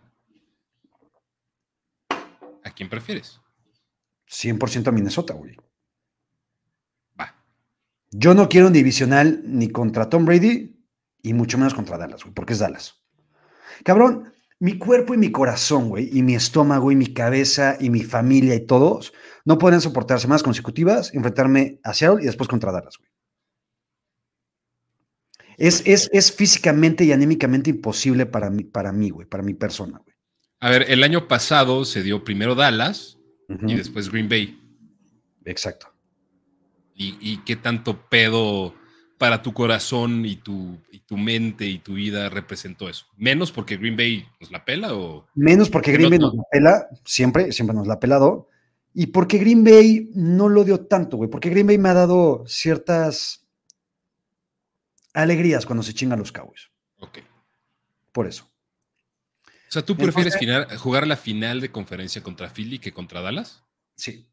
[2.63, 3.39] ¿a quién prefieres?
[4.27, 5.55] 100% a Minnesota, güey.
[7.19, 7.35] Va.
[8.11, 10.83] Yo no quiero un divisional ni contra Tom Brady
[11.21, 12.95] y mucho menos contra Dallas, güey, porque es Dallas.
[13.83, 18.03] Cabrón, mi cuerpo y mi corazón, güey, y mi estómago y mi cabeza y mi
[18.03, 19.13] familia y todos
[19.43, 23.09] no pueden soportar semanas consecutivas enfrentarme a Seattle y después contra Dallas, güey.
[25.57, 29.99] Es, es, es físicamente y anímicamente imposible para mí, para mí, güey, para mi persona,
[30.03, 30.15] güey.
[30.59, 34.59] A ver, el año pasado se dio primero Dallas y después Green Bay.
[35.45, 35.93] Exacto.
[36.93, 38.73] ¿Y, y qué tanto pedo
[39.17, 43.05] para tu corazón y tu, y tu mente y tu vida representó eso?
[43.17, 45.25] ¿Menos porque Green Bay nos la pela o...?
[45.35, 48.49] Menos porque Que Green no Bay nos la pela, siempre, siempre nos la ha pelado.
[48.93, 51.29] Y porque Green Bay no lo dio tanto, güey.
[51.29, 53.45] Porque Green Bay me ha dado ciertas
[55.13, 56.69] alegrías cuando se chingan los Cowboys.
[56.99, 57.19] Ok.
[58.11, 58.49] Por eso.
[59.67, 60.37] O sea, ¿tú prefieres
[60.77, 63.63] jugar la final de conferencia contra Philly que contra Dallas?
[63.95, 64.25] Sí.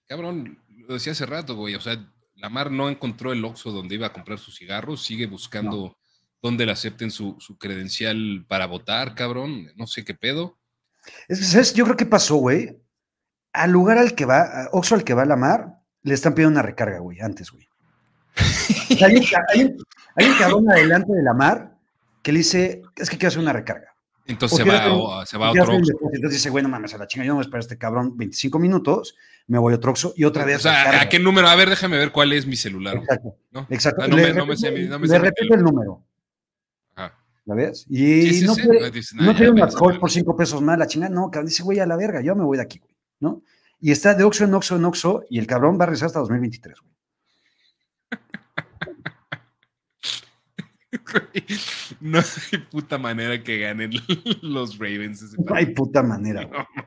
[0.08, 1.76] Cabrón, lo decía hace rato, güey.
[1.76, 5.04] O sea, Lamar no encontró el Oxxo donde iba a comprar sus cigarros.
[5.04, 5.96] Sigue buscando
[6.42, 9.68] dónde le acepten su, su credencial para votar, cabrón.
[9.76, 10.58] No sé qué pedo.
[11.28, 11.74] Es que, ¿sabes?
[11.74, 12.78] Yo creo que pasó, güey.
[13.54, 16.54] Al lugar al que va, a Oxxo al que va la mar, le están pidiendo
[16.54, 17.68] una recarga, güey, antes, güey.
[18.38, 19.78] O sea, hay, un, ca- hay un-
[20.16, 21.76] hay un cabrón adelante de la mar
[22.22, 23.88] que le dice, es que quiero hacer una recarga.
[24.28, 25.94] Entonces se va, a- se va a otro Oxxo.
[26.14, 27.78] Entonces dice, güey, no mames, a la chinga, yo no voy a esperar a este
[27.80, 29.16] cabrón 25 minutos,
[29.48, 30.58] me voy a otro Oxxo y otra vez.
[30.58, 31.02] O sea, recarga.
[31.02, 31.48] ¿a qué número?
[31.50, 32.98] A ver, déjame ver cuál es mi celular.
[32.98, 33.66] Exacto, ¿no?
[33.72, 34.04] exacto.
[34.04, 35.56] Ah, no le me- no me sé no me le sé repito teléfono.
[35.58, 36.06] el número.
[37.50, 37.86] ¿La ves?
[37.90, 38.62] Y Sí, sí, no sí.
[38.62, 41.64] quiere, no nah, quiere un alcohol por 5 pesos más, la chingada, no, cabrón, dice,
[41.64, 43.42] güey, a la verga, yo me voy de aquí, güey, ¿no?
[43.82, 46.20] Y está de Oxxo en Oxxo en Oxxo y el cabrón va a regresar hasta
[46.20, 46.90] 2023, güey.
[52.02, 53.92] No hay puta manera que ganen
[54.42, 55.36] los Ravens.
[55.38, 56.60] No hay puta manera, güey.
[56.60, 56.86] No.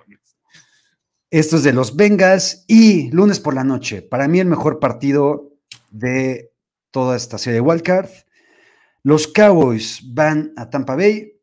[1.31, 4.03] Esto es de los Bengals y lunes por la noche.
[4.03, 5.51] Para mí el mejor partido
[5.91, 6.53] de
[6.91, 8.11] toda esta serie de Wildcard.
[9.05, 11.41] Los Cowboys van a Tampa Bay.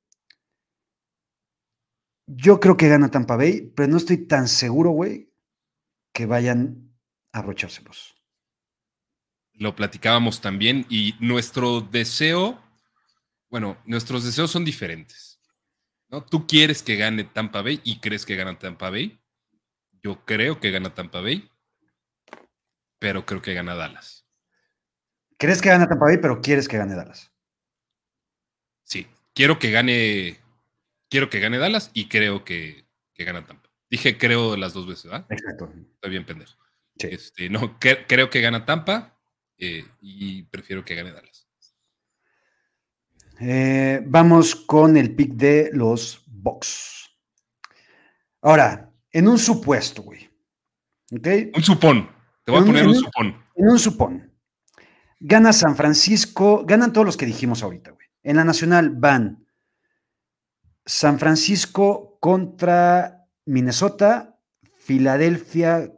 [2.26, 5.34] Yo creo que gana Tampa Bay, pero no estoy tan seguro, güey,
[6.14, 6.94] que vayan
[7.34, 8.16] a abrochárselos.
[9.54, 12.64] Lo platicábamos también y nuestro deseo,
[13.50, 15.42] bueno, nuestros deseos son diferentes.
[16.08, 16.24] ¿no?
[16.24, 19.20] Tú quieres que gane Tampa Bay y crees que gana Tampa Bay.
[20.02, 21.52] Yo creo que gana Tampa Bay,
[23.00, 24.26] pero creo que gana Dallas.
[25.38, 27.29] ¿Crees que gana Tampa Bay, pero quieres que gane Dallas?
[29.40, 30.38] Quiero que gane,
[31.10, 32.84] quiero que gane Dallas y creo que,
[33.14, 33.70] que gana Tampa.
[33.90, 35.26] Dije creo las dos veces, ¿verdad?
[35.30, 35.72] Exacto.
[35.94, 36.58] Estoy bien pendejo.
[36.98, 37.08] Sí.
[37.10, 39.18] Este, no, cre- creo que gana Tampa
[39.58, 41.48] eh, y prefiero que gane Dallas.
[43.40, 47.10] Eh, vamos con el pick de los Bucks.
[48.42, 50.30] Ahora, en un supuesto, güey.
[51.14, 51.28] ¿Ok?
[51.56, 52.10] Un supón.
[52.44, 53.46] Te voy a En poner un un- supón.
[53.56, 54.34] En un supón.
[55.22, 57.99] Gana San Francisco, ganan todos los que dijimos ahorita, güey.
[58.24, 59.48] En la nacional van
[60.86, 64.40] San Francisco contra Minnesota,
[64.80, 65.92] Filadelfia.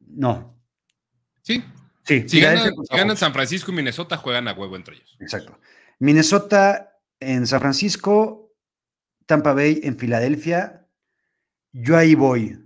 [0.00, 0.58] No.
[1.42, 1.62] Sí.
[2.04, 3.16] Sí, Si ganan.
[3.16, 5.16] San Francisco y Minnesota, juegan a huevo entre ellos.
[5.20, 5.58] Exacto.
[6.00, 8.52] Minnesota en San Francisco,
[9.26, 10.88] Tampa Bay en Filadelfia.
[11.70, 12.58] Yo ahí voy.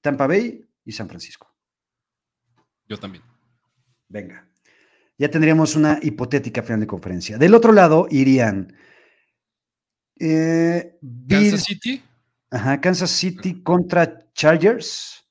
[0.00, 1.54] Tampa Bay y San Francisco.
[2.88, 3.22] Yo también.
[4.08, 4.49] Venga.
[5.20, 7.36] Ya tendríamos una hipotética final de conferencia.
[7.36, 8.74] Del otro lado irían
[10.18, 10.98] eh,
[11.28, 12.02] Kansas City,
[12.50, 15.22] ajá, Kansas City contra Chargers.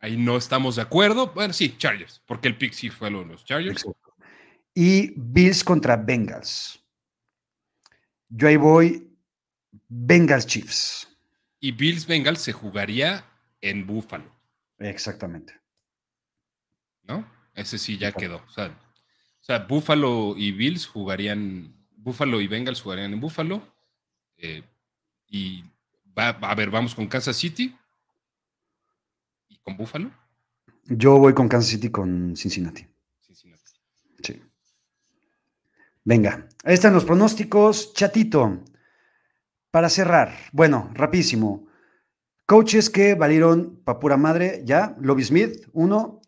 [0.00, 1.32] ahí no estamos de acuerdo.
[1.32, 3.82] Bueno, sí, Chargers, porque el pick sí fue lo de los Chargers.
[3.82, 4.16] Exacto.
[4.74, 6.84] Y Bills contra Bengals.
[8.30, 9.16] Yo ahí voy
[9.86, 11.06] Bengals Chiefs.
[11.60, 13.24] Y Bills Bengals se jugaría
[13.60, 14.34] en Buffalo,
[14.80, 15.54] Exactamente.
[17.04, 17.38] ¿no?
[17.60, 18.36] Ese sí ya quedó.
[18.46, 23.62] O sea, o sea, Buffalo y Bills jugarían, Buffalo y Bengals jugarían en Buffalo.
[24.38, 24.62] eh,
[25.28, 25.62] y
[26.18, 27.76] va, a ver, vamos con Kansas City
[29.48, 30.10] y con Buffalo.
[30.86, 32.86] Yo voy con Kansas City con Cincinnati.
[33.20, 33.62] Cincinnati.
[34.22, 34.42] Sí.
[36.02, 37.92] Venga, ahí están los pronósticos.
[37.94, 38.64] Chatito,
[39.70, 41.68] para cerrar, bueno, rapidísimo.
[42.46, 44.96] Coaches que valieron pa' pura madre, ya.
[45.00, 46.19] Lobby Smith, uno.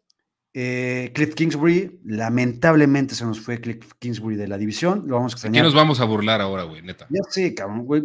[0.55, 5.05] Eh, Cliff Kingsbury, lamentablemente se nos fue Cliff Kingsbury de la división.
[5.07, 5.65] Lo vamos a ¿De qué extrañar.
[5.65, 6.83] nos vamos a burlar ahora, güey?
[6.83, 7.07] Neta.
[7.11, 8.03] Ya sé, cabrón, güey.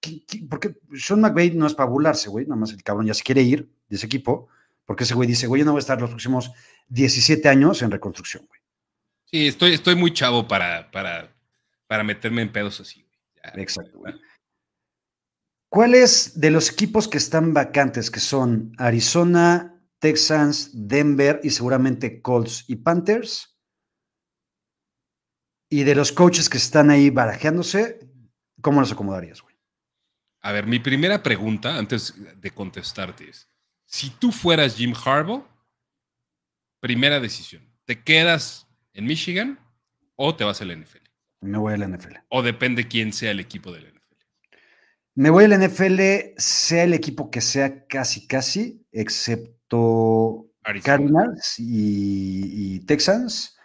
[0.00, 2.46] ¿Qué- qué- Porque Sean McVay no es para burlarse, güey.
[2.46, 4.48] Nada más el cabrón ya se quiere ir de ese equipo.
[4.86, 6.50] Porque ese güey dice, güey, yo no voy a estar los próximos
[6.88, 8.60] 17 años en reconstrucción, güey.
[9.26, 11.32] Sí, estoy, estoy muy chavo para, para,
[11.86, 13.02] para meterme en pedos así.
[13.02, 13.18] güey.
[13.54, 14.14] Ya, Exacto, güey.
[15.68, 19.69] ¿Cuáles de los equipos que están vacantes, que son Arizona,
[20.00, 23.56] Texans, Denver y seguramente Colts y Panthers?
[25.68, 28.00] Y de los coaches que están ahí barajeándose,
[28.60, 29.54] ¿cómo los acomodarías, güey?
[30.40, 33.48] A ver, mi primera pregunta antes de contestarte es,
[33.86, 35.46] si tú fueras Jim Harbaugh,
[36.80, 39.60] primera decisión, ¿te quedas en Michigan
[40.16, 41.06] o te vas a la NFL?
[41.42, 42.16] Me voy a la NFL.
[42.28, 44.56] O depende quién sea el equipo de la NFL.
[45.14, 46.00] Me voy a la NFL,
[46.38, 49.59] sea el equipo que sea casi, casi, excepto
[50.82, 53.56] Cardinals y, y, Texans.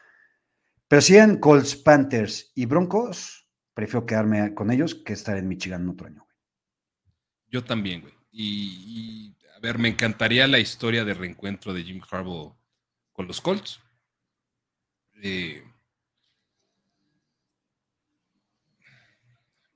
[0.88, 5.90] Pero si eran Colts, Panthers y Broncos, prefiero quedarme con ellos que estar en Michigan
[5.90, 6.26] otro año.
[7.50, 8.14] Yo también, güey.
[8.32, 12.58] Y, a ver, me encantaría la historia de reencuentro de Jim Harbaugh
[13.14, 13.80] con los Colts.
[15.24, 15.64] Eh,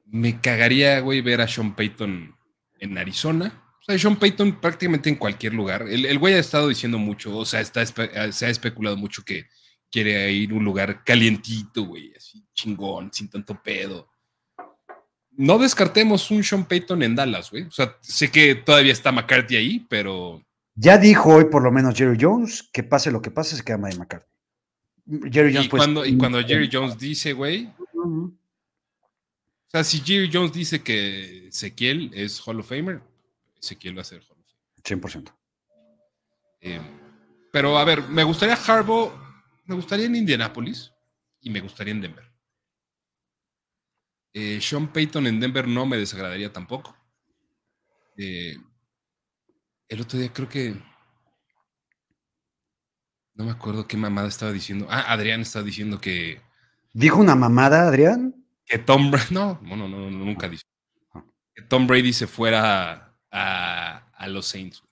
[0.05, 2.35] me cagaría, güey, ver a Sean Payton
[2.79, 3.68] en Arizona.
[3.79, 5.85] O sea, Sean Payton prácticamente en cualquier lugar.
[5.89, 9.47] El, güey ha estado diciendo mucho, o sea, está, se ha especulado mucho que
[9.89, 14.09] quiere ir a un lugar calientito, güey, así chingón, sin tanto pedo.
[15.31, 17.63] No descartemos un Sean Payton en Dallas, güey.
[17.63, 20.43] O sea, sé que todavía está McCarthy ahí, pero.
[20.75, 23.77] Ya dijo hoy por lo menos Jerry Jones que pase lo que pase, se queda
[23.77, 24.27] de McCarthy.
[25.31, 30.29] Jerry Jones, y, pues, cuando, y cuando Jerry Jones dice, güey, o sea, si Jerry
[30.31, 33.01] Jones dice que Ezequiel es Hall of Famer,
[33.61, 35.01] Ezequiel va a ser Hall of Famer.
[35.01, 35.33] 100%.
[36.61, 36.81] Eh,
[37.51, 39.11] pero a ver, me gustaría Harbaugh,
[39.65, 40.91] me gustaría en Indianapolis
[41.41, 42.31] y me gustaría en Denver.
[44.33, 46.95] Eh, Sean Payton en Denver no me desagradaría tampoco.
[48.17, 48.55] Eh,
[49.87, 50.75] el otro día creo que.
[53.33, 54.85] No me acuerdo qué mamada estaba diciendo.
[54.89, 56.41] Ah, Adrián estaba diciendo que.
[56.93, 58.39] ¿Dijo una mamada, Adrián?
[58.69, 60.63] que Tom Brady, no, no, no, nunca dice.
[61.55, 64.83] Que Tom Brady se fuera a, los Saints.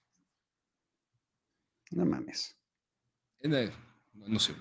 [1.91, 2.55] No mames.
[3.43, 4.53] No sé.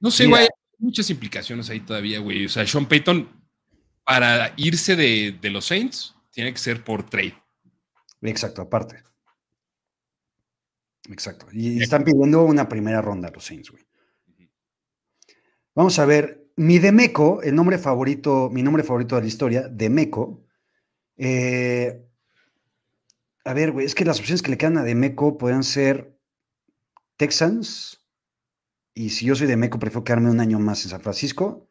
[0.00, 0.42] No sé, güey.
[0.42, 0.48] Hay
[0.78, 2.46] muchas implicaciones ahí todavía, güey.
[2.46, 3.28] O sea, Sean Payton,
[4.04, 7.34] para irse de, los Saints, tiene que ser por trade.
[8.20, 9.02] Exacto, aparte.
[11.08, 11.46] Exacto.
[11.52, 13.84] Y están pidiendo una primera ronda a los Saints, güey.
[15.74, 20.44] Vamos a ver, mi Demeco, el nombre favorito, mi nombre favorito de la historia, Demeco.
[21.16, 22.04] Eh,
[23.44, 26.18] a ver, güey, es que las opciones que le quedan a Demeco pueden ser
[27.16, 28.00] Texans.
[28.94, 31.68] Y si yo soy Demeco, prefiero quedarme un año más en San Francisco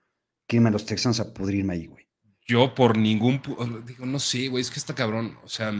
[0.47, 2.07] que irme a los Texans a pudrirme ahí, güey.
[2.45, 3.41] Yo por ningún.
[3.85, 5.37] Digo, no sé, güey, es que está cabrón.
[5.43, 5.71] O sea.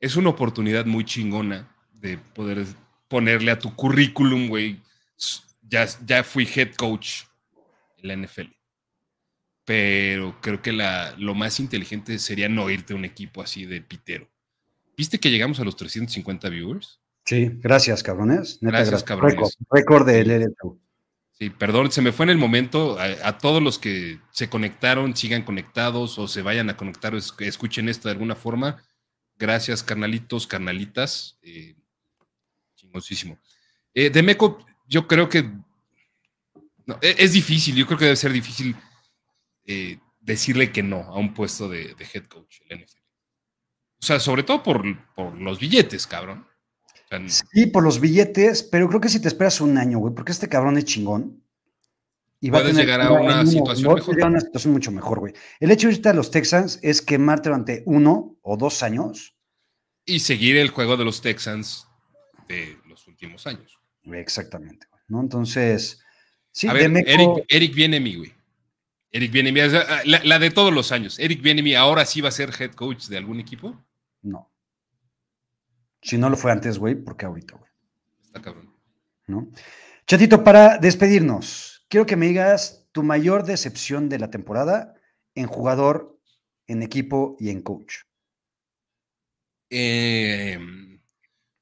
[0.00, 2.66] Es una oportunidad muy chingona de poder
[3.08, 4.80] ponerle a tu currículum, güey,
[5.62, 7.22] ya, ya fui head coach
[7.96, 8.57] en la NFL.
[9.68, 13.82] Pero creo que la, lo más inteligente sería no irte a un equipo así de
[13.82, 14.26] pitero.
[14.96, 17.00] ¿Viste que llegamos a los 350 viewers?
[17.26, 18.56] Sí, gracias, cabrones.
[18.62, 19.58] gracias, cabrones.
[19.70, 20.50] Récord de
[21.32, 22.96] Sí, perdón, se me fue en el momento.
[22.98, 27.90] A, todos los que se conectaron, sigan conectados o se vayan a conectar o escuchen
[27.90, 28.82] esto de alguna forma.
[29.36, 31.38] Gracias, carnalitos, carnalitas.
[31.42, 31.76] Eh,
[33.92, 35.40] eh, de Meco, yo creo que
[37.02, 38.74] e, es, difícil, yo creo que debe ser difícil
[39.68, 42.98] eh, decirle que no a un puesto de, head coach en NFL.
[44.00, 44.82] O sea, sobre todo por,
[45.38, 46.46] los billetes, cabrón.
[47.26, 50.48] sí, por los billetes, pero creo que si te esperas un año, güey, porque este
[50.48, 51.44] cabrón es chingón.
[52.40, 54.16] Y va a llegar a una, situación mejor.
[54.24, 55.34] una situación mucho mejor, güey.
[55.60, 59.34] El hecho de ahorita a los Texans es quemarte durante uno o dos años.
[60.06, 61.88] Y seguir el juego de los Texans
[62.48, 63.78] de los últimos años.
[64.04, 65.20] Exactamente, ¿no?
[65.20, 66.00] Entonces,
[66.52, 68.37] sí, a ver, Eric, Eric viene mi, güey.
[69.10, 71.18] Eric viene la, la, de todos los años.
[71.18, 73.82] Eric viene mi, ahora sí va a ser head coach de algún equipo.
[74.22, 74.52] No.
[76.02, 77.70] Si no lo fue antes, güey, ¿por qué ahorita, güey?
[78.22, 78.74] Está cabrón.
[79.26, 79.50] ¿No?
[80.06, 84.94] Chatito, para despedirnos, quiero que me digas tu mayor decepción de la temporada
[85.34, 86.18] en jugador,
[86.66, 87.96] en equipo y en coach.
[89.70, 90.58] Eh,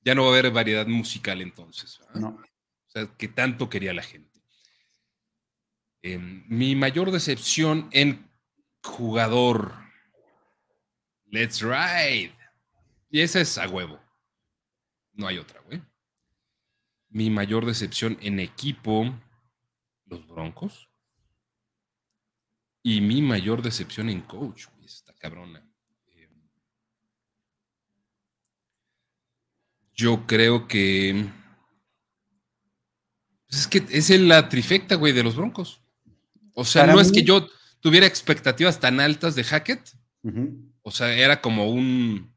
[0.05, 2.01] ya no va a haber variedad musical entonces.
[2.14, 2.28] No.
[2.28, 4.35] O sea, que tanto quería la gente.
[6.06, 8.30] Em, mi mayor decepción en
[8.80, 9.74] jugador.
[11.24, 12.32] Let's ride.
[13.10, 13.98] Y esa es a huevo.
[15.14, 15.82] No hay otra, güey.
[17.08, 19.12] Mi mayor decepción en equipo,
[20.04, 20.88] los Broncos.
[22.84, 25.68] Y mi mayor decepción en coach, güey, esta cabrona.
[29.92, 31.26] Yo creo que.
[33.48, 35.82] Pues es que es la trifecta, güey, de los Broncos.
[36.58, 37.46] O sea, no es que yo
[37.80, 39.92] tuviera expectativas tan altas de Hackett.
[40.82, 42.34] O sea, era como un,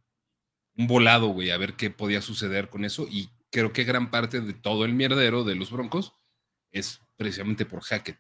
[0.75, 3.07] un volado, güey, a ver qué podía suceder con eso.
[3.09, 6.13] Y creo que gran parte de todo el mierdero de los Broncos
[6.71, 8.19] es precisamente por Hackett.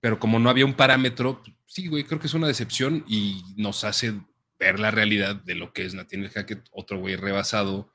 [0.00, 3.84] Pero como no había un parámetro, sí, güey, creo que es una decepción y nos
[3.84, 4.12] hace
[4.58, 7.90] ver la realidad de lo que es Nathaniel Hackett, otro güey rebasado,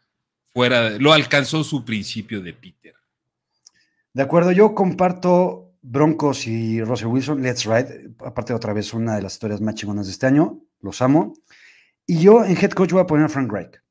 [0.52, 2.96] fuera, lo alcanzó su principio de Peter.
[4.14, 9.22] De acuerdo, yo comparto Broncos y Russell Wilson, Let's Ride, aparte otra vez una de
[9.22, 11.34] las historias más chingonas de este año, los amo.
[12.06, 13.82] Y yo en head coach voy a poner a Frank Reich.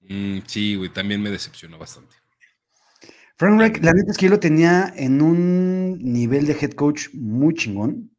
[0.00, 2.16] Mm, sí, güey, también me decepcionó bastante.
[3.36, 7.08] Frank Reich, la neta es que yo lo tenía en un nivel de head coach
[7.14, 8.10] muy chingón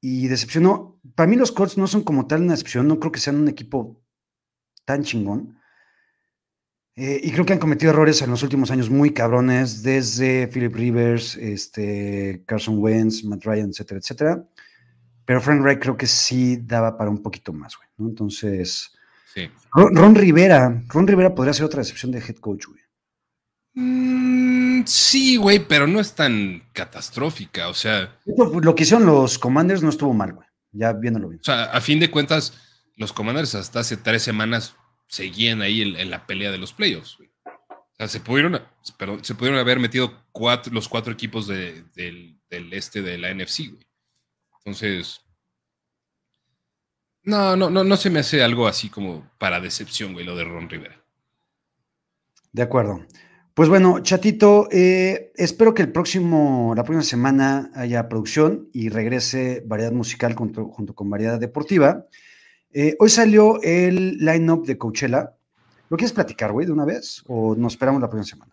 [0.00, 0.98] y decepcionó.
[1.14, 3.48] Para mí los Colts no son como tal una decepción, no creo que sean un
[3.48, 4.02] equipo
[4.86, 5.57] tan chingón.
[7.00, 10.74] Eh, y creo que han cometido errores en los últimos años muy cabrones, desde Philip
[10.74, 14.44] Rivers, este, Carson Wentz, Matt Ryan, etcétera, etcétera.
[15.24, 17.88] Pero Frank Reich creo que sí daba para un poquito más, güey.
[17.98, 18.08] ¿no?
[18.08, 18.90] Entonces,
[19.32, 19.48] Sí.
[19.72, 22.80] Ron, Ron Rivera, Ron Rivera podría ser otra decepción de head coach, güey.
[23.74, 27.68] Mm, sí, güey, pero no es tan catastrófica.
[27.68, 30.48] O sea, Esto, Lo que hicieron los Commanders no estuvo mal, güey.
[30.72, 31.40] Ya viéndolo bien.
[31.40, 32.54] o sea, a fin de cuentas,
[32.96, 34.74] los Commanders hasta hace tres semanas
[35.08, 37.18] seguían ahí en, la pelea de los playoffs.
[37.20, 38.60] O sea, se pudieron,
[38.96, 40.24] perdón, se pudieron haber metido
[40.70, 43.86] los cuatro equipos de- del, del este de la NFC, güey.
[44.58, 45.22] Entonces,
[47.24, 50.44] no, no, no, no se me hace algo así como para decepción, güey, lo de
[50.44, 51.02] Ron Rivera.
[52.52, 53.04] De acuerdo.
[53.54, 59.64] Pues bueno, chatito, eh, espero que el próximo, la próxima semana haya producción y regrese
[59.66, 62.04] variedad musical junto, junto con variedad deportiva.
[62.72, 65.34] Eh, hoy salió el line-up de Coachella.
[65.88, 67.22] ¿Lo quieres platicar, güey, de una vez?
[67.26, 68.52] ¿O nos esperamos la próxima semana?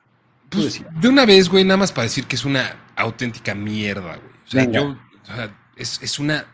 [0.50, 4.36] Pues, de una vez, güey, nada más para decir que es una auténtica mierda, güey.
[4.46, 4.80] O sea, Venga.
[4.80, 4.90] yo,
[5.22, 6.46] o sea, es, es una.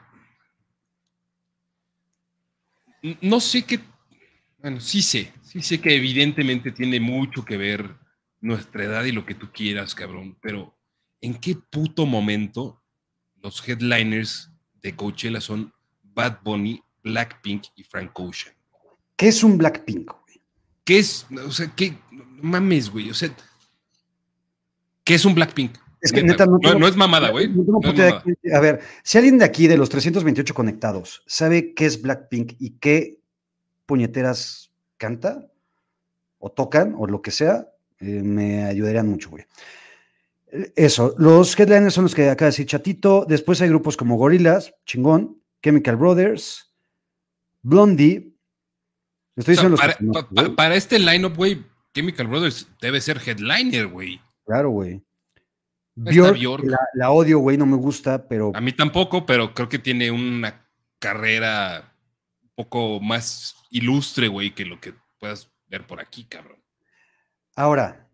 [3.22, 3.80] No sé qué.
[4.60, 5.32] Bueno, sí sé.
[5.44, 7.96] Sí sé que evidentemente tiene mucho que ver
[8.40, 10.38] nuestra edad y lo que tú quieras, cabrón.
[10.42, 10.76] Pero,
[11.20, 12.82] ¿en qué puto momento
[13.36, 14.50] los headliners
[14.82, 15.74] de Coachella son
[16.04, 18.56] Bad Bunny, Blackpink y Frank Ocean?
[19.16, 20.42] ¿Qué es un Blackpink, güey?
[20.84, 21.28] ¿Qué es?
[21.46, 21.98] O sea, ¿qué?
[22.12, 23.10] No mames, güey.
[23.10, 23.30] O sea,
[25.04, 25.78] ¿qué es un Blackpink?
[26.02, 27.48] Es que neta no no, tengo- no es mamada, güey.
[27.48, 27.80] No
[28.56, 32.72] A ver, si alguien de aquí, de los 328 conectados, sabe qué es Blackpink y
[32.80, 33.20] qué
[33.86, 35.48] puñeteras canta
[36.40, 37.68] o tocan o lo que sea,
[38.00, 39.46] eh, me ayudarían mucho, güey.
[40.76, 43.26] Eso, los headliners son los que acaba de decir Chatito.
[43.30, 46.71] Después hay grupos como Gorillaz, chingón, Chemical Brothers,
[47.62, 48.34] Blondie.
[49.36, 50.56] Estoy O sea, los para, pa- pa- güey.
[50.56, 51.64] para este lineup, güey,
[51.94, 54.20] Chemical Brothers debe ser headliner, güey.
[54.46, 55.02] Claro, güey.
[55.96, 56.64] Björk.
[56.64, 60.10] La, la odio, güey, no me gusta, pero A mí tampoco, pero creo que tiene
[60.10, 60.68] una
[61.00, 61.94] carrera
[62.42, 66.60] un poco más ilustre, güey, que lo que puedas ver por aquí, cabrón.
[67.56, 68.10] Ahora,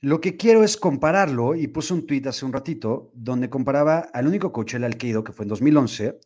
[0.00, 4.26] lo que quiero es compararlo, y puse un tweet hace un ratito, donde comparaba al
[4.26, 6.18] único Coachella al que he ido, que fue en 2011,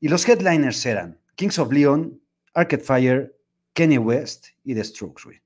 [0.00, 2.20] y los headliners eran Kings of Leon,
[2.54, 3.36] Arcade Fire,
[3.72, 5.40] Kanye West y The Strokes.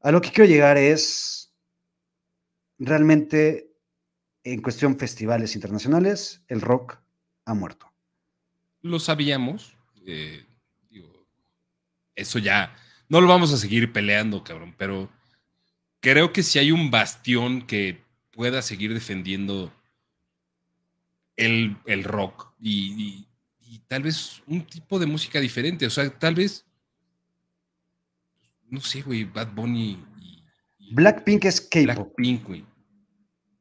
[0.00, 1.52] A lo que quiero llegar es,
[2.78, 3.70] realmente,
[4.42, 6.98] en cuestión festivales internacionales, el rock
[7.44, 7.90] ha muerto.
[8.82, 9.76] Lo sabíamos.
[10.06, 10.44] eh,
[10.90, 11.26] digo,
[12.14, 12.76] eso ya
[13.08, 15.10] no lo vamos a seguir peleando, cabrón, pero
[16.00, 18.02] creo que si hay un bastión que
[18.32, 19.72] pueda seguir defendiendo
[21.36, 23.26] el, el rock y-
[23.74, 26.64] y tal vez un tipo de música diferente, o sea, tal vez,
[28.68, 30.44] no sé, güey, Bad Bunny y,
[30.78, 31.84] y Blackpink es K-pop.
[32.16, 32.64] Blackpink, güey.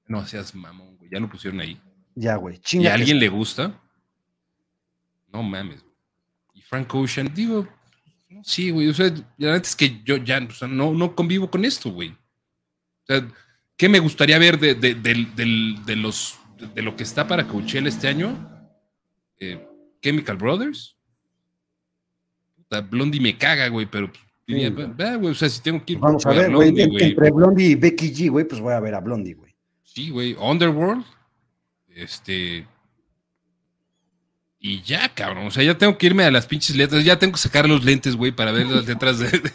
[0.08, 1.80] No seas mamón, güey, ya lo pusieron ahí.
[2.16, 2.58] Ya, güey.
[2.58, 2.90] ¿Y Chinga.
[2.92, 3.80] a que- alguien le gusta?
[5.32, 5.82] No mames.
[5.82, 5.96] güey.
[6.54, 7.68] Y Frank Ocean, digo,
[8.44, 8.88] sí, güey.
[8.90, 9.08] O sea,
[9.38, 12.10] la neta es que yo ya o sea, no, no convivo con esto, güey.
[12.10, 13.28] O sea,
[13.76, 16.38] ¿qué me gustaría ver de, de- de los,
[16.76, 18.50] de lo que está para Coachella este año?
[19.40, 19.68] Eh,
[20.04, 20.96] Chemical Brothers.
[22.56, 24.88] Puta, Blondie me caga, güey, pero pues, diría, Sí, güey.
[25.00, 26.72] "Va, güey, o sea, si tengo que ir, Vamos a ver, güey.
[26.72, 27.04] Blondie, en- güey".
[27.06, 29.56] Entre Blondie y Becky G, güey, pues voy a ver a Blondie, güey.
[29.84, 30.36] Sí, güey.
[30.40, 31.04] Underworld.
[31.96, 32.68] Este.
[34.60, 35.48] Y ya, cabrón.
[35.48, 37.04] O sea, ya tengo que irme a las pinches letras.
[37.04, 39.52] Ya tengo que sacar los lentes, güey, para ver las letras de, de-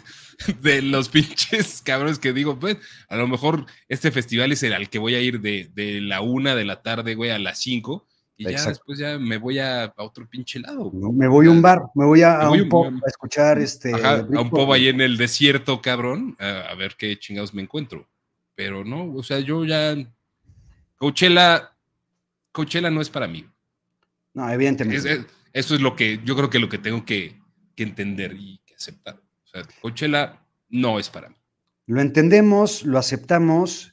[0.61, 2.59] de los pinches cabrones que digo.
[2.59, 2.77] Pues,
[3.09, 6.21] a lo mejor este festival es el al que voy a ir de, de la
[6.21, 8.07] una de la tarde, güey, a las cinco.
[8.41, 10.89] Y ya después ya me voy a, a otro pinche lado.
[10.93, 13.07] No, me voy a un bar, me voy a, Me a voy un pub a
[13.09, 13.93] escuchar este.
[13.93, 17.61] Ajá, a un pub ahí en el desierto, cabrón, a, a ver qué chingados me
[17.61, 18.07] encuentro.
[18.55, 19.93] Pero no, o sea, yo ya.
[20.97, 21.71] Coachella.
[22.51, 23.45] Coachella no es para mí.
[24.33, 24.97] No, evidentemente.
[24.97, 27.35] Es- es- eso es lo que yo creo que lo que tengo que,
[27.75, 29.15] que entender y que aceptar.
[29.43, 30.39] O sea, Coachella
[30.69, 31.35] no es para mí.
[31.87, 33.88] Lo entendemos, lo aceptamos.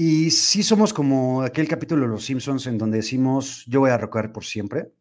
[0.00, 3.98] Y sí somos como aquel capítulo de Los Simpsons en donde decimos, yo voy a
[3.98, 4.92] rockear por siempre.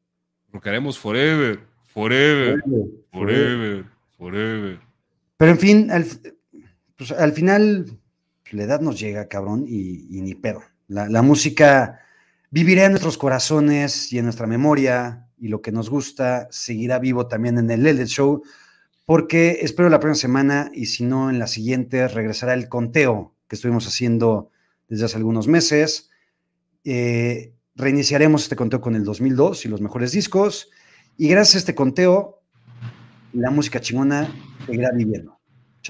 [0.52, 2.64] Rockaremos forever, Forever.
[3.12, 3.86] Forever.
[4.18, 4.80] Forever.
[5.38, 6.04] Pero en fin, al,
[6.96, 7.86] pues, al final
[8.50, 10.64] la edad nos llega, cabrón, y, ni pedo.
[10.88, 12.00] La, la, música
[12.50, 17.28] vivirá en nuestros corazones y en nuestra memoria, y lo que nos gusta seguirá vivo
[17.28, 18.42] también en el Elder Show,
[19.06, 23.58] porque espero la próxima semana, y si no, en la siguiente regresará el conteo que
[23.58, 24.50] estuvimos haciendo
[24.88, 26.10] desde hace algunos meses.
[26.84, 30.70] Eh, reiniciaremos este conteo con el 2002 y los mejores discos,
[31.18, 32.42] y gracias a este conteo,
[33.34, 34.30] la música chingona
[34.66, 35.40] seguirá viviendo.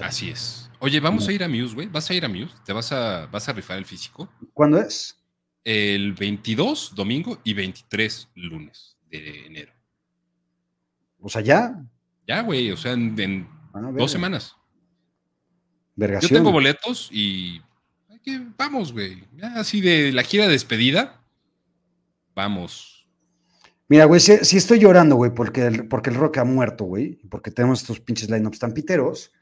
[0.00, 0.70] Así es.
[0.80, 1.88] Oye, vamos a ir a Muse, güey.
[1.88, 2.54] ¿Vas a ir a Muse?
[2.64, 4.30] ¿Te vas a, vas a rifar el físico?
[4.52, 5.20] ¿Cuándo es?
[5.64, 9.72] El 22, domingo, y 23, lunes de enero.
[11.20, 11.84] O sea, ya.
[12.26, 12.70] Ya, güey.
[12.70, 14.54] O sea, en, ah, dos semanas.
[15.96, 16.30] Vergación.
[16.30, 17.60] Yo tengo boletos y.
[18.56, 19.24] Vamos, güey.
[19.54, 21.22] así de la gira de despedida.
[22.34, 23.06] Vamos.
[23.88, 27.50] Mira, güey, si, estoy llorando, güey, porque el, porque el rock ha muerto, güey, porque
[27.50, 29.32] tenemos estos pinches lineups tan piteros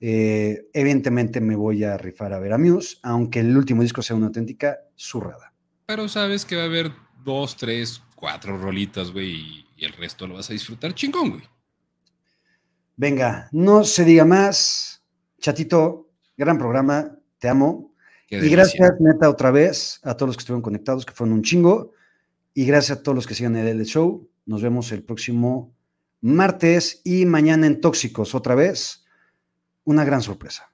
[0.00, 4.16] eh, evidentemente me voy a rifar a ver a Muse, aunque el último disco sea
[4.16, 5.52] una auténtica zurrada.
[5.86, 6.92] Pero sabes que va a haber
[7.24, 11.42] dos, tres, cuatro rolitas, güey, y, el resto lo vas a disfrutar chingón, güey.
[12.96, 15.04] Venga, no se diga más.
[15.38, 17.87] Chatito, gran programa, te amo.
[18.30, 21.92] Y gracias, neta, otra vez a todos los que estuvieron conectados, que fueron un chingo.
[22.54, 24.28] Y gracias a todos los que sigan el show.
[24.44, 25.74] Nos vemos el próximo
[26.20, 29.04] martes y mañana en Tóxicos otra vez
[29.84, 30.70] una gran sorpresa.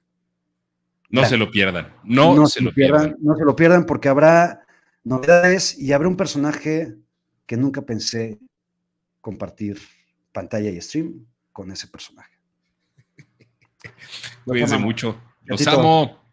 [1.09, 1.93] No se lo pierdan.
[2.03, 4.65] No, se, lo pierdan, No se lo pierdan porque habrá
[5.03, 6.95] novedades y habrá un personaje
[7.45, 8.39] que nunca pensé
[9.21, 9.79] compartir
[10.33, 12.37] pantalla y stream con ese personaje.
[14.45, 15.21] Cuídense mucho.
[15.45, 16.24] Los amo.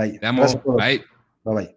[0.00, 0.18] Bye.
[0.18, 0.62] Te amo.
[0.76, 1.04] Bye.
[1.44, 1.76] Bye bye.